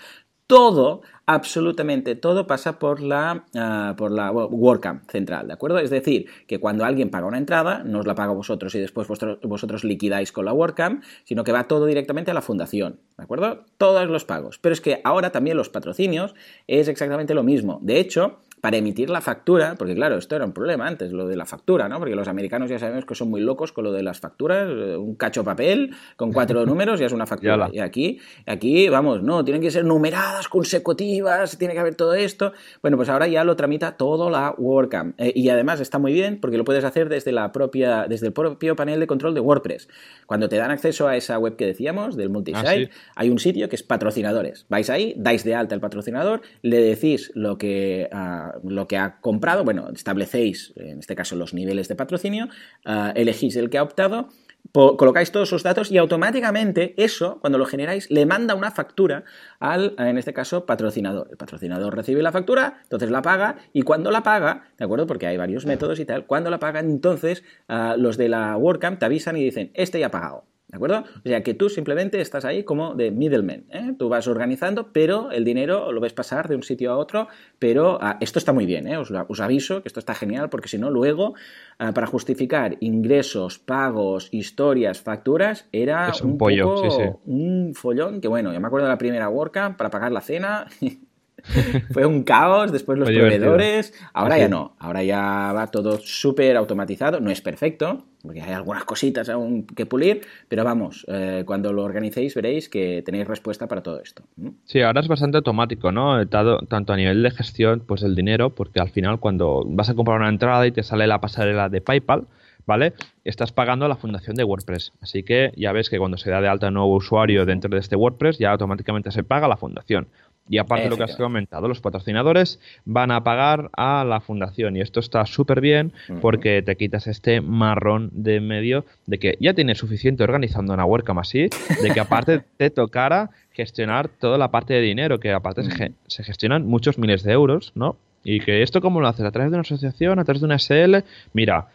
todo, 0.49 1.03
absolutamente 1.27 2.15
todo 2.15 2.47
pasa 2.47 2.79
por 2.79 3.01
la, 3.01 3.45
uh, 3.53 3.95
por 3.95 4.09
la 4.09 4.31
WordCamp 4.31 5.07
central, 5.07 5.45
¿de 5.45 5.53
acuerdo? 5.53 5.77
Es 5.77 5.91
decir, 5.91 6.25
que 6.47 6.59
cuando 6.59 6.85
alguien 6.85 7.11
paga 7.11 7.27
una 7.27 7.37
entrada, 7.37 7.83
no 7.85 7.99
os 7.99 8.07
la 8.07 8.15
paga 8.15 8.33
vosotros 8.33 8.73
y 8.73 8.79
después 8.79 9.07
vosotros, 9.07 9.37
vosotros 9.43 9.83
liquidáis 9.83 10.31
con 10.31 10.45
la 10.45 10.53
WordCamp, 10.53 11.03
sino 11.23 11.43
que 11.43 11.51
va 11.51 11.67
todo 11.67 11.85
directamente 11.85 12.31
a 12.31 12.33
la 12.33 12.41
fundación, 12.41 12.97
¿de 13.15 13.25
acuerdo? 13.25 13.65
Todos 13.77 14.09
los 14.09 14.25
pagos. 14.25 14.57
Pero 14.57 14.73
es 14.73 14.81
que 14.81 15.01
ahora 15.03 15.31
también 15.31 15.55
los 15.55 15.69
patrocinios 15.69 16.33
es 16.65 16.87
exactamente 16.87 17.35
lo 17.35 17.43
mismo. 17.43 17.77
De 17.83 17.99
hecho, 17.99 18.39
para 18.61 18.77
emitir 18.77 19.09
la 19.09 19.21
factura, 19.21 19.75
porque 19.77 19.95
claro, 19.95 20.17
esto 20.17 20.35
era 20.35 20.45
un 20.45 20.53
problema 20.53 20.87
antes, 20.87 21.11
lo 21.11 21.27
de 21.27 21.35
la 21.35 21.45
factura, 21.45 21.87
¿no? 21.87 21.99
Porque 21.99 22.15
los 22.15 22.27
americanos 22.27 22.69
ya 22.69 22.79
sabemos 22.79 23.05
que 23.05 23.15
son 23.15 23.29
muy 23.29 23.41
locos 23.41 23.71
con 23.71 23.83
lo 23.83 23.91
de 23.91 24.03
las 24.03 24.19
facturas, 24.19 24.67
eh, 24.69 24.97
un 24.97 25.15
cacho 25.15 25.43
papel 25.43 25.95
con 26.15 26.33
cuatro 26.33 26.65
números 26.65 26.99
ya 26.99 27.05
es 27.05 27.13
una 27.13 27.25
factura. 27.25 27.69
Y 27.71 27.79
aquí, 27.79 28.19
aquí, 28.45 28.89
vamos, 28.89 29.23
no, 29.23 29.43
tienen 29.43 29.61
que 29.61 29.71
ser 29.71 29.85
numeradas, 29.85 30.47
consecutivas, 30.47 31.57
tiene 31.57 31.73
que 31.73 31.79
haber 31.79 31.95
todo 31.95 32.13
esto. 32.13 32.53
Bueno, 32.81 32.97
pues 32.97 33.09
ahora 33.09 33.27
ya 33.27 33.43
lo 33.43 33.55
tramita 33.55 33.97
todo 33.97 34.29
la 34.29 34.53
WordCamp. 34.57 35.19
Eh, 35.19 35.31
y 35.35 35.49
además 35.49 35.79
está 35.79 35.99
muy 35.99 36.13
bien 36.13 36.39
porque 36.39 36.57
lo 36.57 36.63
puedes 36.63 36.83
hacer 36.83 37.09
desde 37.09 37.31
la 37.31 37.51
propia, 37.51 38.05
desde 38.07 38.27
el 38.27 38.33
propio 38.33 38.75
panel 38.75 38.99
de 38.99 39.07
control 39.07 39.33
de 39.33 39.39
WordPress. 39.39 39.87
Cuando 40.25 40.49
te 40.49 40.57
dan 40.57 40.71
acceso 40.71 41.07
a 41.07 41.15
esa 41.15 41.37
web 41.39 41.55
que 41.55 41.65
decíamos, 41.65 42.17
del 42.17 42.29
multisite, 42.29 42.89
ah, 42.91 43.13
hay 43.15 43.29
un 43.29 43.39
sitio 43.39 43.69
que 43.69 43.75
es 43.75 43.83
patrocinadores. 43.83 44.65
Vais 44.69 44.89
ahí, 44.89 45.13
dais 45.17 45.43
de 45.43 45.55
alta 45.55 45.75
el 45.75 45.81
patrocinador, 45.81 46.41
le 46.61 46.81
decís 46.81 47.31
lo 47.35 47.57
que 47.57 48.09
ah, 48.49 48.59
lo 48.63 48.87
que 48.87 48.97
ha 48.97 49.19
comprado, 49.21 49.63
bueno, 49.63 49.89
establecéis, 49.93 50.73
en 50.75 50.99
este 50.99 51.15
caso, 51.15 51.35
los 51.35 51.53
niveles 51.53 51.87
de 51.87 51.95
patrocinio, 51.95 52.49
eh, 52.85 53.11
elegís 53.15 53.55
el 53.55 53.69
que 53.69 53.77
ha 53.77 53.83
optado, 53.83 54.29
colocáis 54.71 55.31
todos 55.31 55.49
sus 55.49 55.63
datos 55.63 55.91
y 55.91 55.97
automáticamente 55.97 56.93
eso, 57.01 57.39
cuando 57.39 57.57
lo 57.57 57.65
generáis, 57.65 58.09
le 58.11 58.25
manda 58.25 58.55
una 58.55 58.71
factura 58.71 59.23
al, 59.59 59.95
en 59.97 60.17
este 60.17 60.33
caso, 60.33 60.65
patrocinador. 60.65 61.27
El 61.31 61.37
patrocinador 61.37 61.95
recibe 61.95 62.21
la 62.21 62.31
factura, 62.31 62.79
entonces 62.83 63.09
la 63.09 63.21
paga 63.21 63.57
y 63.73 63.81
cuando 63.81 64.11
la 64.11 64.23
paga, 64.23 64.71
¿de 64.77 64.85
acuerdo? 64.85 65.07
Porque 65.07 65.27
hay 65.27 65.37
varios 65.37 65.65
métodos 65.65 65.99
y 65.99 66.05
tal, 66.05 66.25
cuando 66.25 66.49
la 66.49 66.59
paga, 66.59 66.79
entonces 66.81 67.43
eh, 67.67 67.93
los 67.97 68.17
de 68.17 68.29
la 68.29 68.57
WordCamp 68.57 68.99
te 68.99 69.05
avisan 69.05 69.37
y 69.37 69.43
dicen, 69.43 69.71
este 69.73 69.99
ya 69.99 70.07
ha 70.07 70.11
pagado. 70.11 70.45
¿De 70.69 70.75
acuerdo? 70.75 71.03
O 71.25 71.27
sea 71.27 71.41
que 71.41 71.55
tú 71.55 71.67
simplemente 71.67 72.21
estás 72.21 72.45
ahí 72.45 72.63
como 72.63 72.93
de 72.93 73.09
middleman. 73.09 73.65
¿eh? 73.71 73.93
Tú 73.97 74.07
vas 74.07 74.27
organizando, 74.27 74.93
pero 74.93 75.31
el 75.31 75.43
dinero 75.43 75.91
lo 75.91 75.99
ves 75.99 76.13
pasar 76.13 76.47
de 76.47 76.55
un 76.55 76.61
sitio 76.61 76.91
a 76.91 76.97
otro. 76.97 77.27
Pero 77.57 77.97
ah, 78.01 78.17
esto 78.21 78.37
está 78.37 78.53
muy 78.53 78.67
bien, 78.67 78.87
¿eh? 78.87 78.97
os, 78.97 79.39
aviso 79.39 79.81
que 79.81 79.89
esto 79.89 79.99
está 79.99 80.13
genial 80.13 80.49
porque 80.49 80.69
si 80.69 80.77
no, 80.77 80.91
luego 80.91 81.33
ah, 81.79 81.91
para 81.91 82.05
justificar 82.05 82.77
ingresos, 82.81 83.57
pagos, 83.57 84.29
historias, 84.31 85.01
facturas, 85.01 85.67
era 85.71 86.11
un, 86.23 86.37
pollo, 86.37 86.83
un 87.25 87.73
follón 87.73 88.21
que 88.21 88.27
bueno, 88.27 88.53
yo 88.53 88.59
me 88.59 88.67
acuerdo 88.67 88.85
de 88.85 88.91
la 88.91 88.97
primera 88.99 89.27
WordCamp 89.27 89.75
para 89.75 89.89
pagar 89.89 90.11
la 90.11 90.21
cena. 90.21 90.67
Fue 91.93 92.05
un 92.05 92.23
caos, 92.23 92.71
después 92.71 92.97
los 92.97 93.09
proveedores. 93.09 93.93
Ahora 94.13 94.37
ya 94.37 94.49
no, 94.49 94.75
ahora 94.79 95.03
ya 95.03 95.53
va 95.53 95.67
todo 95.67 95.97
súper 95.99 96.57
automatizado. 96.57 97.19
No 97.19 97.31
es 97.31 97.41
perfecto, 97.41 98.05
porque 98.21 98.41
hay 98.41 98.51
algunas 98.51 98.83
cositas 98.83 99.29
aún 99.29 99.65
que 99.65 99.85
pulir, 99.85 100.21
pero 100.47 100.63
vamos, 100.63 101.05
eh, 101.07 101.43
cuando 101.45 101.71
lo 101.71 101.83
organicéis 101.83 102.35
veréis 102.35 102.69
que 102.69 103.01
tenéis 103.03 103.27
respuesta 103.27 103.67
para 103.67 103.81
todo 103.81 104.01
esto. 104.01 104.23
Sí, 104.65 104.81
ahora 104.81 105.01
es 105.01 105.07
bastante 105.07 105.37
automático, 105.37 105.91
¿no? 105.91 106.27
Tanto 106.27 106.93
a 106.93 106.97
nivel 106.97 107.23
de 107.23 107.31
gestión, 107.31 107.83
pues 107.85 108.03
el 108.03 108.15
dinero, 108.15 108.55
porque 108.55 108.79
al 108.79 108.89
final 108.89 109.19
cuando 109.19 109.63
vas 109.65 109.89
a 109.89 109.95
comprar 109.95 110.19
una 110.19 110.29
entrada 110.29 110.67
y 110.67 110.71
te 110.71 110.83
sale 110.83 111.07
la 111.07 111.21
pasarela 111.21 111.69
de 111.69 111.81
PayPal, 111.81 112.27
¿vale? 112.65 112.93
Estás 113.23 113.51
pagando 113.51 113.85
a 113.85 113.89
la 113.89 113.95
fundación 113.95 114.35
de 114.35 114.43
WordPress. 114.43 114.93
Así 115.01 115.23
que 115.23 115.51
ya 115.55 115.71
ves 115.71 115.89
que 115.89 115.97
cuando 115.97 116.17
se 116.17 116.29
da 116.29 116.41
de 116.41 116.47
alta 116.47 116.67
un 116.67 116.75
nuevo 116.75 116.95
usuario 116.95 117.45
dentro 117.45 117.69
de 117.69 117.79
este 117.79 117.95
WordPress, 117.95 118.37
ya 118.37 118.51
automáticamente 118.51 119.11
se 119.11 119.23
paga 119.23 119.45
a 119.45 119.49
la 119.49 119.57
fundación. 119.57 120.07
Y 120.49 120.57
aparte 120.57 120.85
de 120.85 120.89
lo 120.89 120.97
que 120.97 121.03
has 121.03 121.15
comentado, 121.15 121.67
los 121.67 121.79
patrocinadores 121.79 122.59
van 122.83 123.11
a 123.11 123.23
pagar 123.23 123.69
a 123.77 124.03
la 124.03 124.19
fundación. 124.19 124.75
Y 124.75 124.81
esto 124.81 124.99
está 124.99 125.25
súper 125.27 125.61
bien 125.61 125.93
porque 126.21 126.63
te 126.63 126.75
quitas 126.75 127.05
este 127.05 127.39
marrón 127.39 128.09
de 128.11 128.41
medio 128.41 128.83
de 129.05 129.19
que 129.19 129.37
ya 129.39 129.53
tienes 129.53 129.77
suficiente 129.77 130.23
organizando 130.23 130.73
una 130.73 130.85
WordCamp 130.85 131.19
así, 131.19 131.49
de 131.83 131.91
que 131.93 131.99
aparte 131.99 132.41
te 132.57 132.71
tocara 132.71 133.29
gestionar 133.51 134.07
toda 134.07 134.39
la 134.39 134.49
parte 134.49 134.73
de 134.73 134.81
dinero, 134.81 135.19
que 135.19 135.31
aparte 135.31 135.63
se, 135.63 135.91
se, 136.07 136.23
gestionan 136.23 136.65
muchos 136.65 136.97
miles 136.97 137.21
de 137.23 137.33
euros, 137.33 137.71
¿no? 137.75 137.97
Y 138.23 138.39
que 138.39 138.63
esto 138.63 138.81
cómo 138.81 139.01
lo 139.01 139.07
haces, 139.07 139.25
a 139.25 139.31
través 139.31 139.51
de 139.51 139.55
una 139.55 139.61
asociación, 139.61 140.17
a 140.17 140.23
través 140.23 140.41
de 140.41 140.45
una 140.45 140.57
SL, 140.57 141.05
mira, 141.33 141.67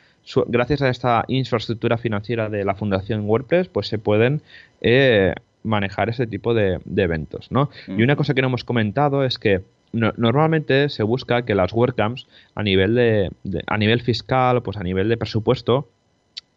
gracias 0.47 0.83
a 0.83 0.89
esta 0.89 1.25
infraestructura 1.29 1.99
financiera 1.99 2.49
de 2.49 2.65
la 2.65 2.75
Fundación 2.75 3.29
WordPress, 3.29 3.69
pues 3.69 3.89
se 3.89 3.99
pueden 3.99 4.43
eh, 4.81 5.35
manejar 5.63 6.09
ese 6.09 6.27
tipo 6.27 6.55
de, 6.55 6.81
eventos, 6.97 7.51
¿no? 7.51 7.71
Y 7.89 8.03
una 8.03 8.17
cosa 8.17 8.35
que 8.35 8.43
no 8.43 8.49
hemos 8.49 8.65
comentado 8.65 9.25
es 9.25 9.39
que 9.39 9.63
normalmente 9.93 10.89
se 10.89 11.03
busca 11.03 11.45
que 11.45 11.55
las 11.55 11.73
WordCamps 11.73 12.27
a 12.55 12.63
nivel 12.63 12.95
de, 12.95 13.31
a 13.67 13.79
nivel 13.79 14.03
fiscal, 14.03 14.63
pues 14.63 14.77
a 14.77 14.83
nivel 14.83 15.09
de 15.09 15.17
presupuesto, 15.17 15.89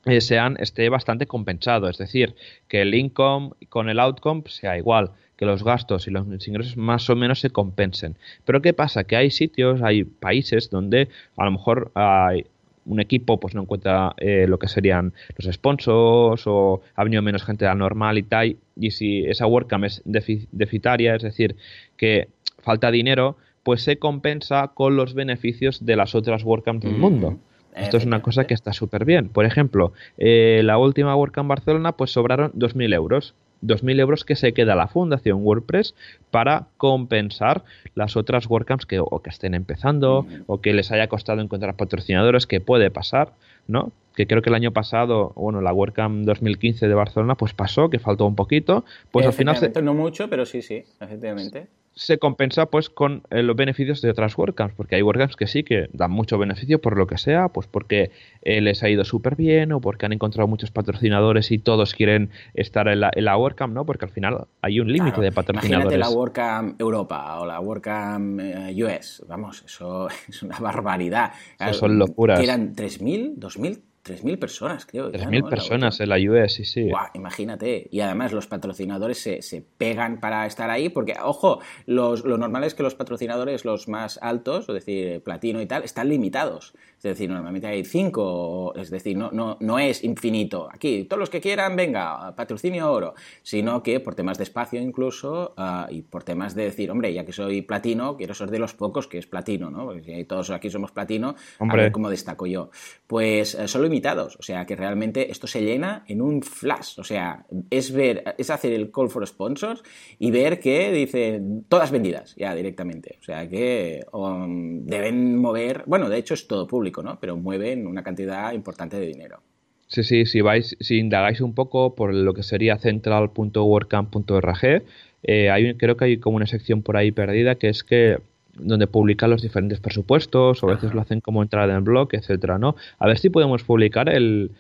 eh, 0.06 0.22
sean, 0.22 0.58
esté 0.60 0.90
bastante 0.90 1.28
compensado, 1.28 1.90
es 1.90 1.98
decir, 1.98 2.36
que 2.68 2.82
el 2.82 2.96
income 2.96 3.52
con 3.70 3.90
el 3.90 4.00
outcome 4.00 4.44
sea 4.48 4.78
igual, 4.78 5.12
que 5.36 5.46
los 5.46 5.64
gastos 5.64 6.08
y 6.08 6.12
los 6.12 6.26
ingresos 6.48 6.78
más 6.78 7.10
o 7.10 7.16
menos 7.16 7.40
se 7.42 7.50
compensen. 7.50 8.16
Pero 8.46 8.62
¿qué 8.62 8.74
pasa? 8.74 9.04
Que 9.04 9.18
hay 9.18 9.32
sitios, 9.32 9.82
hay 9.82 10.04
países 10.04 10.70
donde 10.70 11.10
a 11.36 11.46
lo 11.46 11.52
mejor 11.52 11.92
hay, 11.94 12.46
un 12.88 13.00
equipo 13.00 13.40
pues 13.40 13.54
no 13.54 13.62
encuentra 13.62 14.14
eh, 14.18 14.46
lo 14.48 14.58
que 14.58 14.68
serían 14.68 15.14
los 15.38 15.54
sponsors 15.54 16.44
o 16.48 16.82
ha 16.96 17.04
venido 17.04 17.22
menos 17.22 17.44
gente 17.44 17.66
de 17.66 17.70
la 17.70 17.76
normal 17.76 18.18
y 18.18 18.24
tal, 18.24 18.58
y 18.76 18.92
si 18.92 19.26
esa 19.26 19.46
WordCamp 19.46 19.86
es 19.86 20.02
deficitaria, 20.06 21.16
es 21.16 21.24
decir, 21.24 21.56
que 21.98 22.30
falta 22.60 22.92
dinero, 22.92 23.38
pues 23.64 23.82
se 23.82 23.98
compensa 24.00 24.70
con 24.74 24.96
los 24.96 25.14
beneficios 25.14 25.86
de 25.86 25.96
las 25.96 26.16
otras 26.16 26.44
WordCamps 26.44 26.84
del 26.84 26.98
mundo. 26.98 27.38
Esto 27.76 27.98
es 27.98 28.06
una 28.06 28.22
cosa 28.22 28.46
que 28.46 28.54
está 28.54 28.74
súper 28.74 29.06
bien. 29.06 29.30
Por 29.30 29.46
ejemplo, 29.46 29.94
eh, 30.18 30.62
la 30.64 30.78
última 30.78 31.16
WordCamp 31.16 31.50
Barcelona, 31.50 31.92
pues 31.92 32.12
sobraron 32.12 32.52
2.000 32.54 32.94
euros. 32.94 33.36
2.000 33.64 34.00
euros 34.00 34.24
que 34.24 34.36
se 34.36 34.54
queda 34.54 34.76
la 34.76 34.88
Fundación 34.88 35.44
WordPress 35.44 35.96
para 36.32 36.68
compensar 36.78 37.64
las 37.96 38.16
otras 38.16 38.48
WordCamps 38.48 38.86
que 38.86 39.00
o 39.00 39.22
que 39.22 39.30
estén 39.30 39.54
empezando 39.54 40.26
o 40.46 40.62
que 40.62 40.74
les 40.74 40.92
haya 40.92 41.08
costado 41.08 41.42
encontrar 41.42 41.76
patrocinadores, 41.76 42.48
que 42.48 42.62
puede 42.62 42.92
pasar, 42.92 43.34
¿no? 43.68 43.92
Que 44.16 44.28
creo 44.28 44.42
que 44.42 44.50
el 44.50 44.56
año 44.56 44.72
pasado, 44.72 45.34
bueno, 45.36 45.62
la 45.62 45.74
WordCamp 45.74 46.26
2015 46.26 46.88
de 46.88 46.94
Barcelona, 46.94 47.36
pues 47.36 47.54
pasó, 47.54 47.90
que 47.90 48.00
faltó 48.00 48.26
un 48.26 48.36
poquito, 48.36 48.84
pues 49.12 49.26
al 49.26 49.34
final... 49.34 49.56
No 49.84 49.94
mucho, 49.94 50.30
pero 50.30 50.46
sí, 50.46 50.62
sí, 50.62 50.84
efectivamente 51.00 51.68
se 51.98 52.20
compensa 52.20 52.68
pues 52.68 52.90
con 52.90 53.24
eh, 53.32 53.42
los 53.42 53.56
beneficios 53.56 54.02
de 54.02 54.12
otras 54.12 54.38
WordCamps, 54.38 54.76
porque 54.76 54.96
hay 54.96 55.02
WordCamps 55.02 55.36
que 55.36 55.48
sí 55.48 55.64
que 55.64 55.90
dan 55.94 56.12
mucho 56.12 56.38
beneficio 56.38 56.80
por 56.80 56.96
lo 56.96 57.08
que 57.08 57.18
sea, 57.18 57.50
pues 57.50 57.68
porque 57.68 58.12
eh, 58.44 58.62
les 58.62 58.84
ha 58.84 58.90
ido 58.90 59.04
súper 59.04 59.36
bien 59.36 59.72
o 59.72 59.82
porque 59.82 60.06
han 60.06 60.14
encontrado 60.14 60.48
muchos 60.48 60.70
patrocinadores 60.70 61.52
y 61.52 61.58
todos 61.58 61.94
quieren 61.96 62.30
estar 62.54 62.88
en 62.88 63.02
la, 63.02 63.12
en 63.14 63.26
WordCamp, 63.28 63.74
¿no? 63.74 63.86
Porque 63.86 64.06
al 64.06 64.12
final 64.12 64.46
hay 64.62 64.80
un 64.80 64.92
límite 64.92 65.22
de 65.22 65.32
patrocinadores. 65.32 65.94
Imagínate 65.94 65.98
la 65.98 66.10
WordCamp 66.10 66.80
Europa 66.80 67.40
o 67.40 67.46
la 67.46 67.60
WordCamp 67.60 68.40
eh, 68.42 68.84
US, 68.84 69.24
vamos, 69.28 69.64
eso 69.66 70.08
es 70.30 70.44
una 70.44 70.60
barbaridad. 70.60 71.32
Eso 71.60 71.74
son 71.74 71.98
locuras. 71.98 72.40
¿Eran 72.40 72.76
3.000, 72.76 73.38
2.000? 73.38 73.82
3.000 74.08 74.40
personas, 74.40 74.86
creo. 74.86 75.12
3.000 75.12 75.50
personas 75.50 76.00
en 76.00 76.10
la 76.10 76.18
US, 76.18 76.54
sí, 76.54 76.66
sí. 76.66 76.90
imagínate. 77.14 77.88
Y 77.92 78.00
además 78.00 78.32
los 78.32 78.48
patrocinadores 78.48 79.20
se, 79.20 79.42
se, 79.42 79.62
pegan 79.62 80.20
para 80.20 80.46
estar 80.46 80.70
ahí, 80.70 80.90
porque, 80.90 81.16
ojo, 81.22 81.60
los, 81.86 82.24
lo 82.26 82.38
normal 82.38 82.64
es 82.64 82.74
que 82.74 82.84
los 82.84 82.96
patrocinadores, 82.96 83.66
los 83.66 83.88
más 83.88 84.20
altos, 84.22 84.70
es 84.70 84.76
decir, 84.76 85.22
platino 85.22 85.62
y 85.62 85.66
tal, 85.66 85.84
están 85.84 86.10
limitados. 86.10 86.74
Es 86.98 87.04
decir, 87.04 87.30
normalmente 87.30 87.68
hay 87.68 87.86
cinco, 87.86 88.74
es 88.76 88.90
decir, 88.90 89.16
no, 89.16 89.30
no, 89.32 89.58
no 89.60 89.78
es 89.78 90.04
infinito. 90.04 90.68
Aquí, 90.72 91.04
todos 91.04 91.20
los 91.20 91.30
que 91.30 91.40
quieran, 91.40 91.76
venga, 91.76 92.36
patrocinio 92.36 92.92
oro. 92.92 93.14
Sino 93.44 93.84
que 93.84 94.00
por 94.00 94.16
temas 94.16 94.38
de 94.38 94.46
espacio 94.46 94.82
incluso 94.82 95.54
ah, 95.58 95.88
y 95.92 96.02
por 96.02 96.24
temas 96.24 96.56
de 96.56 96.64
decir, 96.64 96.90
hombre, 96.90 97.14
ya 97.14 97.24
que 97.24 97.34
soy 97.34 97.62
platino, 97.62 98.18
quiero 98.18 98.34
ser 98.34 98.50
de 98.50 98.60
los 98.60 98.74
pocos 98.74 99.08
que 99.08 99.20
es 99.20 99.28
platino, 99.28 99.70
¿no? 99.70 99.86
Porque 99.86 100.26
todos 100.26 100.50
aquí 100.50 100.70
somos 100.70 100.92
platino, 100.92 101.36
a 101.60 101.76
ver 101.76 101.92
cómo 101.92 102.10
destaco 102.10 102.48
yo. 102.48 102.72
Pues 103.06 103.54
eh, 103.54 103.68
son 103.68 103.84
o 104.06 104.42
sea 104.42 104.66
que 104.66 104.76
realmente 104.76 105.32
esto 105.32 105.48
se 105.48 105.62
llena 105.62 106.04
en 106.08 106.22
un 106.22 106.42
flash. 106.42 107.00
O 107.00 107.04
sea, 107.04 107.46
es 107.70 107.92
ver, 107.92 108.36
es 108.38 108.50
hacer 108.50 108.74
el 108.74 108.92
call 108.92 109.10
for 109.10 109.26
sponsors 109.28 109.84
y 110.20 110.32
ver 110.32 110.60
que 110.60 110.92
dice 110.92 111.42
todas 111.70 111.92
vendidas 111.92 112.36
ya 112.36 112.56
directamente. 112.56 113.18
O 113.20 113.24
sea 113.24 113.48
que 113.48 114.06
um, 114.14 114.86
deben 114.86 115.38
mover, 115.38 115.84
bueno, 115.86 116.10
de 116.10 116.18
hecho 116.18 116.34
es 116.34 116.48
todo 116.48 116.68
público 116.68 117.04
¿no? 117.04 117.20
Pero 117.20 117.38
mueven 117.38 117.86
una 117.88 118.04
cantidad 118.04 118.52
importante 118.54 119.00
de 119.00 119.08
dinero. 119.08 119.42
Sí, 119.88 120.04
sí, 120.04 120.26
si 120.26 120.42
vais, 120.42 120.76
si 120.80 120.98
indagáis 120.98 121.42
un 121.42 121.54
poco 121.54 121.96
por 121.96 122.14
lo 122.14 122.34
que 122.34 122.44
sería 122.44 122.78
central.wordcamp.org, 122.78 124.84
eh, 125.24 125.50
hay, 125.50 125.76
creo 125.76 125.96
que 125.96 126.06
hay 126.06 126.20
como 126.20 126.36
una 126.36 126.46
sección 126.46 126.84
por 126.84 126.98
ahí 126.98 127.12
perdida 127.12 127.56
que 127.56 127.70
es 127.70 127.86
que 127.86 128.18
donde 128.60 128.88
publican 128.88 129.30
los 129.30 129.42
diferentes 129.42 129.80
presupuestos, 129.80 130.64
o 130.64 130.70
a 130.70 130.74
veces 130.76 130.94
lo 130.94 131.02
hacen 131.02 131.22
como 131.22 131.42
entrada 131.42 131.72
en 131.72 131.78
el 131.78 131.82
blog, 131.82 132.10
etcétera, 132.12 132.58
¿no? 132.58 132.76
A 133.00 133.08
ver 133.08 133.18
si 133.18 133.30
podemos 133.30 133.64
publicar 133.64 134.10
el, 134.10 134.52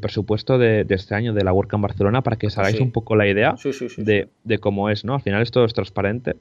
presupuesto 0.00 0.58
de, 0.58 0.86
este 0.88 1.14
año 1.14 1.34
de 1.34 1.44
la 1.44 1.52
WordCamp 1.52 1.82
Barcelona 1.82 2.22
para 2.22 2.36
que 2.36 2.46
os 2.46 2.58
hagáis 2.58 2.80
un 2.80 2.90
poco 2.90 3.16
la 3.16 3.26
idea 3.26 3.54
de, 3.98 4.28
de, 4.44 4.58
cómo 4.58 4.90
es, 4.90 5.04
¿no? 5.04 5.14
Al 5.14 5.22
final 5.22 5.42
esto 5.42 5.64
es 5.64 5.72
transparente, 5.74 6.36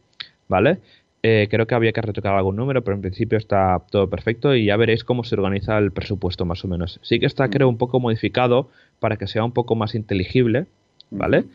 ¿vale? 0.48 0.80
Eh, 1.26 1.48
creo 1.50 1.66
que 1.66 1.74
había 1.74 1.94
que 1.94 2.02
retocar 2.02 2.36
algún 2.36 2.58
número, 2.58 2.84
pero 2.84 2.96
en 2.96 3.02
principio 3.02 3.38
está 3.38 3.82
todo 3.90 4.10
perfecto 4.10 4.54
y 4.54 4.66
ya 4.66 4.76
veréis 4.76 5.06
cómo 5.06 5.24
se 5.24 5.36
organiza 5.36 5.78
el 5.78 5.92
presupuesto 5.94 6.44
más 6.44 6.66
o 6.66 6.68
menos. 6.68 7.00
Sí 7.02 7.18
que 7.18 7.26
está, 7.26 7.50
creo, 7.50 7.70
un 7.70 7.78
poco 7.78 8.02
modificado 8.02 8.70
para 9.00 9.16
que 9.16 9.28
sea 9.28 9.46
un 9.46 9.54
poco 9.54 9.76
más 9.76 9.96
inteligible, 9.96 10.66
¿vale? 11.12 11.46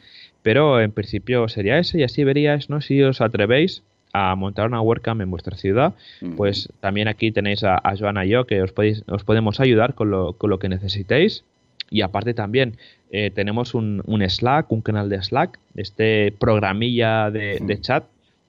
Pero 0.42 0.80
en 0.80 0.90
principio 0.90 1.48
sería 1.48 1.78
ese 1.78 2.00
y 2.00 2.02
así 2.02 2.24
veríais, 2.24 2.70
¿no? 2.70 2.80
Si 2.80 3.02
os 3.02 3.20
atrevéis 3.20 3.82
a 4.12 4.34
montar 4.34 4.66
una 4.66 4.80
WordCamp 4.80 5.20
en 5.20 5.30
vuestra 5.30 5.56
ciudad, 5.56 5.94
pues 6.36 6.68
también 6.80 7.08
aquí 7.08 7.30
tenéis 7.30 7.62
a, 7.64 7.80
Joana 7.98 8.24
y 8.24 8.30
yo 8.30 8.46
que 8.46 8.62
os, 8.62 8.72
podéis, 8.72 9.04
os 9.08 9.24
podemos 9.24 9.60
ayudar 9.60 9.94
con 9.94 10.10
lo, 10.10 10.32
con 10.34 10.50
lo 10.50 10.58
que 10.58 10.68
necesitéis. 10.68 11.44
Y 11.90 12.02
aparte 12.02 12.34
también 12.34 12.76
eh, 13.10 13.30
tenemos 13.34 13.74
un, 13.74 14.02
Slack, 14.28 14.70
un 14.70 14.82
canal 14.82 15.08
de 15.08 15.22
Slack, 15.22 15.58
este 15.74 16.34
programilla 16.38 17.30
de, 17.30 17.58
de 17.60 17.80
chat 17.80 18.04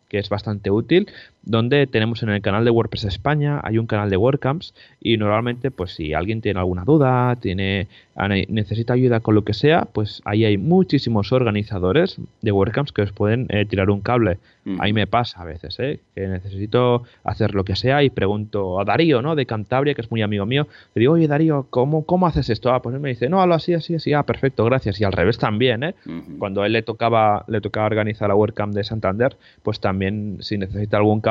que 0.09 0.17
es 0.17 0.27
bastante 0.27 0.71
útil, 0.71 1.07
donde 1.43 1.87
tenemos 1.87 2.21
en 2.23 2.29
el 2.29 2.41
canal 2.41 2.65
de 2.65 2.71
WordPress 2.71 3.05
España, 3.05 3.59
hay 3.63 3.77
un 3.77 3.87
canal 3.87 4.09
de 4.09 4.17
WordCamps 4.17 4.73
y 4.99 5.17
normalmente 5.17 5.71
pues 5.71 5.91
si 5.93 6.13
alguien 6.13 6.41
tiene 6.41 6.59
alguna 6.59 6.83
duda, 6.83 7.35
tiene 7.37 7.87
necesita 8.27 8.93
ayuda 8.93 9.21
con 9.21 9.35
lo 9.35 9.43
que 9.43 9.53
sea, 9.53 9.85
pues 9.85 10.21
ahí 10.25 10.43
hay 10.43 10.57
muchísimos 10.57 11.31
organizadores 11.31 12.17
de 12.41 12.51
WordCamps 12.51 12.91
que 12.91 13.01
os 13.03 13.13
pueden 13.13 13.47
eh, 13.49 13.65
tirar 13.65 13.89
un 13.89 14.01
cable. 14.01 14.39
Ahí 14.77 14.93
me 14.93 15.07
pasa 15.07 15.41
a 15.41 15.45
veces, 15.45 15.79
¿eh? 15.79 15.99
que 16.13 16.27
necesito 16.27 17.03
hacer 17.23 17.55
lo 17.55 17.63
que 17.63 17.75
sea 17.75 18.03
y 18.03 18.11
pregunto 18.11 18.79
a 18.79 18.85
Darío, 18.85 19.23
¿no? 19.23 19.33
De 19.33 19.47
Cantabria, 19.47 19.95
que 19.95 20.01
es 20.01 20.11
muy 20.11 20.21
amigo 20.21 20.45
mío, 20.45 20.67
le 20.93 20.99
digo, 20.99 21.13
oye 21.13 21.27
Darío, 21.27 21.65
¿cómo, 21.71 22.05
cómo 22.05 22.27
haces 22.27 22.51
esto? 22.51 22.71
Ah, 22.71 22.79
pues 22.79 22.93
él 22.93 23.01
me 23.01 23.09
dice, 23.09 23.29
no, 23.29 23.41
hazlo 23.41 23.55
así, 23.55 23.73
así, 23.73 23.95
así, 23.95 24.13
ah, 24.13 24.21
perfecto, 24.23 24.63
gracias. 24.65 25.01
Y 25.01 25.05
al 25.05 25.13
revés 25.13 25.39
también, 25.39 25.83
¿eh? 25.83 25.95
Cuando 26.37 26.61
a 26.61 26.67
él 26.67 26.73
le 26.73 26.83
tocaba, 26.83 27.45
le 27.47 27.61
tocaba 27.61 27.87
organizar 27.87 28.27
la 28.27 28.35
WordCamp 28.35 28.75
de 28.75 28.83
Santander, 28.83 29.37
pues 29.63 29.79
también 29.79 30.37
si 30.41 30.59
necesita 30.59 30.97
algún 30.97 31.21
cable, 31.21 31.28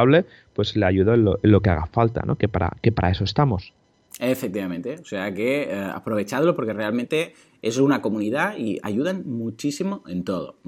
pues 0.52 0.76
le 0.76 0.86
ayudo 0.86 1.14
en 1.14 1.24
lo, 1.24 1.60
que 1.60 1.70
haga 1.70 1.86
falta, 1.86 2.22
¿no? 2.26 2.36
Que 2.36 2.48
para, 2.48 2.72
que 2.82 2.92
para 2.92 3.10
eso 3.10 3.24
estamos. 3.24 3.72
Efectivamente, 4.20 4.96
o 5.00 5.04
sea 5.04 5.32
que 5.32 5.64
eh, 5.64 5.90
aprovechadlo 5.94 6.56
porque 6.56 6.72
realmente 6.72 7.34
es 7.62 7.78
una 7.78 8.00
comunidad 8.02 8.56
y 8.56 8.78
ayudan 8.82 9.24
muchísimo 9.26 10.02
en 10.06 10.24
todo. 10.24 10.58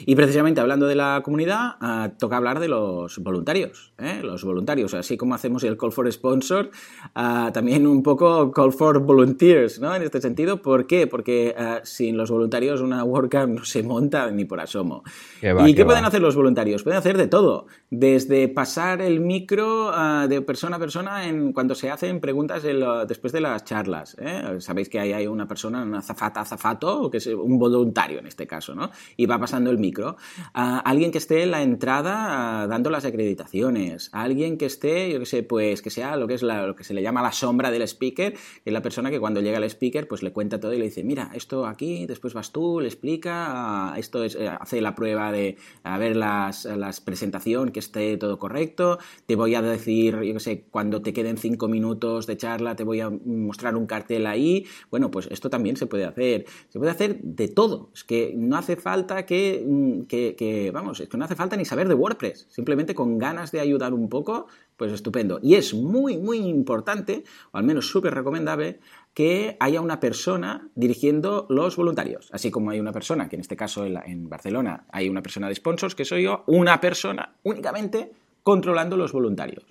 Y 0.00 0.14
precisamente 0.14 0.60
hablando 0.60 0.86
de 0.86 0.94
la 0.94 1.20
comunidad, 1.24 1.76
ah, 1.80 2.12
toca 2.18 2.36
hablar 2.36 2.60
de 2.60 2.68
los 2.68 3.18
voluntarios. 3.18 3.92
¿eh? 3.98 4.20
Los 4.22 4.44
voluntarios, 4.44 4.94
así 4.94 5.16
como 5.16 5.34
hacemos 5.34 5.62
el 5.64 5.76
Call 5.76 5.92
for 5.92 6.10
Sponsor, 6.10 6.70
ah, 7.14 7.50
también 7.52 7.86
un 7.86 8.02
poco 8.02 8.52
Call 8.52 8.72
for 8.72 9.00
Volunteers, 9.00 9.80
¿no? 9.80 9.94
En 9.94 10.02
este 10.02 10.20
sentido, 10.20 10.62
¿por 10.62 10.86
qué? 10.86 11.06
Porque 11.06 11.54
ah, 11.58 11.80
sin 11.84 12.16
los 12.16 12.30
voluntarios 12.30 12.80
una 12.80 13.04
WordCamp 13.04 13.58
no 13.58 13.64
se 13.64 13.82
monta 13.82 14.30
ni 14.30 14.44
por 14.44 14.60
asomo. 14.60 15.02
¿Y 15.40 15.74
qué, 15.74 15.84
pueden 15.84 16.04
hacer 16.04 16.20
los 16.20 16.36
voluntarios? 16.36 16.82
Pueden 16.82 16.98
hacer 16.98 17.16
de 17.16 17.26
todo, 17.26 17.66
desde 17.90 18.48
pasar 18.48 19.02
el 19.02 19.20
micro 19.20 19.90
de 20.28 20.42
persona 20.42 20.76
a 20.76 20.78
persona 20.78 21.26
en 21.26 21.52
cuando 21.52 21.74
se 21.74 21.90
hacen 21.90 22.20
preguntas 22.20 22.62
después 22.62 23.32
de 23.32 23.40
las 23.40 23.64
charlas. 23.64 24.16
¿eh? 24.20 24.56
Sabéis 24.60 24.88
que 24.88 25.00
ahí 25.00 25.12
hay 25.12 25.26
una 25.26 25.46
persona, 25.46 25.82
una 25.82 26.02
zafata 26.02 26.29
azafato, 26.36 27.10
que 27.10 27.18
es 27.18 27.26
un 27.26 27.58
voluntario 27.58 28.18
en 28.18 28.26
este 28.26 28.46
caso, 28.46 28.74
¿no? 28.74 28.90
Y 29.16 29.26
va 29.26 29.38
pasando 29.38 29.70
el 29.70 29.78
micro. 29.78 30.16
alguien 30.52 31.10
que 31.10 31.18
esté 31.18 31.42
en 31.42 31.50
la 31.50 31.62
entrada 31.62 32.66
dando 32.66 32.90
las 32.90 33.04
acreditaciones. 33.04 34.10
alguien 34.12 34.58
que 34.58 34.66
esté, 34.66 35.12
yo 35.12 35.18
qué 35.20 35.26
sé, 35.26 35.42
pues 35.42 35.82
que 35.82 35.90
sea 35.90 36.16
lo 36.16 36.26
que 36.26 36.34
es 36.34 36.42
lo 36.42 36.74
que 36.76 36.84
se 36.84 36.94
le 36.94 37.02
llama 37.02 37.22
la 37.22 37.32
sombra 37.32 37.70
del 37.70 37.82
speaker, 37.82 38.32
que 38.32 38.62
es 38.64 38.72
la 38.72 38.82
persona 38.82 39.10
que 39.10 39.20
cuando 39.20 39.40
llega 39.40 39.58
el 39.58 39.64
speaker, 39.64 40.08
pues 40.08 40.22
le 40.22 40.32
cuenta 40.32 40.60
todo 40.60 40.72
y 40.72 40.78
le 40.78 40.84
dice, 40.84 41.04
mira, 41.04 41.30
esto 41.34 41.66
aquí, 41.66 42.06
después 42.06 42.34
vas 42.34 42.52
tú, 42.52 42.80
le 42.80 42.88
explica, 42.88 43.94
esto 43.96 44.24
es, 44.24 44.34
eh, 44.34 44.48
hace 44.48 44.80
la 44.80 44.94
prueba 44.94 45.32
de 45.32 45.56
a 45.82 45.98
ver 45.98 46.16
las, 46.16 46.64
las 46.64 47.00
presentación, 47.00 47.70
que 47.70 47.80
esté 47.80 48.16
todo 48.16 48.38
correcto, 48.38 48.98
te 49.26 49.36
voy 49.36 49.54
a 49.54 49.62
decir, 49.62 50.20
yo 50.22 50.34
qué 50.34 50.40
sé, 50.40 50.64
cuando 50.70 51.02
te 51.02 51.12
queden 51.12 51.36
cinco 51.38 51.68
minutos 51.68 52.26
de 52.26 52.36
charla, 52.36 52.76
te 52.76 52.84
voy 52.84 53.00
a 53.00 53.10
mostrar 53.10 53.76
un 53.76 53.86
cartel 53.86 54.26
ahí. 54.26 54.66
Bueno, 54.90 55.10
pues 55.10 55.28
esto 55.30 55.50
también 55.50 55.76
se 55.76 55.86
puede 55.86 56.04
hacer 56.04 56.19
hacer, 56.20 56.44
se 56.68 56.78
puede 56.78 56.90
hacer 56.90 57.20
de 57.22 57.48
todo. 57.48 57.90
Es 57.94 58.04
que 58.04 58.32
no 58.36 58.56
hace 58.56 58.76
falta 58.76 59.24
que, 59.26 59.64
mm, 59.66 60.02
que, 60.02 60.70
vamos, 60.72 61.00
es 61.00 61.08
que 61.08 61.16
no 61.16 61.24
hace 61.24 61.34
falta 61.34 61.56
ni 61.56 61.64
saber 61.64 61.88
de 61.88 61.94
WordPress. 61.94 62.46
Simplemente 62.50 62.94
con 62.94 63.18
ganas 63.18 63.52
de 63.52 63.60
ayudar 63.60 63.94
un 63.94 64.08
poco, 64.08 64.46
pues 64.76 64.92
estupendo. 64.92 65.40
Y 65.42 65.54
es 65.54 65.74
muy, 65.74 66.16
muy 66.18 66.38
importante, 66.38 67.24
o 67.52 67.58
al 67.58 67.64
menos 67.64 67.88
súper 67.88 68.14
recomendable, 68.14 68.80
que 69.14 69.56
haya 69.60 69.80
una 69.80 70.00
persona 70.00 70.68
dirigiendo 70.74 71.46
los 71.48 71.76
voluntarios. 71.76 72.28
Así 72.32 72.50
como 72.50 72.70
hay 72.70 72.80
una 72.80 72.92
persona, 72.92 73.28
que 73.28 73.36
en 73.36 73.40
este 73.40 73.56
caso 73.56 73.84
en, 73.84 74.28
Barcelona 74.28 74.84
hay 74.90 75.08
una 75.08 75.22
persona 75.22 75.48
de 75.48 75.54
sponsors, 75.54 75.94
que 75.94 76.04
soy 76.04 76.24
yo, 76.24 76.44
una 76.46 76.80
persona 76.80 77.34
únicamente 77.42 78.12
controlando 78.42 78.96
los 78.96 79.12
voluntarios. 79.12 79.64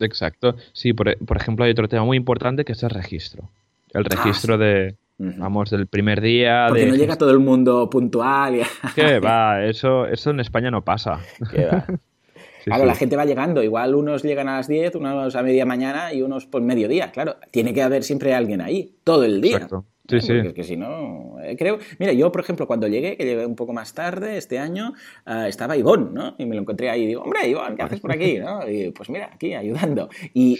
Exacto. 0.00 0.56
Sí, 0.72 0.92
por, 0.92 1.08
ejemplo, 1.08 1.64
hay 1.64 1.70
otro 1.70 1.88
tema 1.88 2.04
muy 2.04 2.16
importante 2.16 2.64
que 2.64 2.72
es 2.72 2.82
el 2.82 2.90
registro. 2.90 3.50
El 3.92 4.04
ah, 4.04 4.16
registro 4.16 4.58
de, 4.58 4.96
vamos, 5.18 5.70
del 5.70 5.86
primer 5.86 6.20
día. 6.20 6.66
Porque 6.68 6.86
no 6.86 6.94
llega 6.94 7.16
todo 7.16 7.30
el 7.30 7.38
mundo 7.38 7.88
puntual. 7.90 8.56
Y... 8.56 8.62
¿Qué 8.94 9.18
va? 9.24 9.64
Eso, 9.64 10.06
eso 10.06 10.30
en 10.30 10.40
España 10.40 10.70
no 10.70 10.84
pasa. 10.84 11.20
¿Qué 11.50 11.66
va? 11.66 11.86
claro, 12.66 12.84
la 12.84 12.94
gente 12.94 13.16
va 13.16 13.24
llegando. 13.24 13.62
Igual 13.62 13.94
unos 13.94 14.22
llegan 14.22 14.48
a 14.48 14.56
las 14.56 14.68
10, 14.68 14.96
unos 14.96 15.36
a 15.36 15.42
media 15.42 15.64
mañana 15.64 16.12
y 16.12 16.22
unos 16.22 16.46
por 16.46 16.62
mediodía. 16.62 17.10
Claro, 17.12 17.36
tiene 17.50 17.72
que 17.72 17.82
haber 17.82 18.02
siempre 18.02 18.34
alguien 18.34 18.60
ahí, 18.60 18.96
todo 19.04 19.24
el 19.24 19.40
día. 19.40 19.56
Exacto. 19.56 19.86
Sí, 20.08 20.20
sí. 20.20 20.32
Es 20.34 20.52
que 20.52 20.62
si 20.62 20.76
no, 20.76 21.36
eh, 21.42 21.56
creo. 21.58 21.78
Mira, 21.98 22.12
yo, 22.12 22.30
por 22.30 22.40
ejemplo, 22.40 22.66
cuando 22.66 22.86
llegué, 22.86 23.16
que 23.16 23.24
llegué 23.24 23.44
un 23.44 23.56
poco 23.56 23.72
más 23.72 23.92
tarde 23.92 24.36
este 24.36 24.58
año, 24.58 24.94
eh, 25.26 25.46
estaba 25.48 25.76
Ivonne, 25.76 26.10
¿no? 26.12 26.34
Y 26.38 26.46
me 26.46 26.54
lo 26.54 26.60
encontré 26.60 26.90
ahí 26.90 27.02
y 27.02 27.06
digo, 27.06 27.22
hombre, 27.22 27.48
Ivonne, 27.48 27.74
¿qué 27.74 27.82
haces 27.82 28.00
por 28.00 28.12
aquí? 28.12 28.38
¿no? 28.38 28.68
Y 28.68 28.90
pues 28.92 29.10
mira, 29.10 29.30
aquí 29.32 29.54
ayudando. 29.54 30.08
Y, 30.32 30.56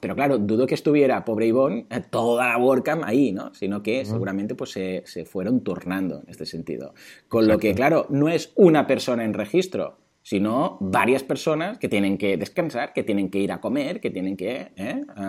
pero 0.00 0.14
claro, 0.14 0.38
dudo 0.38 0.66
que 0.66 0.74
estuviera, 0.74 1.24
pobre 1.24 1.46
Ivonne, 1.46 1.86
eh, 1.90 2.02
toda 2.10 2.48
la 2.48 2.58
WordCamp 2.58 3.04
ahí, 3.04 3.32
¿no? 3.32 3.54
Sino 3.54 3.82
que 3.82 4.04
seguramente 4.04 4.54
pues 4.54 4.70
se, 4.70 5.02
se, 5.06 5.24
fueron 5.24 5.62
turnando 5.62 6.22
en 6.24 6.30
este 6.30 6.46
sentido. 6.46 6.94
Con 7.28 7.46
lo 7.46 7.58
que, 7.58 7.74
claro, 7.74 8.06
no 8.10 8.28
es 8.28 8.52
una 8.56 8.86
persona 8.86 9.24
en 9.24 9.34
registro, 9.34 9.98
sino 10.22 10.76
varias 10.80 11.22
personas 11.22 11.78
que 11.78 11.88
tienen 11.88 12.18
que 12.18 12.36
descansar, 12.36 12.92
que 12.92 13.02
tienen 13.02 13.30
que 13.30 13.38
ir 13.38 13.52
a 13.52 13.60
comer, 13.60 14.00
que 14.00 14.10
tienen 14.10 14.36
que 14.36 14.68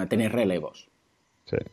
tener 0.10 0.32
relevos 0.32 0.90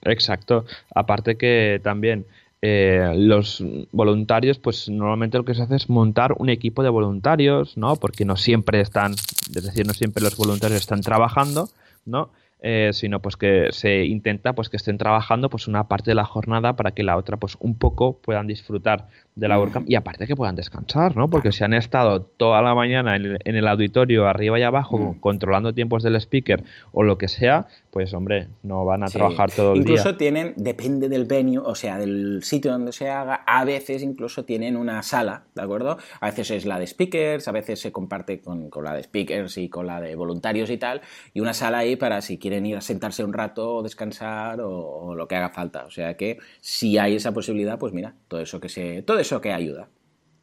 exacto. 0.04 0.64
Aparte 0.94 1.36
que 1.36 1.80
también 1.82 2.26
eh, 2.62 3.12
los 3.16 3.64
voluntarios, 3.92 4.58
pues 4.58 4.88
normalmente 4.88 5.38
lo 5.38 5.44
que 5.44 5.54
se 5.54 5.62
hace 5.62 5.76
es 5.76 5.88
montar 5.88 6.34
un 6.38 6.48
equipo 6.48 6.82
de 6.82 6.88
voluntarios, 6.88 7.76
¿no? 7.76 7.96
Porque 7.96 8.24
no 8.24 8.36
siempre 8.36 8.80
están, 8.80 9.12
es 9.12 9.64
decir, 9.64 9.86
no 9.86 9.94
siempre 9.94 10.22
los 10.22 10.36
voluntarios 10.36 10.80
están 10.80 11.00
trabajando, 11.00 11.68
¿no? 12.04 12.30
Eh, 12.60 12.90
sino 12.92 13.22
pues 13.22 13.36
que 13.36 13.68
se 13.70 14.04
intenta 14.04 14.52
pues 14.52 14.68
que 14.68 14.76
estén 14.76 14.98
trabajando 14.98 15.48
pues 15.48 15.68
una 15.68 15.86
parte 15.86 16.10
de 16.10 16.16
la 16.16 16.24
jornada 16.24 16.74
para 16.74 16.90
que 16.90 17.04
la 17.04 17.16
otra 17.16 17.36
pues 17.36 17.56
un 17.60 17.78
poco 17.78 18.18
puedan 18.18 18.48
disfrutar 18.48 19.06
de 19.38 19.46
la 19.46 19.58
WordCamp 19.58 19.88
y 19.88 19.94
aparte 19.94 20.26
que 20.26 20.34
puedan 20.34 20.56
descansar, 20.56 21.16
¿no? 21.16 21.30
Porque 21.30 21.52
si 21.52 21.62
han 21.62 21.72
estado 21.72 22.22
toda 22.22 22.60
la 22.60 22.74
mañana 22.74 23.14
en 23.16 23.38
el, 23.44 23.68
auditorio 23.68 24.26
arriba 24.26 24.58
y 24.58 24.62
abajo 24.62 25.16
controlando 25.20 25.72
tiempos 25.72 26.02
del 26.02 26.16
speaker 26.16 26.64
o 26.92 27.04
lo 27.04 27.18
que 27.18 27.28
sea, 27.28 27.68
pues 27.90 28.12
hombre, 28.14 28.48
no 28.64 28.84
van 28.84 29.04
a 29.04 29.06
trabajar 29.06 29.50
todo 29.50 29.74
el 29.74 29.84
día. 29.84 29.92
Incluso 29.92 30.16
tienen, 30.16 30.54
depende 30.56 31.08
del 31.08 31.24
venue, 31.24 31.58
o 31.58 31.74
sea, 31.74 31.98
del 31.98 32.42
sitio 32.42 32.72
donde 32.72 32.92
se 32.92 33.10
haga, 33.10 33.44
a 33.46 33.64
veces 33.64 34.02
incluso 34.02 34.44
tienen 34.44 34.76
una 34.76 35.02
sala, 35.02 35.44
¿de 35.54 35.62
acuerdo? 35.62 35.98
A 36.20 36.26
veces 36.26 36.50
es 36.50 36.66
la 36.66 36.78
de 36.80 36.86
speakers, 36.86 37.46
a 37.46 37.52
veces 37.52 37.80
se 37.80 37.92
comparte 37.92 38.40
con, 38.40 38.70
la 38.82 38.94
de 38.94 39.04
speakers 39.04 39.56
y 39.58 39.68
con 39.68 39.86
la 39.86 40.00
de 40.00 40.16
voluntarios 40.16 40.68
y 40.70 40.78
tal, 40.78 41.00
y 41.32 41.40
una 41.40 41.54
sala 41.54 41.78
ahí 41.78 41.94
para 41.94 42.20
si 42.22 42.38
quieren 42.38 42.66
ir 42.66 42.76
a 42.76 42.80
sentarse 42.80 43.22
un 43.22 43.32
rato 43.32 43.76
o 43.76 43.82
descansar 43.82 44.60
o, 44.60 45.14
lo 45.14 45.28
que 45.28 45.36
haga 45.36 45.50
falta. 45.50 45.84
O 45.84 45.90
sea 45.90 46.16
que 46.16 46.38
si 46.60 46.98
hay 46.98 47.14
esa 47.14 47.32
posibilidad, 47.32 47.78
pues 47.78 47.92
mira, 47.92 48.14
todo 48.26 48.40
eso 48.40 48.60
que 48.60 48.68
se, 48.68 49.02
todo 49.02 49.18
eso 49.18 49.27
que 49.40 49.52
ayuda. 49.52 49.88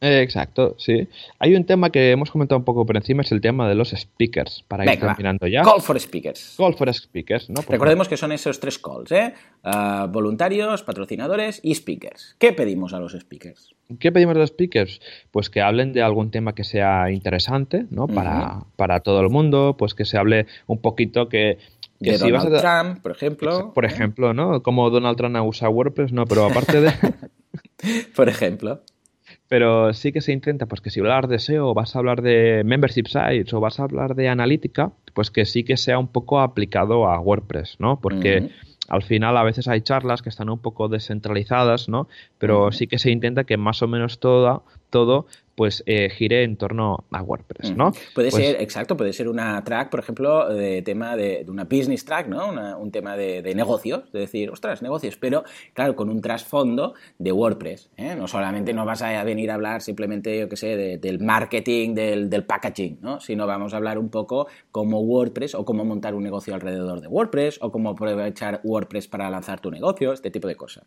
Eh, 0.00 0.20
exacto, 0.20 0.74
sí. 0.78 1.08
Hay 1.38 1.54
un 1.54 1.64
tema 1.64 1.90
que 1.90 2.10
hemos 2.10 2.30
comentado 2.30 2.58
un 2.58 2.64
poco 2.64 2.84
por 2.84 2.96
encima, 2.96 3.22
es 3.22 3.32
el 3.32 3.40
tema 3.40 3.66
de 3.66 3.74
los 3.74 3.90
speakers, 3.90 4.62
para 4.68 4.84
ir 4.84 5.00
terminando 5.00 5.46
ya. 5.46 5.62
Call 5.62 5.80
for 5.80 5.98
speakers. 5.98 6.54
Call 6.58 6.74
for 6.74 6.92
speakers, 6.92 7.48
¿no? 7.48 7.62
Recordemos 7.66 8.06
que 8.06 8.18
son 8.18 8.30
esos 8.32 8.60
tres 8.60 8.78
calls, 8.78 9.10
¿eh? 9.10 9.32
Ah, 9.64 10.06
voluntarios, 10.10 10.82
patrocinadores 10.82 11.60
y 11.62 11.74
speakers. 11.74 12.36
¿Qué 12.38 12.52
pedimos 12.52 12.92
a 12.92 13.00
los 13.00 13.12
speakers? 13.12 13.74
¿Qué 13.98 14.12
pedimos 14.12 14.36
a 14.36 14.40
los 14.40 14.50
speakers? 14.50 15.00
Pues 15.30 15.48
que 15.48 15.62
hablen 15.62 15.94
de 15.94 16.02
algún 16.02 16.30
tema 16.30 16.54
que 16.54 16.64
sea 16.64 17.10
interesante, 17.10 17.86
¿no? 17.90 18.06
Para, 18.06 18.64
para 18.76 19.00
todo 19.00 19.20
el 19.20 19.30
mundo, 19.30 19.76
pues 19.78 19.94
que 19.94 20.04
se 20.04 20.18
hable 20.18 20.46
un 20.66 20.78
poquito 20.78 21.30
que 21.30 21.58
de 21.98 22.18
Donald 22.18 22.60
Trump, 22.60 23.02
por 23.02 23.12
ejemplo. 23.12 23.72
Por 23.72 23.84
ejemplo, 23.84 24.34
¿no? 24.34 24.62
Como 24.62 24.90
Donald 24.90 25.16
Trump 25.16 25.36
usa 25.42 25.68
WordPress, 25.68 26.12
no, 26.12 26.26
pero 26.26 26.44
aparte 26.44 26.80
de. 26.80 26.92
por 28.16 28.28
ejemplo. 28.28 28.82
Pero 29.48 29.92
sí 29.92 30.12
que 30.12 30.20
se 30.20 30.32
intenta, 30.32 30.66
pues 30.66 30.80
que 30.80 30.90
si 30.90 31.00
hablar 31.00 31.28
de 31.28 31.38
SEO, 31.38 31.72
vas 31.74 31.94
a 31.94 32.00
hablar 32.00 32.22
de 32.22 32.62
membership 32.64 33.06
sites 33.06 33.52
o 33.54 33.60
vas 33.60 33.78
a 33.78 33.84
hablar 33.84 34.14
de 34.14 34.28
analítica, 34.28 34.92
pues 35.14 35.30
que 35.30 35.44
sí 35.44 35.62
que 35.64 35.76
sea 35.76 35.98
un 35.98 36.08
poco 36.08 36.40
aplicado 36.40 37.06
a 37.06 37.20
WordPress, 37.20 37.76
¿no? 37.78 38.00
Porque 38.00 38.50
al 38.88 39.02
final 39.02 39.36
a 39.36 39.44
veces 39.44 39.68
hay 39.68 39.80
charlas 39.82 40.22
que 40.22 40.28
están 40.28 40.50
un 40.50 40.58
poco 40.58 40.88
descentralizadas, 40.88 41.88
¿no? 41.88 42.08
Pero 42.38 42.72
sí 42.72 42.86
que 42.86 42.98
se 42.98 43.10
intenta 43.10 43.44
que 43.44 43.56
más 43.56 43.82
o 43.82 43.88
menos 43.88 44.18
toda, 44.18 44.62
todo 44.90 45.26
pues 45.56 45.82
eh, 45.86 46.10
gire 46.10 46.44
en 46.44 46.56
torno 46.56 47.04
a 47.10 47.22
WordPress, 47.22 47.74
¿no? 47.74 47.92
Puede 48.14 48.30
pues 48.30 48.44
ser, 48.44 48.60
exacto, 48.60 48.96
puede 48.96 49.14
ser 49.14 49.26
una 49.26 49.64
track, 49.64 49.88
por 49.90 50.00
ejemplo, 50.00 50.48
de 50.50 50.82
tema 50.82 51.16
de, 51.16 51.44
una 51.48 51.64
business 51.64 52.04
track, 52.04 52.28
¿no? 52.28 52.50
un 52.78 52.90
tema 52.92 53.16
de, 53.16 53.54
negocios, 53.54 54.12
de 54.12 54.20
decir, 54.20 54.50
ostras, 54.50 54.82
negocios, 54.82 55.16
pero 55.16 55.44
claro, 55.72 55.96
con 55.96 56.10
un 56.10 56.20
trasfondo 56.20 56.94
de 57.18 57.32
WordPress, 57.32 57.90
¿eh? 57.96 58.14
No 58.14 58.28
solamente 58.28 58.74
no 58.74 58.84
vas 58.84 59.00
a 59.00 59.24
venir 59.24 59.50
a 59.50 59.54
hablar 59.54 59.80
simplemente, 59.80 60.38
yo 60.38 60.48
qué 60.48 60.56
sé, 60.56 60.98
del 60.98 61.20
marketing, 61.20 61.94
del, 61.94 62.28
del, 62.28 62.44
packaging, 62.44 62.98
¿no? 63.00 63.18
Sino 63.20 63.46
vamos 63.46 63.72
a 63.72 63.78
hablar 63.78 63.98
un 63.98 64.10
poco 64.10 64.48
como 64.70 65.00
WordPress 65.00 65.54
o 65.54 65.64
cómo 65.64 65.86
montar 65.86 66.14
un 66.14 66.22
negocio 66.22 66.54
alrededor 66.54 67.00
de 67.00 67.08
WordPress 67.08 67.58
o 67.62 67.72
cómo 67.72 67.90
aprovechar 67.90 68.60
WordPress 68.62 69.08
para 69.08 69.30
lanzar 69.30 69.60
tu 69.60 69.70
negocio, 69.70 70.12
este 70.12 70.30
tipo 70.30 70.48
de 70.48 70.56
cosas. 70.56 70.84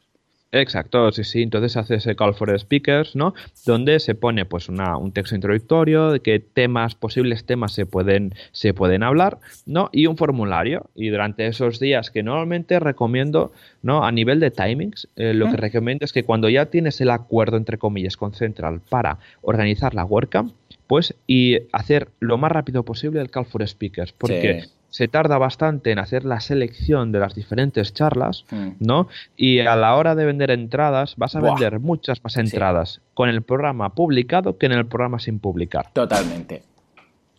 Exacto, 0.51 1.11
sí, 1.11 1.23
sí. 1.23 1.43
Entonces 1.43 1.77
hace 1.77 1.95
ese 1.95 2.15
call 2.15 2.33
for 2.33 2.57
speakers, 2.59 3.15
¿no? 3.15 3.35
Donde 3.65 3.99
se 3.99 4.15
pone 4.15 4.45
pues 4.45 4.67
una, 4.67 4.97
un 4.97 5.11
texto 5.11 5.35
introductorio 5.35 6.11
de 6.11 6.21
qué 6.21 6.39
temas, 6.39 6.95
posibles 6.95 7.45
temas 7.45 7.73
se 7.73 7.85
pueden, 7.85 8.33
se 8.51 8.73
pueden 8.73 9.03
hablar, 9.03 9.37
¿no? 9.67 9.89
Y 9.91 10.07
un 10.07 10.17
formulario. 10.17 10.89
Y 10.95 11.09
durante 11.09 11.45
esos 11.45 11.79
días 11.79 12.09
que 12.09 12.23
normalmente 12.23 12.79
recomiendo, 12.79 13.51
¿no? 13.83 14.03
A 14.03 14.11
nivel 14.11 14.39
de 14.39 14.49
timings, 14.49 15.07
eh, 15.15 15.35
lo 15.35 15.51
que 15.51 15.57
recomiendo 15.57 16.03
es 16.03 16.13
que 16.13 16.23
cuando 16.23 16.49
ya 16.49 16.65
tienes 16.65 16.99
el 16.99 17.11
acuerdo, 17.11 17.57
entre 17.57 17.77
comillas, 17.77 18.17
con 18.17 18.33
Central 18.33 18.81
para 18.89 19.19
organizar 19.41 19.93
la 19.93 20.03
WordCamp, 20.03 20.53
pues 20.87 21.13
y 21.27 21.59
hacer 21.71 22.09
lo 22.19 22.39
más 22.39 22.51
rápido 22.51 22.83
posible 22.83 23.21
el 23.21 23.29
call 23.29 23.45
for 23.45 23.67
speakers. 23.67 24.13
Porque 24.13 24.63
se 24.89 25.07
tarda 25.07 25.37
bastante 25.37 25.91
en 25.91 25.99
hacer 25.99 26.25
la 26.25 26.39
selección 26.39 27.11
de 27.11 27.19
las 27.19 27.35
diferentes 27.35 27.93
charlas, 27.93 28.45
hmm. 28.49 28.69
¿no? 28.79 29.07
Y 29.37 29.59
a 29.59 29.75
la 29.75 29.95
hora 29.95 30.15
de 30.15 30.25
vender 30.25 30.51
entradas, 30.51 31.15
vas 31.17 31.35
a 31.35 31.41
vender 31.41 31.79
muchas 31.79 32.23
más 32.23 32.37
entradas 32.37 33.01
con 33.13 33.29
el 33.29 33.41
programa 33.41 33.93
publicado 33.93 34.57
que 34.57 34.65
en 34.65 34.73
el 34.73 34.85
programa 34.85 35.19
sin 35.19 35.39
publicar. 35.39 35.91
Totalmente. 35.93 36.63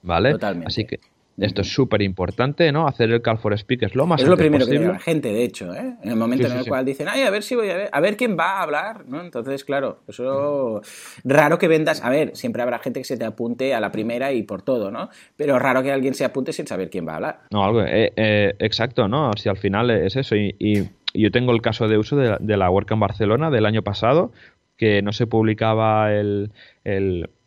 ¿Vale? 0.03 0.33
Totalmente. 0.33 0.69
Así 0.69 0.85
que 0.85 1.01
esto 1.39 1.63
es 1.63 1.73
súper 1.73 2.03
importante, 2.03 2.71
¿no? 2.73 2.87
Hacer 2.87 3.11
el 3.11 3.23
call 3.23 3.39
for 3.39 3.57
speakers 3.59 3.95
lo 3.95 4.07
más 4.07 4.21
Es 4.21 4.29
lo 4.29 4.37
primero 4.37 4.67
que 4.67 4.79
que 4.79 4.85
la 4.85 4.99
gente, 4.99 5.33
de 5.33 5.45
hecho, 5.45 5.73
¿eh? 5.75 5.97
En 6.03 6.11
el 6.11 6.17
momento 6.17 6.47
en 6.47 6.59
el 6.59 6.67
cual 6.67 6.85
dicen, 6.85 7.09
ay, 7.09 7.23
a 7.23 7.31
ver 7.31 7.43
si 7.43 7.55
voy 7.55 7.71
a 7.71 7.77
ver, 7.77 7.89
a 7.93 8.01
ver 8.01 8.17
quién 8.17 8.37
va 8.39 8.59
a 8.59 8.63
hablar, 8.63 9.07
¿no? 9.07 9.21
Entonces, 9.21 9.65
claro, 9.65 10.01
eso. 10.07 10.83
Raro 11.25 11.59
que 11.59 11.69
vendas. 11.69 12.03
A 12.05 12.11
ver, 12.11 12.37
siempre 12.37 12.63
habrá 12.63 12.79
gente 12.79 13.01
que 13.01 13.05
se 13.05 13.17
te 13.17 13.25
apunte 13.25 13.75
a 13.75 13.81
la 13.81 13.91
primera 13.91 14.33
y 14.33 14.43
por 14.43 14.63
todo, 14.63 14.91
¿no? 14.91 15.09
Pero 15.37 15.59
raro 15.59 15.83
que 15.83 15.93
alguien 15.93 16.15
se 16.15 16.25
apunte 16.25 16.53
sin 16.53 16.67
saber 16.67 16.91
quién 16.91 17.07
va 17.07 17.13
a 17.13 17.17
hablar. 17.17 17.41
No, 17.51 17.65
algo. 17.65 17.83
Eh, 17.83 18.13
eh, 18.17 18.55
exacto, 18.59 19.09
¿no? 19.09 19.31
Si 19.37 19.49
al 19.49 19.57
final 19.57 19.91
es 19.91 20.17
eso. 20.17 20.37
Y, 20.37 20.91
yo 21.13 21.33
tengo 21.33 21.51
el 21.51 21.61
caso 21.61 21.89
de 21.89 21.99
uso 21.99 22.17
de, 22.17 22.37
de 22.39 22.57
la 22.57 22.69
en 22.69 23.01
Barcelona 23.01 23.51
del 23.51 23.67
año 23.67 23.83
pasado, 23.83 24.31
que 24.77 25.03
no 25.03 25.11
se 25.11 25.27
publicaba 25.27 26.13
el 26.13 26.53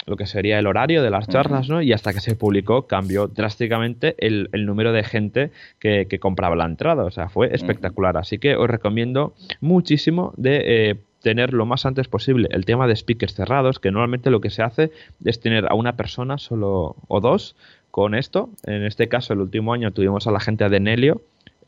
lo 0.06 0.18
que 0.18 0.26
sería 0.26 0.60
el 0.60 0.68
horario 0.68 1.02
de 1.02 1.10
las 1.10 1.28
charlas, 1.28 1.70
¿no? 1.70 1.82
Y 1.82 1.94
hasta 1.94 2.14
que 2.14 2.20
se 2.20 2.36
publicó 2.36 2.88
cambió 2.88 3.28
drásticamente 3.28 4.16
el, 4.18 4.50
número 4.66 4.92
de 4.92 5.04
gente 5.04 5.52
que, 5.80 6.20
compraba 6.20 6.56
la 6.56 6.66
entrada. 6.66 7.04
O 7.04 7.12
sea, 7.12 7.30
fue 7.30 7.54
espectacular. 7.54 8.18
Así 8.18 8.38
que 8.38 8.56
os 8.56 8.70
recomiendo 8.70 9.34
muchísimo 9.62 10.34
de 10.38 10.62
eh, 10.66 10.96
tener 11.22 11.54
lo 11.54 11.66
más 11.66 11.86
antes 11.86 12.08
posible 12.08 12.50
el 12.52 12.66
tema 12.66 12.88
de 12.88 12.96
speakers 12.96 13.34
cerrados, 13.34 13.80
que 13.80 13.92
normalmente 13.92 14.30
lo 14.30 14.42
que 14.42 14.50
se 14.50 14.62
hace 14.62 14.92
es 15.24 15.40
tener 15.40 15.66
a 15.66 15.74
una 15.74 15.96
persona 15.96 16.38
solo 16.38 16.96
o 17.08 17.22
dos 17.22 17.56
con 17.92 18.16
esto. 18.16 18.50
En 18.66 18.84
este 18.84 19.08
caso, 19.08 19.34
el 19.34 19.40
último 19.40 19.74
año 19.74 19.92
tuvimos 19.92 20.28
a 20.28 20.32
la 20.32 20.40
gente 20.40 20.68
de 20.68 20.80
Nelio, 20.80 21.22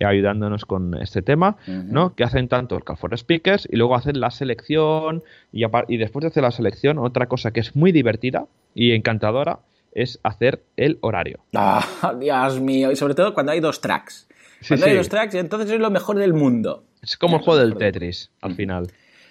ayudándonos 0.03 0.65
con 0.65 0.95
este 1.01 1.21
tema, 1.21 1.57
¿no? 1.67 2.15
Que 2.15 2.23
hacen 2.23 2.47
tanto 2.47 2.75
el 2.75 2.83
Call 2.83 2.97
for 2.97 3.17
Speakers 3.17 3.67
y 3.71 3.77
luego 3.77 3.95
hacen 3.95 4.19
la 4.19 4.31
selección 4.31 5.23
y, 5.51 5.63
y 5.87 5.97
después 5.97 6.21
de 6.21 6.27
hacer 6.27 6.43
la 6.43 6.51
selección, 6.51 6.97
otra 6.97 7.27
cosa 7.27 7.51
que 7.51 7.59
es 7.59 7.75
muy 7.75 7.91
divertida 7.91 8.45
y 8.73 8.91
encantadora 8.91 9.59
es 9.93 10.19
hacer 10.23 10.61
el 10.77 10.97
horario. 11.01 11.39
Ah, 11.55 12.13
Dios 12.19 12.59
mío, 12.59 12.91
y 12.91 12.95
sobre 12.95 13.15
todo 13.15 13.33
cuando 13.33 13.51
hay 13.51 13.59
dos 13.59 13.81
tracks. 13.81 14.27
Cuando 14.67 14.85
hay 14.85 14.95
dos 14.95 15.09
tracks, 15.09 15.35
entonces 15.35 15.71
es 15.71 15.79
lo 15.79 15.89
mejor 15.89 16.17
del 16.17 16.33
mundo. 16.33 16.83
Es 17.01 17.17
como 17.17 17.37
el 17.37 17.43
juego 17.43 17.59
del 17.59 17.75
Tetris, 17.75 18.31
al 18.41 18.55
final. 18.55 18.87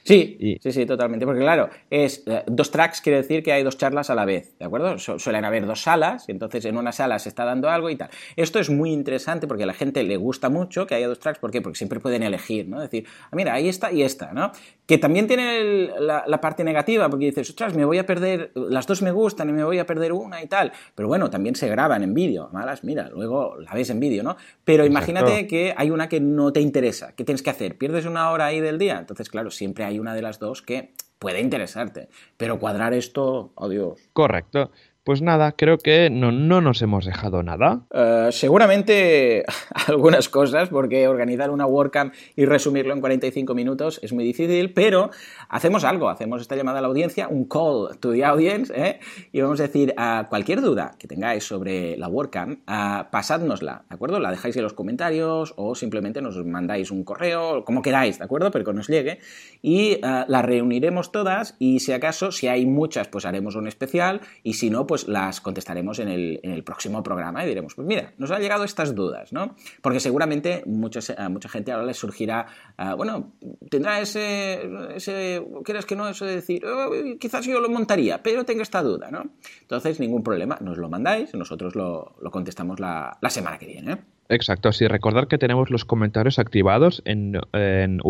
Sí, 0.07 0.59
sí, 0.63 0.73
sí, 0.73 0.85
totalmente. 0.85 1.25
Porque 1.25 1.41
claro, 1.41 1.71
es 1.89 2.23
eh, 2.27 2.45
dos 2.47 2.71
tracks 2.71 3.01
quiere 3.01 3.23
decir 3.23 3.43
que 3.43 3.53
hay 3.53 3.63
dos 3.63 3.79
charlas 3.79 4.11
a 4.11 4.15
la 4.15 4.27
vez, 4.27 4.55
¿de 4.59 4.67
acuerdo? 4.67 4.99
suelen 4.99 5.47
haber 5.47 5.65
dos 5.65 5.81
salas, 5.81 6.29
y 6.29 6.33
entonces 6.33 6.67
en 6.67 6.77
una 6.77 6.93
sala 6.93 7.19
se 7.19 7.31
está 7.31 7.45
dando 7.47 7.71
algo 7.71 7.89
y 7.89 7.97
tal. 7.97 8.11
Esto 8.37 8.59
es 8.59 8.69
muy 8.69 8.93
interesante 8.93 9.47
porque 9.47 9.63
a 9.63 9.67
la 9.67 9.73
gente 9.73 10.03
le 10.03 10.19
gusta 10.19 10.51
mucho 10.51 10.87
que 10.87 10.95
haya 10.95 11.09
dos 11.09 11.21
tracks, 11.21 11.39
¿por 11.39 11.51
qué? 11.51 11.63
Porque 11.63 11.79
siempre 11.79 12.01
pueden 12.01 12.23
elegir, 12.23 12.69
¿no? 12.69 12.81
Decir, 12.81 13.07
ah, 13.31 13.35
mira, 13.35 13.55
ahí 13.55 13.67
está 13.67 13.93
y 13.93 14.03
esta, 14.03 14.33
¿no? 14.35 14.53
Que 14.87 14.99
también 14.99 15.27
tiene 15.27 15.91
la, 15.99 16.41
parte 16.41 16.63
negativa, 16.63 17.09
porque 17.09 17.27
dices, 17.27 17.49
ostras, 17.51 17.75
me 17.75 17.85
voy 17.85 17.99
a 17.99 18.07
perder, 18.07 18.53
las 18.55 18.87
dos 18.87 19.01
me 19.01 19.13
gustan 19.13 19.49
y 19.49 19.53
me 19.53 19.65
voy 19.65 19.79
a 19.79 19.87
perder 19.87 20.13
una 20.13 20.43
y 20.43 20.47
tal. 20.47 20.73
Pero 20.95 21.09
bueno, 21.09 21.31
también 21.31 21.55
se 21.55 21.69
graban 21.69 22.03
en 22.03 22.13
vídeo, 22.13 22.51
malas, 22.53 22.85
mira, 22.85 23.09
luego 23.09 23.57
la 23.59 23.73
ves 23.73 23.89
en 23.91 24.01
vídeo, 24.01 24.23
¿no? 24.23 24.37
Pero 24.65 24.85
imagínate 24.85 25.47
que 25.47 25.75
hay 25.77 25.91
una 25.91 26.09
que 26.09 26.21
no 26.21 26.53
te 26.53 26.61
interesa, 26.61 27.15
¿qué 27.17 27.25
tienes 27.25 27.43
que 27.43 27.51
hacer? 27.51 27.79
¿Pierdes 27.79 28.05
una 28.05 28.31
hora 28.31 28.47
ahí 28.47 28.61
del 28.61 28.79
día? 28.79 28.99
Entonces, 28.99 29.31
claro, 29.31 29.51
siempre 29.51 29.85
hay 29.85 29.99
una 29.99 30.15
de 30.15 30.23
las 30.23 30.39
dos 30.39 30.61
que 30.61 30.93
puede 31.19 31.41
interesarte. 31.41 32.09
Pero 32.37 32.59
cuadrar 32.59 32.93
esto, 32.93 33.53
oh 33.55 33.69
Dios. 33.71 33.99
Correcto. 34.13 34.71
Pues 35.05 35.21
nada, 35.21 35.53
creo 35.53 35.77
que 35.77 36.09
no, 36.09 36.33
no 36.33 36.63
nos 36.63 36.81
hemos 36.81 37.05
dejado 37.05 37.43
nada. 37.43 37.83
Eh, 37.93 38.29
seguramente 38.31 39.45
algunas 39.87 40.31
cosas, 40.31 40.71
porque 40.71 41.07
organizar 41.07 41.51
una 41.51 41.67
WordCamp 41.67 42.15
y 42.37 42.47
resumirlo 42.47 42.95
en 42.95 43.01
45 43.01 43.55
minutos 43.55 44.01
es 44.03 44.15
muy 44.15 44.25
difícil, 44.25 44.73
pero 44.73 45.11
hacemos 45.51 45.85
algo, 45.85 46.09
hacemos 46.09 46.41
esta 46.41 46.57
llamada 46.57 46.79
a 46.79 46.81
la 46.81 46.89
audiencia, 46.89 47.29
un 47.29 47.45
call 47.45 47.99
to 48.01 48.13
the 48.13 48.25
audience, 48.25 48.73
¿eh? 48.75 48.99
y 49.31 49.43
vamos 49.43 49.61
a 49.61 49.65
decir, 49.65 49.93
a 49.99 50.25
cualquier 50.31 50.63
duda 50.63 50.95
que 50.99 51.07
tengáis 51.07 51.45
sobre 51.45 51.99
la 51.99 52.09
WordCamp, 52.09 52.61
uh, 52.61 53.11
pasádnosla, 53.11 53.85
¿de 53.87 53.95
acuerdo? 53.95 54.19
La 54.21 54.31
dejáis 54.31 54.57
en 54.57 54.63
los 54.63 54.73
comentarios 54.73 55.53
o 55.59 55.75
simplemente 55.75 56.23
nos 56.23 56.43
mandáis 56.47 56.91
un 56.91 57.05
correo, 57.05 57.63
como 57.67 57.83
queráis, 57.83 58.17
¿de 58.21 58.25
acuerdo? 58.25 58.51
Pero 58.51 58.65
que 58.65 58.73
nos 58.73 58.89
llegue, 58.89 59.19
y 59.61 59.97
uh, 59.97 60.25
la 60.29 60.41
reuniremos 60.41 61.13
todas 61.13 61.57
y 61.59 61.81
si 61.81 61.93
acaso, 61.93 62.33
si 62.33 62.49
hay 62.49 62.65
muchas, 62.65 63.09
pues 63.09 63.27
haremos 63.27 63.55
un 63.55 63.69
especial, 63.69 64.23
y 64.43 64.55
si 64.55 64.71
no, 64.71 64.87
pues 64.87 64.94
pues 64.95 65.09
las 65.09 65.41
contestaremos 65.41 65.99
en 65.99 66.07
el, 66.07 66.63
próximo 66.63 67.03
programa 67.03 67.45
y 67.45 67.49
diremos, 67.49 67.75
pues 67.75 67.85
mira, 67.85 68.13
nos 68.17 68.31
han 68.31 68.41
llegado 68.41 68.63
estas 68.63 68.95
dudas, 68.95 69.33
¿no? 69.33 69.57
Porque 69.83 69.99
seguramente 69.99 70.63
a 70.63 71.29
mucha 71.29 71.49
gente 71.49 71.73
ahora 71.73 71.85
les 71.85 71.97
surgirá, 71.97 72.47
ah, 72.77 72.95
bueno, 72.95 73.33
tendrá 73.69 74.01
ese, 74.01 74.71
ese, 74.95 75.45
¿quieres 75.65 75.85
que 75.85 75.97
no? 75.97 76.09
Eso 76.09 76.27
de 76.27 76.37
decir, 76.37 76.65
oh, 76.65 76.93
quizás 77.19 77.45
yo 77.45 77.59
lo 77.59 77.69
montaría, 77.69 78.23
pero 78.23 78.45
tengo 78.45 78.63
esta 78.63 78.85
duda, 78.85 79.11
¿no? 79.11 79.33
Entonces, 79.63 79.99
ningún 79.99 80.23
problema, 80.23 80.59
nos 80.61 80.79
lo 80.79 80.89
mandáis 80.89 81.35
nosotros 81.35 81.75
lo, 81.75 82.15
contestamos 82.31 82.79
la, 82.79 83.19
la 83.21 83.31
semana 83.31 83.59
que 83.59 83.67
viene. 83.67 84.14
Exacto, 84.31 84.73
sí, 84.73 84.89
recordar 84.89 85.29
que 85.29 85.37
tenemos 85.37 85.69
los 85.71 85.85
comentarios 85.85 86.39
activados 86.39 87.03
en, 87.05 87.39
en 87.53 88.01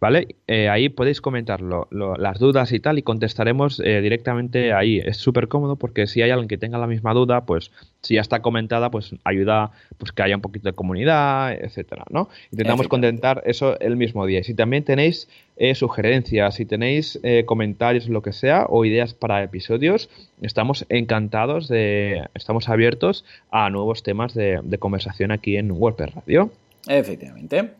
¿vale? 0.00 0.36
Eh, 0.48 0.68
ahí 0.68 0.88
podéis 0.88 1.20
comentar 1.20 1.60
las 1.62 2.38
dudas 2.40 2.72
y 2.72 2.80
tal 2.80 2.98
y 2.98 3.02
contestaremos 3.02 3.80
eh, 3.80 4.00
directamente 4.00 4.72
ahí. 4.72 4.98
Es 4.98 5.18
súper 5.18 5.46
cómodo 5.46 5.76
porque 5.76 6.08
si 6.08 6.22
hay 6.22 6.30
alguien 6.30 6.48
que 6.48 6.58
tenga 6.58 6.76
la 6.78 6.88
misma 6.88 7.14
duda, 7.14 7.46
pues 7.46 7.70
si 8.02 8.14
ya 8.14 8.20
está 8.20 8.40
comentada, 8.40 8.90
pues 8.90 9.14
ayuda 9.24 9.72
pues 9.96 10.12
que 10.12 10.22
haya 10.22 10.36
un 10.36 10.42
poquito 10.42 10.68
de 10.68 10.74
comunidad, 10.74 11.52
etcétera, 11.52 12.04
¿no? 12.10 12.28
Intentamos 12.52 12.88
contentar 12.88 13.42
eso 13.44 13.78
el 13.80 13.96
mismo 13.96 14.24
día. 14.26 14.42
Si 14.44 14.54
también 14.54 14.84
tenéis 14.84 15.28
eh, 15.56 15.74
sugerencias, 15.74 16.54
si 16.54 16.64
tenéis 16.64 17.18
eh, 17.22 17.44
comentarios, 17.44 18.08
lo 18.08 18.22
que 18.22 18.32
sea, 18.32 18.66
o 18.68 18.84
ideas 18.84 19.14
para 19.14 19.42
episodios, 19.42 20.08
estamos 20.40 20.86
encantados 20.88 21.68
de, 21.68 22.24
estamos 22.34 22.68
abiertos 22.68 23.24
a 23.50 23.68
nuevos 23.70 24.02
temas 24.02 24.34
de, 24.34 24.60
conversación 24.78 25.32
aquí 25.32 25.56
en 25.56 25.72
WordPress 25.72 26.14
Radio. 26.14 26.52
Efectivamente. 26.86 27.70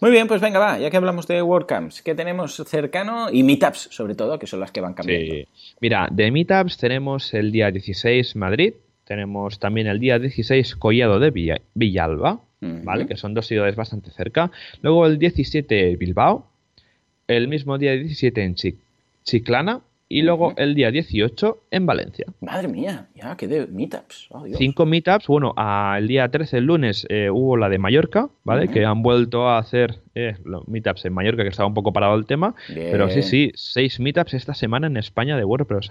Muy 0.00 0.10
bien, 0.10 0.26
pues 0.26 0.40
venga, 0.40 0.58
va, 0.58 0.78
ya 0.78 0.90
que 0.90 0.96
hablamos 0.96 1.28
de 1.28 1.42
WordCamps, 1.42 2.02
¿qué 2.02 2.14
tenemos 2.14 2.56
cercano? 2.66 3.28
Y 3.30 3.42
Meetups, 3.42 3.88
sobre 3.92 4.14
todo, 4.14 4.38
que 4.38 4.46
son 4.46 4.58
las 4.58 4.72
que 4.72 4.80
van 4.80 4.94
cambiando. 4.94 5.34
Sí. 5.34 5.46
Mira, 5.80 6.08
de 6.10 6.30
Meetups 6.30 6.78
tenemos 6.78 7.32
el 7.34 7.52
día 7.52 7.70
16 7.70 8.34
Madrid, 8.34 8.72
tenemos 9.10 9.58
también 9.58 9.88
el 9.88 9.98
día 9.98 10.20
16 10.20 10.76
Collado 10.76 11.18
de 11.18 11.58
Villalba, 11.74 12.38
¿vale? 12.60 13.08
Que 13.08 13.16
son 13.16 13.34
dos 13.34 13.48
ciudades 13.48 13.74
bastante 13.74 14.12
cerca. 14.12 14.52
Luego 14.82 15.04
el 15.04 15.18
17 15.18 15.96
Bilbao, 15.96 16.46
el 17.26 17.48
mismo 17.48 17.76
día 17.76 17.90
17 17.90 18.44
en 18.44 18.54
Chiclana 19.24 19.80
y 20.08 20.22
luego 20.22 20.54
el 20.56 20.76
día 20.76 20.92
18 20.92 21.58
en 21.72 21.86
Valencia. 21.86 22.26
Madre 22.40 22.68
mía, 22.68 23.08
ya 23.16 23.36
que 23.36 23.48
de 23.48 23.66
meetups. 23.66 24.28
Oh, 24.30 24.44
Cinco 24.56 24.86
meetups. 24.86 25.26
Bueno, 25.26 25.56
el 25.96 26.06
día 26.06 26.28
13, 26.28 26.58
el 26.58 26.66
lunes, 26.66 27.04
eh, 27.08 27.30
hubo 27.30 27.56
la 27.56 27.68
de 27.68 27.78
Mallorca, 27.78 28.28
¿vale? 28.44 28.68
Que 28.68 28.84
han 28.84 29.02
vuelto 29.02 29.48
a 29.48 29.58
hacer 29.58 29.98
eh, 30.14 30.36
los 30.44 30.68
meetups 30.68 31.04
en 31.04 31.14
Mallorca, 31.14 31.42
que 31.42 31.48
estaba 31.48 31.66
un 31.66 31.74
poco 31.74 31.92
parado 31.92 32.14
el 32.14 32.26
tema. 32.26 32.54
Pero 32.72 33.10
sí, 33.10 33.22
sí, 33.22 33.50
seis 33.56 33.98
meetups 33.98 34.34
esta 34.34 34.54
semana 34.54 34.86
en 34.86 34.96
España 34.96 35.36
de 35.36 35.44
WordPress. 35.44 35.90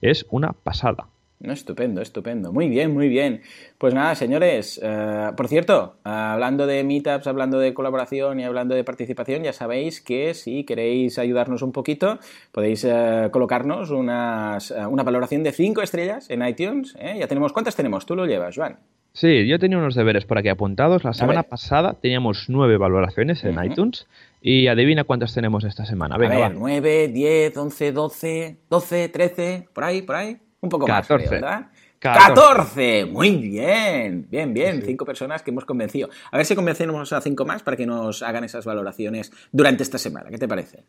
Es 0.00 0.26
una 0.30 0.52
pasada. 0.52 1.06
Estupendo, 1.42 2.02
estupendo. 2.02 2.52
Muy 2.52 2.68
bien, 2.68 2.92
muy 2.92 3.08
bien. 3.08 3.40
Pues 3.78 3.94
nada, 3.94 4.14
señores. 4.14 4.78
Eh, 4.82 5.30
por 5.36 5.48
cierto, 5.48 5.96
hablando 6.04 6.66
de 6.66 6.84
meetups, 6.84 7.26
hablando 7.26 7.58
de 7.58 7.72
colaboración 7.72 8.40
y 8.40 8.44
hablando 8.44 8.74
de 8.74 8.84
participación, 8.84 9.42
ya 9.42 9.54
sabéis 9.54 10.02
que 10.02 10.34
si 10.34 10.64
queréis 10.64 11.18
ayudarnos 11.18 11.62
un 11.62 11.72
poquito, 11.72 12.18
podéis 12.52 12.84
eh, 12.84 13.28
colocarnos 13.32 13.90
unas, 13.90 14.70
eh, 14.70 14.84
una 14.86 15.02
valoración 15.02 15.42
de 15.42 15.52
5 15.52 15.80
estrellas 15.80 16.28
en 16.28 16.46
iTunes. 16.46 16.94
Ya 17.18 17.26
tenemos, 17.26 17.54
¿cuántas 17.54 17.74
tenemos? 17.74 18.04
Tú 18.04 18.14
lo 18.16 18.26
llevas, 18.26 18.54
Joan. 18.56 18.76
Sí, 19.12 19.46
yo 19.48 19.58
tenía 19.58 19.78
unos 19.78 19.94
deberes 19.94 20.26
por 20.26 20.38
aquí 20.38 20.48
apuntados. 20.48 21.04
La 21.04 21.14
semana 21.14 21.42
pasada 21.42 21.94
teníamos 21.94 22.44
nueve 22.48 22.76
valoraciones 22.76 23.42
en 23.44 23.62
iTunes. 23.64 24.06
Y 24.42 24.68
adivina 24.68 25.04
cuántas 25.04 25.34
tenemos 25.34 25.64
esta 25.64 25.84
semana. 25.84 26.16
Venga, 26.16 26.46
A 26.46 26.48
ver, 26.48 26.58
9, 26.58 27.08
10, 27.08 27.56
11, 27.56 27.92
12, 27.92 28.56
12, 28.70 29.08
13, 29.08 29.68
por 29.72 29.84
ahí, 29.84 30.02
por 30.02 30.16
ahí. 30.16 30.38
Un 30.60 30.68
poco 30.68 30.86
más, 30.86 31.08
¿verdad? 31.08 31.66
14. 32.00 33.04
Muy 33.04 33.36
bien. 33.36 34.26
Bien, 34.30 34.54
bien. 34.54 34.82
Cinco 34.82 35.04
personas 35.04 35.42
que 35.42 35.50
hemos 35.50 35.66
convencido. 35.66 36.08
A 36.32 36.36
ver 36.38 36.46
si 36.46 36.54
convencemos 36.54 37.12
a 37.12 37.20
cinco 37.20 37.44
más 37.44 37.62
para 37.62 37.76
que 37.76 37.86
nos 37.86 38.22
hagan 38.22 38.44
esas 38.44 38.64
valoraciones 38.64 39.30
durante 39.52 39.82
esta 39.82 39.98
semana. 39.98 40.30
¿Qué 40.30 40.38
te 40.38 40.48
parece? 40.48 40.84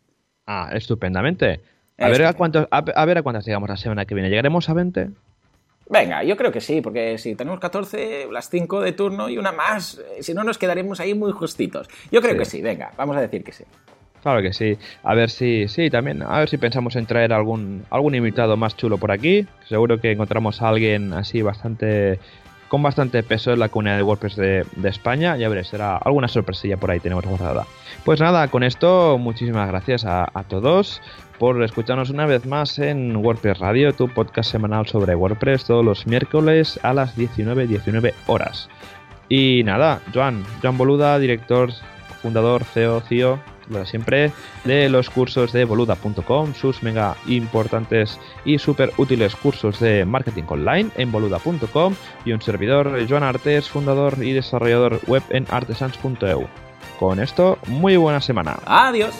Ah, 0.47 0.69
estupendamente. 0.73 1.61
A 1.97 2.07
ver 2.07 2.25
a, 2.25 2.33
cuántos, 2.33 2.67
a, 2.71 3.05
ver 3.05 3.17
a 3.17 3.21
cuántas 3.21 3.45
llegamos 3.45 3.69
la 3.69 3.77
semana 3.77 4.05
que 4.05 4.15
viene. 4.15 4.29
¿Llegaremos 4.29 4.69
a 4.69 4.73
20? 4.73 5.09
Venga, 5.89 6.23
yo 6.23 6.37
creo 6.37 6.51
que 6.51 6.61
sí, 6.61 6.79
porque 6.81 7.17
si 7.17 7.35
tenemos 7.35 7.59
14, 7.59 8.27
las 8.31 8.49
5 8.49 8.79
de 8.79 8.93
turno 8.93 9.27
y 9.27 9.37
una 9.37 9.51
más, 9.51 10.01
eh, 10.17 10.23
si 10.23 10.33
no 10.33 10.43
nos 10.45 10.57
quedaremos 10.57 11.01
ahí 11.01 11.13
muy 11.13 11.33
justitos. 11.33 11.89
Yo 12.09 12.21
creo 12.21 12.37
que 12.37 12.45
sí, 12.45 12.61
venga, 12.61 12.91
vamos 12.95 13.17
a 13.17 13.21
decir 13.21 13.43
que 13.43 13.51
sí. 13.51 13.65
Claro 14.21 14.41
que 14.41 14.53
sí. 14.53 14.77
A 15.03 15.15
ver 15.15 15.29
si, 15.29 15.67
sí, 15.67 15.89
también, 15.89 16.21
a 16.21 16.39
ver 16.39 16.49
si 16.49 16.57
pensamos 16.57 16.95
en 16.95 17.05
traer 17.05 17.33
algún, 17.33 17.85
algún 17.89 18.13
invitado 18.13 18.55
más 18.55 18.77
chulo 18.77 18.97
por 18.97 19.11
aquí. 19.11 19.47
Seguro 19.67 19.99
que 19.99 20.11
encontramos 20.11 20.61
a 20.61 20.69
alguien 20.69 21.13
así 21.13 21.41
bastante, 21.41 22.19
con 22.67 22.83
bastante 22.83 23.23
peso 23.23 23.51
en 23.51 23.59
la 23.59 23.69
comunidad 23.69 23.97
de 23.97 24.03
WordPress 24.03 24.35
de, 24.35 24.65
España. 24.83 25.37
Ya 25.37 25.49
veréis, 25.49 25.69
será 25.69 25.97
alguna 25.97 26.27
sorpresilla 26.27 26.77
por 26.77 26.91
ahí 26.91 26.99
tenemos 26.99 27.25
guardada. 27.25 27.65
Pues 28.05 28.19
nada, 28.19 28.47
con 28.49 28.61
esto, 28.61 29.17
muchísimas 29.17 29.67
gracias 29.67 30.05
a, 30.05 30.27
todos 30.47 31.01
por 31.39 31.63
escucharnos 31.63 32.11
una 32.11 32.27
vez 32.27 32.45
más 32.45 32.77
en 32.77 33.15
WordPress 33.15 33.57
Radio, 33.57 33.93
tu 33.93 34.07
podcast 34.07 34.51
semanal 34.51 34.85
sobre 34.85 35.15
WordPress, 35.15 35.65
todos 35.65 35.83
los 35.83 36.05
miércoles 36.05 36.79
a 36.83 36.93
las 36.93 37.17
19.19 37.17 37.67
19 37.67 38.13
horas. 38.27 38.69
Y 39.29 39.63
nada, 39.63 39.99
Joan, 40.13 40.43
Joan 40.61 40.77
Boluda, 40.77 41.17
director, 41.17 41.71
fundador, 42.21 42.63
CEO, 42.65 43.01
CEO 43.01 43.39
lo 43.79 43.85
siempre, 43.85 44.31
de 44.63 44.89
los 44.89 45.09
cursos 45.09 45.51
de 45.51 45.65
boluda.com, 45.65 46.53
sus 46.53 46.83
mega 46.83 47.15
importantes 47.27 48.19
y 48.45 48.57
súper 48.57 48.91
útiles 48.97 49.35
cursos 49.35 49.79
de 49.79 50.05
marketing 50.05 50.43
online 50.47 50.89
en 50.95 51.11
boluda.com 51.11 51.95
y 52.25 52.31
un 52.31 52.41
servidor, 52.41 53.05
Joan 53.07 53.23
Artes, 53.23 53.69
fundador 53.69 54.23
y 54.23 54.33
desarrollador 54.33 54.99
web 55.07 55.23
en 55.29 55.45
artesans.eu. 55.49 56.47
Con 56.99 57.19
esto, 57.19 57.57
muy 57.67 57.97
buena 57.97 58.21
semana. 58.21 58.59
Adiós. 58.65 59.15